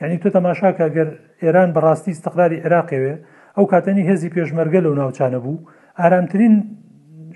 یعنی 0.00 0.16
تۆ 0.22 0.28
تەماشاکە 0.36 0.86
گەر 0.96 1.08
ئێران 1.42 1.70
بەڕاستی 1.76 2.10
استقراری 2.16 2.62
عێراقەوێ 2.64 3.14
ئەو 3.56 3.66
کاتەنی 3.72 4.04
هێزی 4.08 4.32
پێشمەرگە 4.36 4.80
لەو 4.86 4.94
ناوچانە 5.00 5.38
بوو 5.44 5.64
ئارامترین 6.00 6.54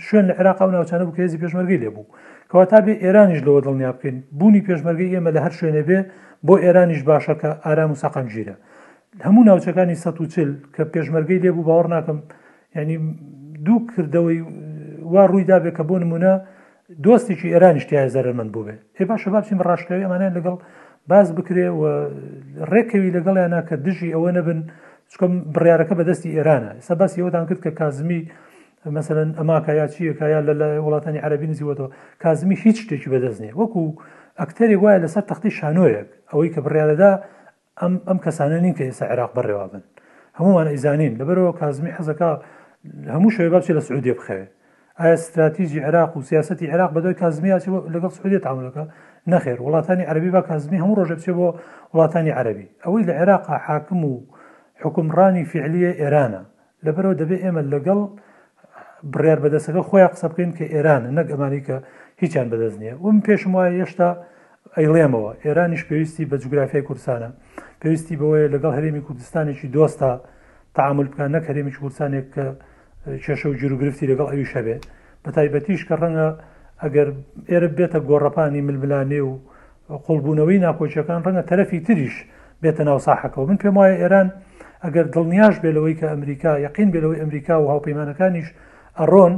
شوێن 0.06 0.26
لە 0.30 0.34
عێراق 0.38 0.58
و 0.68 0.72
ناوچانە 0.76 1.04
بوو 1.06 1.16
کە 1.16 1.20
هێزی 1.26 1.38
پێشمەرگی 1.42 1.80
لێبوو 1.82 2.06
کەوا 2.50 2.64
تا 2.72 2.78
بێ 2.86 2.92
ئێرانیش 3.04 3.40
لەوە 3.46 3.60
دڵنیا 3.66 3.90
بکەین 3.96 4.16
بوونی 4.38 4.62
پێشمەرگی 4.68 5.12
ئێمە 5.14 5.30
لە 5.36 5.40
هەر 5.44 5.52
شوێنە 5.58 5.82
بێ 5.88 5.98
بۆ 6.46 6.54
ئێرانیش 6.64 7.00
باشە 7.08 7.34
کە 7.40 7.50
ئارام 7.66 7.90
و 7.92 7.98
سەقم 8.02 8.26
ژیرە 8.34 8.56
هەموو 9.26 9.46
ناوچەکانی 9.50 9.96
سە 10.02 10.08
وچل 10.24 10.50
کە 10.74 10.82
پێشمەرگەی 10.94 11.42
لێبوو 11.44 11.66
باوەڕ 11.68 11.86
ناکەم 11.94 12.18
ینی 12.76 12.96
دوو 13.66 13.78
کردەوەی 13.90 14.40
وا 15.12 15.22
ڕوویدا 15.30 15.56
بێ 15.62 15.70
کە 15.78 15.82
بۆ 15.88 15.94
نمونە 16.02 16.32
دۆستێکی 17.04 17.52
ئێرانیشتیای 17.54 18.10
زەرمەند 18.14 18.50
بوو 18.54 18.66
بێ 18.66 18.74
هێ 18.98 19.04
باشە 19.10 19.28
باچین 19.34 19.58
ڕاشکەوی 19.68 20.04
ئەمانیان 20.06 20.32
لەگەڵ 20.38 20.56
باز 21.10 21.28
بکرێ 21.38 21.68
و 21.80 21.82
ڕێکەوی 22.72 23.14
لەگەڵیانە 23.16 23.60
کە 23.68 23.74
دژی 23.86 24.14
ئەوە 24.14 24.30
نەبن 24.36 24.60
چکم 25.12 25.32
بڕارەکە 25.54 25.94
بەدەستی 26.00 26.34
ئێرانە 26.36 26.70
سە 26.86 26.92
باس 27.00 27.12
ئەوەدان 27.18 27.44
کرد 27.48 27.60
کە 27.64 27.70
کازمی 27.80 28.20
مثلەن 28.98 29.28
ئەماکایا 29.40 29.86
چیەکەیا 29.94 30.40
لە 30.60 30.68
وڵاتانی 30.86 31.20
عربی 31.26 31.48
نزیوەتەوە 31.52 31.88
کازمی 32.22 32.56
هیچ 32.64 32.76
شتێکی 32.84 33.08
بەدەستنیە 33.14 33.52
وەکو 33.60 33.82
ئەکتەرێک 34.40 34.80
وایە 34.84 34.98
لەسەر 35.04 35.24
تەختی 35.30 35.50
شانۆیەک 35.58 36.08
ئەوەی 36.30 36.50
کە 36.54 36.60
بڕیاەدا 36.66 37.12
ئەم 37.80 37.94
ئەم 38.08 38.18
کەسانە 38.24 38.58
نین 38.64 38.74
کە 38.78 38.84
ئێستا 38.88 39.04
عێراق 39.12 39.32
بڕێوا 39.38 39.66
بن 39.72 39.82
هەمووانە 40.38 40.70
ئیزانین 40.74 41.12
لەبەرەوە 41.20 41.52
کازمی 41.60 41.90
حەزەکە 41.96 42.30
هەموو 43.14 43.30
شوێ 43.36 43.48
باچی 43.54 43.72
لە 43.76 43.82
سعودی 43.88 44.12
بخەوێت 44.18 44.50
ئایا 45.00 45.12
استراتیژی 45.12 45.80
عراق 45.80 46.16
و 46.16 46.22
سیاستی 46.22 46.66
عراق 46.74 46.90
بەدەوای 46.96 47.14
کازمی 47.22 47.50
لەگەڵ 47.94 48.12
سعودێت 48.18 48.44
عملەکە 48.52 48.84
نەخێر 49.32 49.58
وڵاتانی 49.66 50.04
عربی 50.10 50.30
با 50.34 50.40
کازمی 50.48 50.78
هەموو 50.82 50.96
ڕۆژە 50.98 51.12
بچێ 51.18 51.32
بۆ 51.38 51.48
وڵاتانی 51.94 52.32
عربی 52.40 52.68
ئەوەی 52.84 53.04
لە 53.08 53.12
عێراقا 53.20 53.56
حاکم 53.66 54.00
و 54.04 54.14
حکمڕانی 54.82 55.44
فعلیە 55.52 55.92
ئێرانە 56.00 56.42
لەبەرەوە 56.86 57.14
دەبێ 57.22 57.36
ئێمە 57.44 57.62
لەگەڵ 57.74 58.00
بڕار 59.12 59.38
بەدەستەکە 59.44 59.82
خۆیان 59.88 60.10
قسە 60.14 60.26
بکەین 60.32 60.50
کە 60.58 60.64
ئێرانە 60.74 61.08
نەک 61.18 61.26
ئەمانی 61.32 61.60
کە 61.66 61.76
هیچیان 62.22 62.46
بەدەست 62.52 62.78
نیە 62.82 62.94
وم 63.04 63.16
پێشم 63.26 63.50
وایە 63.54 63.72
هێشتا 63.82 64.08
ئەیڵێمەوە 64.78 65.30
ئێرانیش 65.44 65.82
پێویستی 65.88 66.24
بە 66.30 66.36
جوگرافیای 66.42 66.82
کورسانە 66.88 67.28
پێویستی 67.82 68.14
بەوەی 68.20 68.46
لەگەڵ 68.54 68.72
هەرێمی 68.78 69.02
کوردستانێکی 69.06 69.68
دۆستا 69.76 70.10
تعامل 70.76 71.06
بکە 71.12 71.24
نەک 71.34 71.44
هەرێمی 71.50 71.72
کورسانێک 71.82 72.26
کە 72.34 72.46
کێشە 73.24 73.46
و 73.50 73.54
جروگرفتی 73.60 74.08
لەگەڵ 74.10 74.26
ئەوی 74.30 74.46
شەبێ 74.52 74.76
بە 75.22 75.30
تایبەتیش 75.36 75.80
کە 75.88 75.94
ڕەنگە 76.00 76.28
ئەگەر 76.82 77.08
ئێرە 77.50 77.68
بێتە 77.78 78.00
گۆڕەپانی 78.08 78.62
ململانێ 78.68 79.20
و 79.28 79.32
قوڵبوونەوەی 80.04 80.62
ناکۆچەکان 80.66 81.20
ڕەنگە 81.26 81.42
تەرەفی 81.50 81.80
تریش 81.86 82.14
بێتە 82.62 82.82
ناو 82.88 82.98
ساحەکەەوە 83.06 83.46
من 83.50 83.58
پێم 83.62 83.74
وایە 83.78 83.96
ئێران 84.02 84.28
ئەگەر 84.84 85.06
دڵنیاش 85.14 85.56
بێلەوەی 85.62 85.98
کە 86.00 86.06
ئەمریکا 86.12 86.52
یقین 86.66 86.88
بێلەوەی 86.94 87.20
ئەمریکا 87.22 87.54
و 87.60 87.70
هاوپەیمانەکانیش 87.72 88.48
ئەڕۆن 88.98 89.34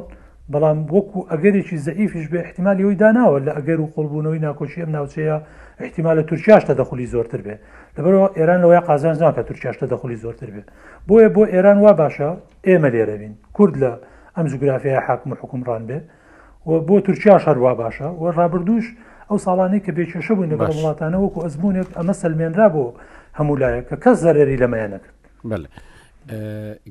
بەڵام 0.52 0.78
وەکو 0.94 1.18
ئەگەرێکی 1.31 1.77
زەعیفش 1.86 2.27
بە 2.32 2.39
احتیممالی 2.44 2.82
ئەوی 2.85 2.97
داناوە 3.02 3.39
لە 3.47 3.52
ئەگەر 3.59 3.78
و 3.81 3.90
قڵبوونەوەی 3.94 4.40
ناکۆشی 4.47 4.82
ئەم 4.85 4.90
ناوچەیە 4.97 5.36
احتیمال 5.85 6.16
لە 6.20 6.24
تورکیاشتە 6.31 6.74
دەخلی 6.81 7.06
زۆرتر 7.14 7.40
بێ 7.47 7.55
لەبەرەوە 7.97 8.28
ئێران 8.39 8.59
لەوەی 8.64 8.81
قازان 8.89 9.16
ناکە 9.24 9.43
تورکیاشتە 9.48 9.86
دەخلی 9.93 10.16
زۆرتر 10.24 10.51
بێ 10.55 10.62
بۆیە 11.09 11.28
بۆ 11.36 11.43
ئێران 11.55 11.78
وا 11.85 11.93
باشە 12.02 12.28
ئێمە 12.68 12.89
لێرەبین 12.94 13.35
کورد 13.56 13.74
لە 13.82 13.93
ئەم 14.36 14.47
زوگرافیای 14.52 15.01
حاکم 15.06 15.28
و 15.32 15.35
حکومڕان 15.40 15.82
بێ 15.89 15.98
و 16.68 16.70
بۆ 16.89 16.97
تورکیاش 17.06 17.43
هەروە 17.48 17.72
باشە 17.82 18.06
و 18.22 18.24
ڕابردوش 18.36 18.86
ئەو 19.31 19.39
ساڵانەی 19.47 19.81
کە 19.85 19.90
بێکێشە 19.97 20.32
بووین 20.36 20.55
بە 20.60 20.66
وڵاتانە 20.77 21.18
وەکو 21.24 21.40
ئەزمونێک 21.44 21.89
ئەمە 21.98 22.12
سلمێنرا 22.22 22.68
بۆ 22.74 22.85
هەمولایە 23.39 23.81
کە 23.89 23.97
کەس 24.05 24.16
زەرری 24.24 24.56
لەمەیانەکرد 24.62 25.16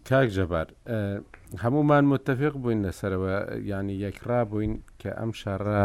کاک 0.09 0.27
جەبار. 0.35 0.67
هەمومان 1.57 2.05
متتەفق 2.05 2.53
بووین 2.57 2.85
لەسەرەوە 2.91 3.57
ینی 3.65 3.95
یەکرا 4.11 4.45
بووین 4.51 4.73
کە 5.01 5.09
ئەم 5.19 5.31
شارڕە 5.41 5.83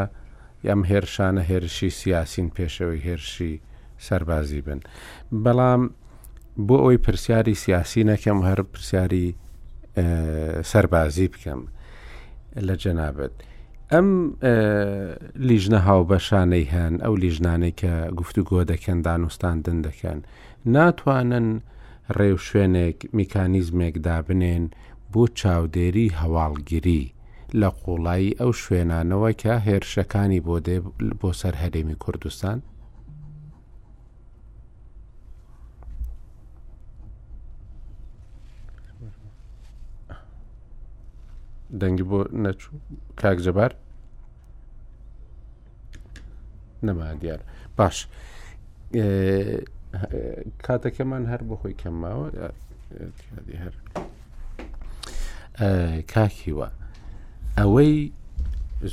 ئەم 0.65 0.81
هێرشانە 0.91 1.43
هێرشی 1.51 1.91
سیاسین 1.91 2.49
پێشەوەی 2.57 3.05
هێرشی 3.07 3.61
سەربازی 4.07 4.61
بن 4.67 4.81
بەڵام 5.45 5.83
بۆ 6.67 6.77
ئەوی 6.85 6.99
پرسیاری 7.05 7.55
سیاسی 7.63 8.05
نەکەم 8.11 8.39
هەر 8.49 8.61
پرسیاری 8.73 9.35
سەربازی 10.71 11.29
بکەم 11.33 11.61
لە 12.67 12.75
جەنابەت 12.83 13.33
ئەم 13.93 14.09
لیژنە 15.49 15.81
هاوبەشانەی 15.89 16.67
هەن 16.75 16.95
ئەو 17.05 17.15
لیژنانەی 17.23 17.75
کە 17.81 17.91
گفتوگۆ 18.21 18.61
دەکەن 18.73 18.99
دانوستاندن 19.09 19.79
دەکەن 19.87 20.19
ناتوانن 20.75 21.49
ڕێو 22.19 22.37
شوێنێک 22.49 22.99
میکانیزمێک 23.19 23.95
دابنێن 24.07 24.65
بۆ 25.15 25.23
چاودێری 25.41 26.07
هەواڵگیری 26.21 27.03
لە 27.61 27.69
قوڵایی 27.83 28.37
ئەو 28.41 28.51
شوێنانەوە 28.63 29.31
کە 29.43 29.55
هێرشەکانی 29.67 30.45
بۆ 30.47 30.57
دێ 30.67 30.77
بۆ 31.21 31.29
سەر 31.41 31.55
هەرێمی 31.63 31.97
کوردستان 32.03 32.59
دەنگی 41.81 42.05
بۆ 42.11 42.19
نەچوو 42.45 42.75
کاک 43.23 43.39
جەبار 43.45 43.73
نەما 46.87 47.07
دیار 47.21 47.41
باش 47.79 47.97
کاتەکەمان 50.67 51.23
هەر 51.33 51.41
بخۆی 51.51 51.77
کەمماوە 51.81 52.29
هەر 53.63 53.75
کاکیوە 56.13 56.69
ئەوەی 57.59 57.97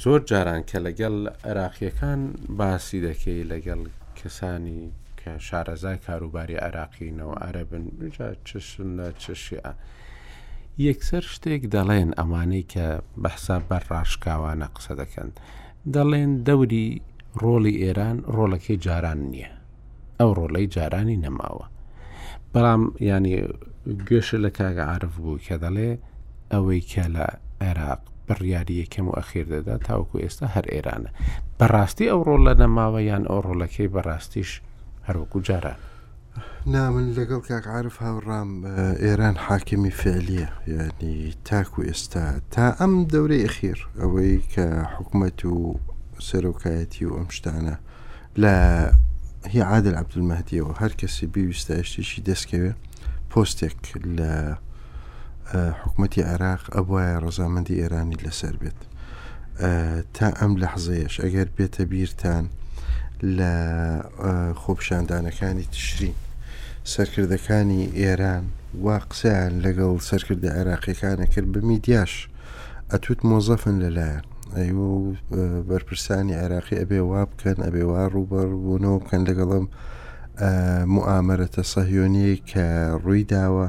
زۆر 0.04 0.20
جاران 0.30 0.62
کە 0.70 0.78
لەگەڵ 0.86 1.16
عراقیەکان 1.46 2.22
باسی 2.60 3.00
دەکەی 3.08 3.44
لەگەڵ 3.52 3.82
کەسانی 4.20 4.92
کە 5.20 5.32
شارەزای 5.40 5.98
کاروباری 5.98 6.58
عراقینەوە 6.68 7.36
عربن 7.48 7.86
چشن 8.46 9.12
چشیە 9.22 9.74
یەکسەر 10.88 11.24
شتێک 11.34 11.64
دەڵێن 11.76 12.10
ئەمانەی 12.20 12.66
کە 12.74 12.88
بەحسا 13.24 13.58
بەر 13.70 13.84
ڕاشکاوانە 13.92 14.68
قسە 14.76 14.92
دەکەن 15.02 15.30
دەڵێن 15.96 16.32
دەوری 16.48 16.88
ڕۆڵی 17.44 17.76
ئێران 17.84 18.18
ڕۆڵەکەی 18.36 18.78
جاران 18.86 19.20
نییە 19.32 19.52
ئەو 20.20 20.30
ڕۆڵەی 20.40 20.68
جارانی 20.76 21.18
نەماوە 21.26 21.66
بەڵام 22.54 22.84
ینی 23.10 23.36
گوێشە 24.08 24.38
لە 24.46 24.50
کاگە 24.58 24.84
عرف 24.94 25.14
بوو 25.24 25.40
کە 25.48 25.56
دەڵێ 25.64 25.90
ئەوەی 26.54 26.82
کە 26.92 27.04
لە 27.16 27.26
عێراق 27.64 28.02
بڕیاری 28.28 28.76
یەکەم 28.82 29.06
و 29.08 29.18
ئەخیر 29.20 29.46
دەدا 29.54 29.76
تاوکو 29.88 30.18
ئێستا 30.24 30.48
هەر 30.56 30.66
ئێرانە 30.74 31.10
بەڕاستی 31.60 32.10
ئەو 32.12 32.22
ڕۆل 32.28 32.42
لە 32.48 32.54
نەماوە 32.62 33.00
یان 33.12 33.24
ئەو 33.30 33.40
ڕۆلەکەی 33.48 33.92
بەڕاستیش 33.96 34.52
هەروەکو 35.08 35.40
جاران 35.48 35.78
نامن 36.74 37.06
لەگەڵ 37.18 37.42
کاکعاعرف 37.50 37.96
هاوڕام 38.06 38.50
ئێران 39.04 39.36
حاکمی 39.48 39.94
فعلیە 40.02 40.50
یعنی 40.74 41.14
تاکو 41.50 41.80
ئێستا 41.90 42.24
تا 42.54 42.66
ئەم 42.80 42.94
دەورەی 43.14 43.44
ئەخیر 43.46 43.80
ئەوەی 44.02 44.34
کە 44.54 44.66
حکوومەت 44.96 45.40
و 45.54 45.56
سەرۆکایەتی 46.28 47.04
و 47.08 47.14
ئەم 47.18 47.30
شتانە 47.38 47.76
لە 48.42 48.54
هی 49.54 49.62
عادل 49.72 49.96
عبدمەدیەوە 50.02 50.74
هەر 50.82 50.92
کەسی 51.02 51.26
بیویستە 51.34 51.76
شتێکی 51.92 52.20
دەستکەوێت 52.30 52.78
پۆستێک 53.32 53.78
لە 54.18 54.34
حکوومەتتی 55.82 56.26
عێراق 56.30 56.64
ئەبواە 56.76 57.20
ڕزامەندی 57.26 57.80
ئێرانی 57.82 58.22
لەسەر 58.26 58.56
بێت 58.62 58.80
تا 60.16 60.28
ئەم 60.40 60.54
لە 60.62 60.68
حزەیەش 60.74 61.16
ئەگەر 61.24 61.48
بێتە 61.58 61.84
بیرتان 61.92 62.46
لە 63.38 63.54
خۆپشاندانەکانی 64.62 65.66
تشرین 65.76 66.16
سەرکردەکانی 66.94 67.82
ئێران 68.02 68.46
وا 68.86 68.98
قسەیان 69.10 69.54
لەگەڵ 69.66 69.96
سەرکردە 70.10 70.50
عێراقیەکانە 70.58 71.26
کرد 71.34 71.50
بمیدیاش 71.54 72.14
ئەتوت 72.92 73.20
مۆزەفن 73.30 73.78
لەلایەن 73.84 74.26
ئەیوە 74.58 74.90
بەرپرسانی 75.70 76.36
عێراقی 76.42 76.80
ئەبێ 76.82 77.00
وا 77.12 77.24
بکەن 77.30 77.58
ئەبێ 77.66 77.84
وا 77.92 78.04
ڕووبەربوونەوە 78.14 78.98
بکەن 79.02 79.22
لەگەڵم 79.30 79.66
معامەرەتە 80.96 81.64
سەهیۆنی 81.74 82.30
کە 82.50 82.66
ڕووی 83.04 83.24
داوە 83.34 83.68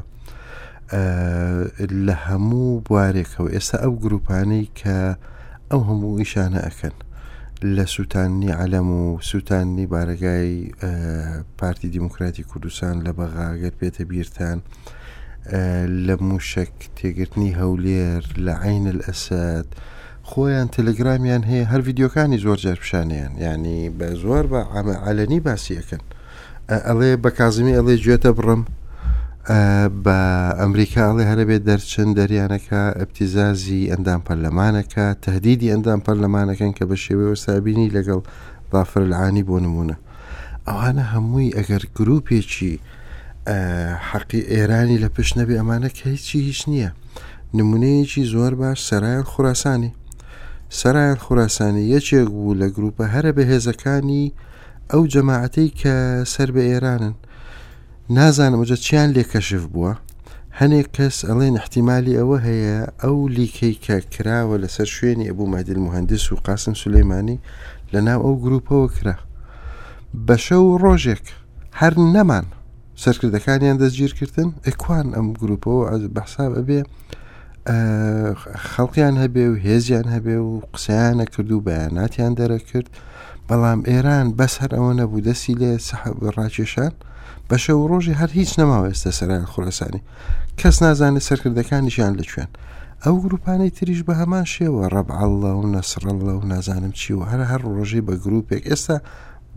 لە 2.06 2.14
هەموو 2.26 2.82
بوارێکەوە 2.88 3.48
ئێستا 3.54 3.76
ئەو 3.82 3.92
گروپانەی 4.04 4.68
کە 4.80 4.98
ئەو 5.70 5.80
هەموو 5.88 6.18
ئیشانە 6.20 6.60
ئەەکەن 6.66 6.96
لە 7.76 7.84
سووتانی 7.94 8.50
عەلم 8.60 8.88
و 8.90 9.20
سووتانی 9.30 9.86
بارگای 9.92 10.50
پارتی 11.58 11.88
دیموکراتی 11.94 12.42
کوردستان 12.50 12.94
لە 13.06 13.12
بەغاگەر 13.18 13.72
پێتە 13.80 14.02
بیرتان 14.10 14.58
لە 16.06 16.14
موشک 16.28 16.74
تێگرتنی 16.96 17.56
هەولێر 17.60 18.22
لە 18.46 18.54
عین 18.66 18.86
ئەسد 19.06 19.66
خۆیان 20.30 20.68
تەلگرامیان 20.76 21.42
هەیە 21.50 21.68
هەر 21.72 21.80
یددیوکانی 21.88 22.38
زۆر 22.44 22.58
جارپشانیان 22.64 23.32
ینی 23.44 23.80
بە 23.98 24.06
زۆر 24.22 24.44
بە 24.52 24.60
ئەلەنی 25.04 25.40
باسیەکەن 25.46 26.02
ئەڵێ 26.86 27.10
بە 27.22 27.30
کازمی 27.38 27.76
ئەڵێ 27.78 27.94
گوێتە 28.04 28.30
بڕم 28.38 28.62
بە 30.04 30.18
ئەمریکاڵی 30.60 31.26
هەرەبێت 31.30 31.62
دەرچن 31.70 32.08
دەریانەکە 32.18 32.82
ئەپتیزازی 32.98 33.90
ئەندام 33.92 34.20
پەرلەمانەکە 34.26 35.06
تهدیدی 35.24 35.72
ئەندام 35.74 36.00
پەرلەمانەکەن 36.06 36.72
کە 36.78 36.84
بە 36.90 36.96
شێوەوە 37.04 37.36
سابینی 37.44 37.92
لەگەڵ 37.96 38.20
بافرلعانی 38.70 39.46
بۆ 39.48 39.56
نمونە 39.64 39.96
ئەوانە 40.68 41.04
هەمووی 41.12 41.54
ئەگەر 41.58 41.82
گرروپێکی 41.96 42.74
حەقی 44.10 44.42
ئێرانی 44.52 44.98
لە 45.04 45.08
پشت 45.16 45.32
نەبێ 45.40 45.54
ئەمانە 45.60 45.90
کە 45.96 46.04
هیچی 46.14 46.38
هیچ 46.48 46.60
نییە 46.70 46.90
نمونەیەکی 47.58 48.24
زۆر 48.34 48.52
باش 48.62 48.78
سەرایەن 48.88 49.24
خوراسانی 49.32 49.90
سەرایەن 50.80 51.18
خوراسانی 51.24 51.84
یەکێک 51.94 52.28
بوو 52.34 52.54
لە 52.62 52.66
گروپە 52.76 53.04
هەرە 53.14 53.30
بەهێزەکانی 53.36 54.24
ئەو 54.90 55.02
جەماعەتەی 55.12 55.68
کە 55.80 55.94
سەر 56.32 56.48
بە 56.54 56.62
ئێرانن 56.70 57.14
نازانم 58.10 58.58
ئەوجە 58.64 58.76
چیان 58.84 59.08
لێکەشف 59.16 59.64
بووە 59.72 59.92
هەنێک 60.60 60.86
کەس 60.96 61.16
ئەڵێن 61.28 61.54
احتیممالی 61.60 62.18
ئەوە 62.20 62.36
هەیە 62.46 62.76
ئەو 63.02 63.16
لیکەی 63.36 63.74
کە 63.84 63.96
کراوە 64.14 64.56
لەسەر 64.62 64.88
شوێنی 64.96 65.28
ئەبوو 65.30 65.50
مادل 65.54 65.78
مهندس 65.86 66.24
و 66.32 66.36
قاسم 66.46 66.74
سولەیمانی 66.82 67.38
لە 67.92 67.98
ناو 68.06 68.20
ئەو 68.26 68.34
گروپەوە 68.44 68.86
کرا 68.96 69.14
بەشە 70.26 70.52
و 70.62 70.78
ڕۆژێک 70.84 71.24
هەر 71.80 71.94
نەمان 72.16 72.46
سەرکردەکانیان 73.04 73.76
دەستگیرکردن 73.82 74.48
ئەکوان 74.66 75.06
ئەم 75.16 75.26
گروپەوە 75.42 75.82
ئەز 75.90 76.02
بەحساب 76.16 76.50
ئەبێ 76.58 76.80
خەڵکیان 78.72 79.14
هەبێ 79.22 79.44
و 79.52 79.54
هێزیان 79.66 80.06
هەبێ 80.14 80.36
و 80.48 80.52
قسەیانە 80.74 81.24
کرد 81.34 81.48
و 81.52 81.64
بەیاناتیان 81.68 82.32
دەرە 82.40 82.58
کرد 82.70 82.88
بەڵام 83.48 83.80
ئێران 83.90 84.26
بەس 84.38 84.54
هەر 84.62 84.70
ئەوە 84.76 84.92
نەبوو 85.00 85.24
دەسی 85.26 85.54
لێ 85.60 85.72
سەح 85.88 86.02
ڕاکێشان 86.36 86.94
بە 87.54 87.58
شەو 87.64 87.80
ڕۆژی 87.90 88.18
هەر 88.20 88.30
هیچ 88.38 88.50
نەماوە 88.60 88.86
ئێستا 88.90 89.10
سەران 89.18 89.44
خورەسانی 89.52 90.02
کەس 90.60 90.76
نازانێت 90.84 91.24
سەرکردەکانیشیان 91.28 92.12
لەکوێن 92.20 92.50
ئەو 93.04 93.14
گروپانەی 93.24 93.74
تریش 93.76 94.00
بە 94.08 94.14
هەمان 94.20 94.46
شێوە 94.54 94.82
ڕەبعله 94.94 95.50
و 95.58 95.62
نەسرڕله 95.74 96.32
و 96.40 96.46
نازانم 96.52 96.92
چی 97.00 97.12
و 97.18 97.22
هەر 97.30 97.42
هەر 97.50 97.62
ڕۆژی 97.74 98.02
بە 98.06 98.14
گروپێک 98.24 98.62
ئێستا 98.70 98.96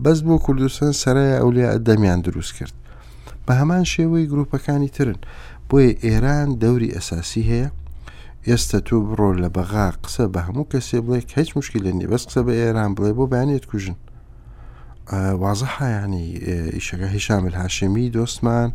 بەس 0.04 0.20
بۆ 0.28 0.36
کوردستان 0.46 0.92
سەرای 1.02 1.38
ئەولیا 1.40 1.70
دەمیان 1.88 2.20
دروست 2.28 2.54
کرد 2.58 2.74
بە 3.46 3.52
هەمان 3.62 3.84
شێوەی 3.94 4.30
گروپەکانی 4.32 4.90
ترن 4.96 5.20
بۆیە 5.70 5.92
ئێران 6.06 6.50
دەوری 6.62 6.94
ئەساسی 6.96 7.44
هەیە 7.52 7.68
ئێستا 8.50 8.78
تۆ 8.88 8.96
بڕۆ 9.08 9.30
لە 9.42 9.50
بەغا 9.56 9.88
قسە 10.04 10.26
بە 10.34 10.40
هەموو 10.48 10.70
کەسێ 10.72 10.98
بڵێ 11.06 11.20
هیچ 11.38 11.50
مشکی 11.58 11.80
لە 11.86 11.92
نیە 11.98 12.08
بەس 12.12 12.24
قسە 12.28 12.42
بە 12.48 12.54
ئێران 12.62 12.92
بڵێ 12.96 13.12
بۆ 13.18 13.26
بانێت 13.34 13.66
کوژن 13.72 13.96
وازەحایانی 15.14 16.28
ئیشەکە 16.74 17.04
هیشامل 17.16 17.52
هاشمی 17.54 18.10
دۆستمان 18.10 18.74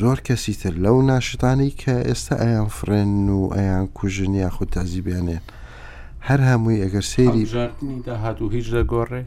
زۆر 0.00 0.18
کەسی 0.28 0.56
تر 0.62 0.74
لەو 0.84 1.02
ناشتانی 1.10 1.70
کە 1.80 1.94
ئێستا 2.08 2.34
ئەیان 2.44 2.68
فرێن 2.68 3.28
و 3.28 3.48
ئەیان 3.56 3.86
کوژن 3.96 4.34
یاخود 4.34 4.68
تازی 4.70 5.02
بێنێن 5.06 5.42
هەر 6.28 6.40
هەمووی 6.48 6.82
ئەگەر 6.84 7.04
سێری 7.12 7.44
داهات 8.06 8.42
و 8.42 8.48
هیچ 8.56 8.66
دەگۆڕێ 8.74 9.22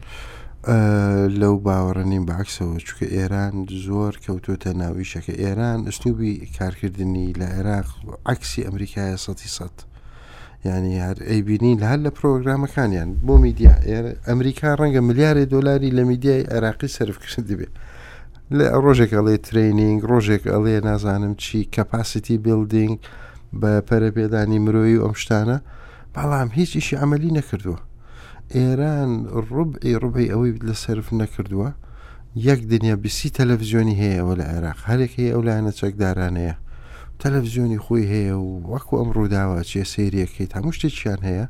لەو 1.40 1.54
باوەڕە 1.66 2.04
نیم 2.12 2.24
باکسەوە 2.30 2.78
چکە 2.86 3.06
ئێران 3.16 3.54
زۆر 3.86 4.12
کەوتۆتە 4.24 4.70
ناویشەکە 4.80 5.34
ئێران 5.42 5.78
ئەسنووبی 5.86 6.32
کارکردنی 6.58 7.32
لە 7.40 7.46
عێراق 7.56 7.88
عکسی 8.32 8.64
ئەمریکایە 8.68 9.18
سەتی 9.26 9.50
سەد. 9.56 9.76
ینی 10.64 10.96
هەر 11.06 11.18
ئەیبینین 11.30 11.76
لە 11.82 11.86
هەر 11.90 11.98
لە 12.06 12.10
پرۆگرامەکانیان 12.18 13.10
بۆ 13.26 13.34
میدیا 13.44 13.74
ئەمریکا 14.28 14.68
ڕەنگە 14.80 15.00
ملیارێ 15.08 15.44
دۆلاری 15.54 15.90
لە 15.98 16.02
میدیای 16.10 16.44
عراقی 16.54 16.88
سرفکرد 16.96 17.44
دەبێت 17.50 17.72
لە 18.56 18.66
ڕۆژێک 18.84 19.10
ئەڵێ 19.16 19.36
ترینینگ 19.48 20.00
ڕۆژێک 20.10 20.42
ئەڵێ 20.52 20.76
نازانم 20.88 21.34
چی 21.42 21.58
کەپاسیتی 21.74 22.38
بیلدینگ 22.44 22.94
بە 23.60 23.72
پەرەپێدانی 23.88 24.58
مرۆیی 24.64 25.02
ئەم 25.04 25.14
شتانە 25.22 25.58
بەڵام 26.14 26.48
هیچ 26.58 26.70
ئیشی 26.76 26.96
ئەمەلی 27.00 27.34
نەکردووە 27.38 27.80
ئێران 28.54 29.10
ڕوبئی 29.52 29.92
ڕوبی 30.02 30.30
ئەوەی 30.32 30.52
لە 30.68 30.74
سرف 30.84 31.06
نەکردووە 31.22 31.70
یەک 32.48 32.60
دنیا 32.72 32.96
بیسی 33.04 33.28
تەلەڤزیۆنی 33.38 33.98
هەیەەوە 34.02 34.34
لە 34.40 34.44
عێراق 34.52 34.78
هەرێک 34.88 35.12
هەیە 35.18 35.30
ئەو 35.34 35.42
لایەنە 35.46 35.72
چەکدارانەیە 35.80 36.54
تەلەڤزیۆنی 37.22 37.78
خۆی 37.84 38.04
هەیە 38.12 38.34
و 38.42 38.50
وەکو 38.72 38.94
ئەم 39.00 39.10
ڕووداوە 39.16 39.60
چێ 39.70 39.82
سریەکەیت 39.94 40.52
هەموو 40.56 40.72
شتێکیان 40.76 41.20
هەیە 41.28 41.46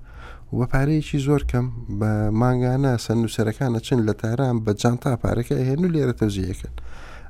و 0.52 0.54
بە 0.60 0.66
پارەیەکی 0.72 1.18
زۆر 1.26 1.42
کەم 1.50 1.66
بە 2.00 2.12
ماگانە 2.40 2.92
سەرنووسەرەکانە 3.04 3.80
چن 3.86 3.98
لە 4.08 4.14
تاران 4.22 4.56
بە 4.64 4.72
جانتا 4.82 5.12
پارەکە 5.24 5.56
هێن 5.68 5.80
و 5.84 5.88
لێرە 5.94 6.14
تەوزیەکەن 6.20 6.74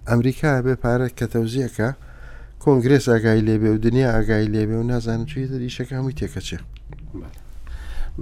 ئەمریکا 0.08 0.50
بێ 0.66 0.74
پارە 0.84 1.08
کە 1.18 1.26
تەوزیەکە 1.34 1.88
کۆنگرس 2.64 3.04
ئاگای 3.12 3.40
لێبێ 3.48 3.70
و 3.74 3.78
دنیا 3.86 4.08
ئاگای 4.16 4.46
لێبێ 4.54 4.76
و 4.82 4.84
نازانم 4.92 5.24
چی 5.30 5.40
دەریشەکە 5.52 5.92
هەمووی 5.98 6.16
تێکەچێ 6.20 6.58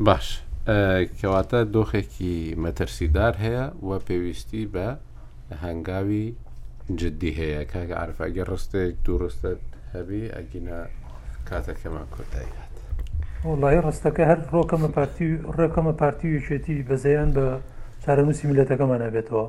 باش 0.07 0.27
کەواتە 1.21 1.61
دۆخێکی 1.75 2.35
مەترسیدار 2.65 3.35
هەیە 3.45 3.65
و 3.89 3.91
پێویستی 4.07 4.63
بە 4.75 4.87
هەنگاوی 5.65 6.25
جددی 7.01 7.33
هەیە 7.41 7.63
کاکە 7.73 7.97
ئارفاگە 8.01 8.43
ڕستێک 8.51 8.95
دوو 9.05 9.19
ڕستە 9.23 9.53
هەبی 9.97 10.23
ئەگینە 10.37 10.79
کاتەکەمان 11.49 12.07
کۆتایی 12.15 12.53
هات 12.59 12.75
وڵی 13.61 13.79
ڕستەکە 13.87 14.25
هەر 14.31 14.39
ڕۆکەمە 14.55 14.89
پارتی 14.97 15.29
ڕێکەمە 15.59 15.93
پارتی 16.01 16.29
وچێتی 16.37 16.87
بەزەیان 16.91 17.31
بە 17.37 17.47
چارەنووسی 18.03 18.47
میلەتەکەمان 18.51 19.01
نابێتەوە 19.05 19.45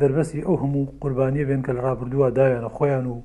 دەربەستی 0.00 0.44
ئەو 0.46 0.56
هەموو 0.62 0.92
قوربانی 1.02 1.44
بێن 1.48 1.62
کە 1.66 1.72
لە 1.76 1.80
ڕابردووە 1.86 2.28
داوێنە 2.36 2.70
خۆیان 2.76 3.06
و 3.12 3.16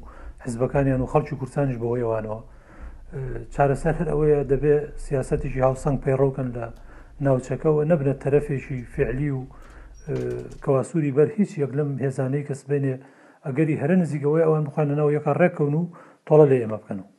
حزبەکانیان 0.44 1.02
و 1.04 1.10
خەڵکی 1.12 1.36
کورسانش 1.40 1.76
بەوەیوانەوە 1.82 2.40
چارەسەر 3.54 3.94
هەر 4.00 4.08
ئەوەیە 4.12 4.42
دەبێت 4.52 4.84
سیاستیشی 5.06 5.64
هاوسنگ 5.68 5.98
پەیڕۆکەن 6.04 6.48
لە 6.56 6.66
ناوچەکەەوە 7.26 7.82
نەبنە 7.92 8.14
تەرەفێکی 8.24 8.78
فعلی 8.94 9.30
و 9.38 9.42
کەواسووری 10.64 11.12
بەر 11.18 11.30
هیچ 11.38 11.52
یەک 11.64 11.72
لەم 11.78 11.90
هێزانەی 12.04 12.44
کەس 12.48 12.62
بێنێ 12.70 12.96
ئەگەری 13.46 13.80
هەرە 13.82 13.96
نزیکەوەی 14.04 14.46
ئەوان 14.48 14.64
بخوانەوە 14.68 15.12
یەکە 15.18 15.32
ڕێککەون 15.42 15.76
و 15.82 15.84
تۆڵە 16.26 16.46
لێ 16.50 16.58
ئێمە 16.62 16.78
بکەنەوە 16.82 17.10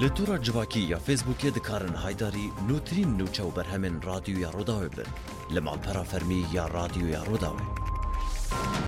لە 0.00 0.08
تووڕە 0.14 0.38
جوواکی 0.42 0.80
یا 0.80 0.98
فێسبووکێ 1.06 1.50
دەکارن 1.54 1.94
هایداری 1.96 2.52
نووترین 2.68 3.16
نوچە 3.18 3.40
و 3.42 3.50
بەرهەمێن 3.56 4.00
رادیو 4.06 4.38
یا 4.38 4.50
ڕووداوێ 4.50 4.88
بن 4.96 5.04
لە 5.54 5.60
ماڵپەرا 5.66 6.04
فەرمی 6.12 6.44
یا 6.52 6.66
رادیو 6.66 7.06
یا 7.08 7.22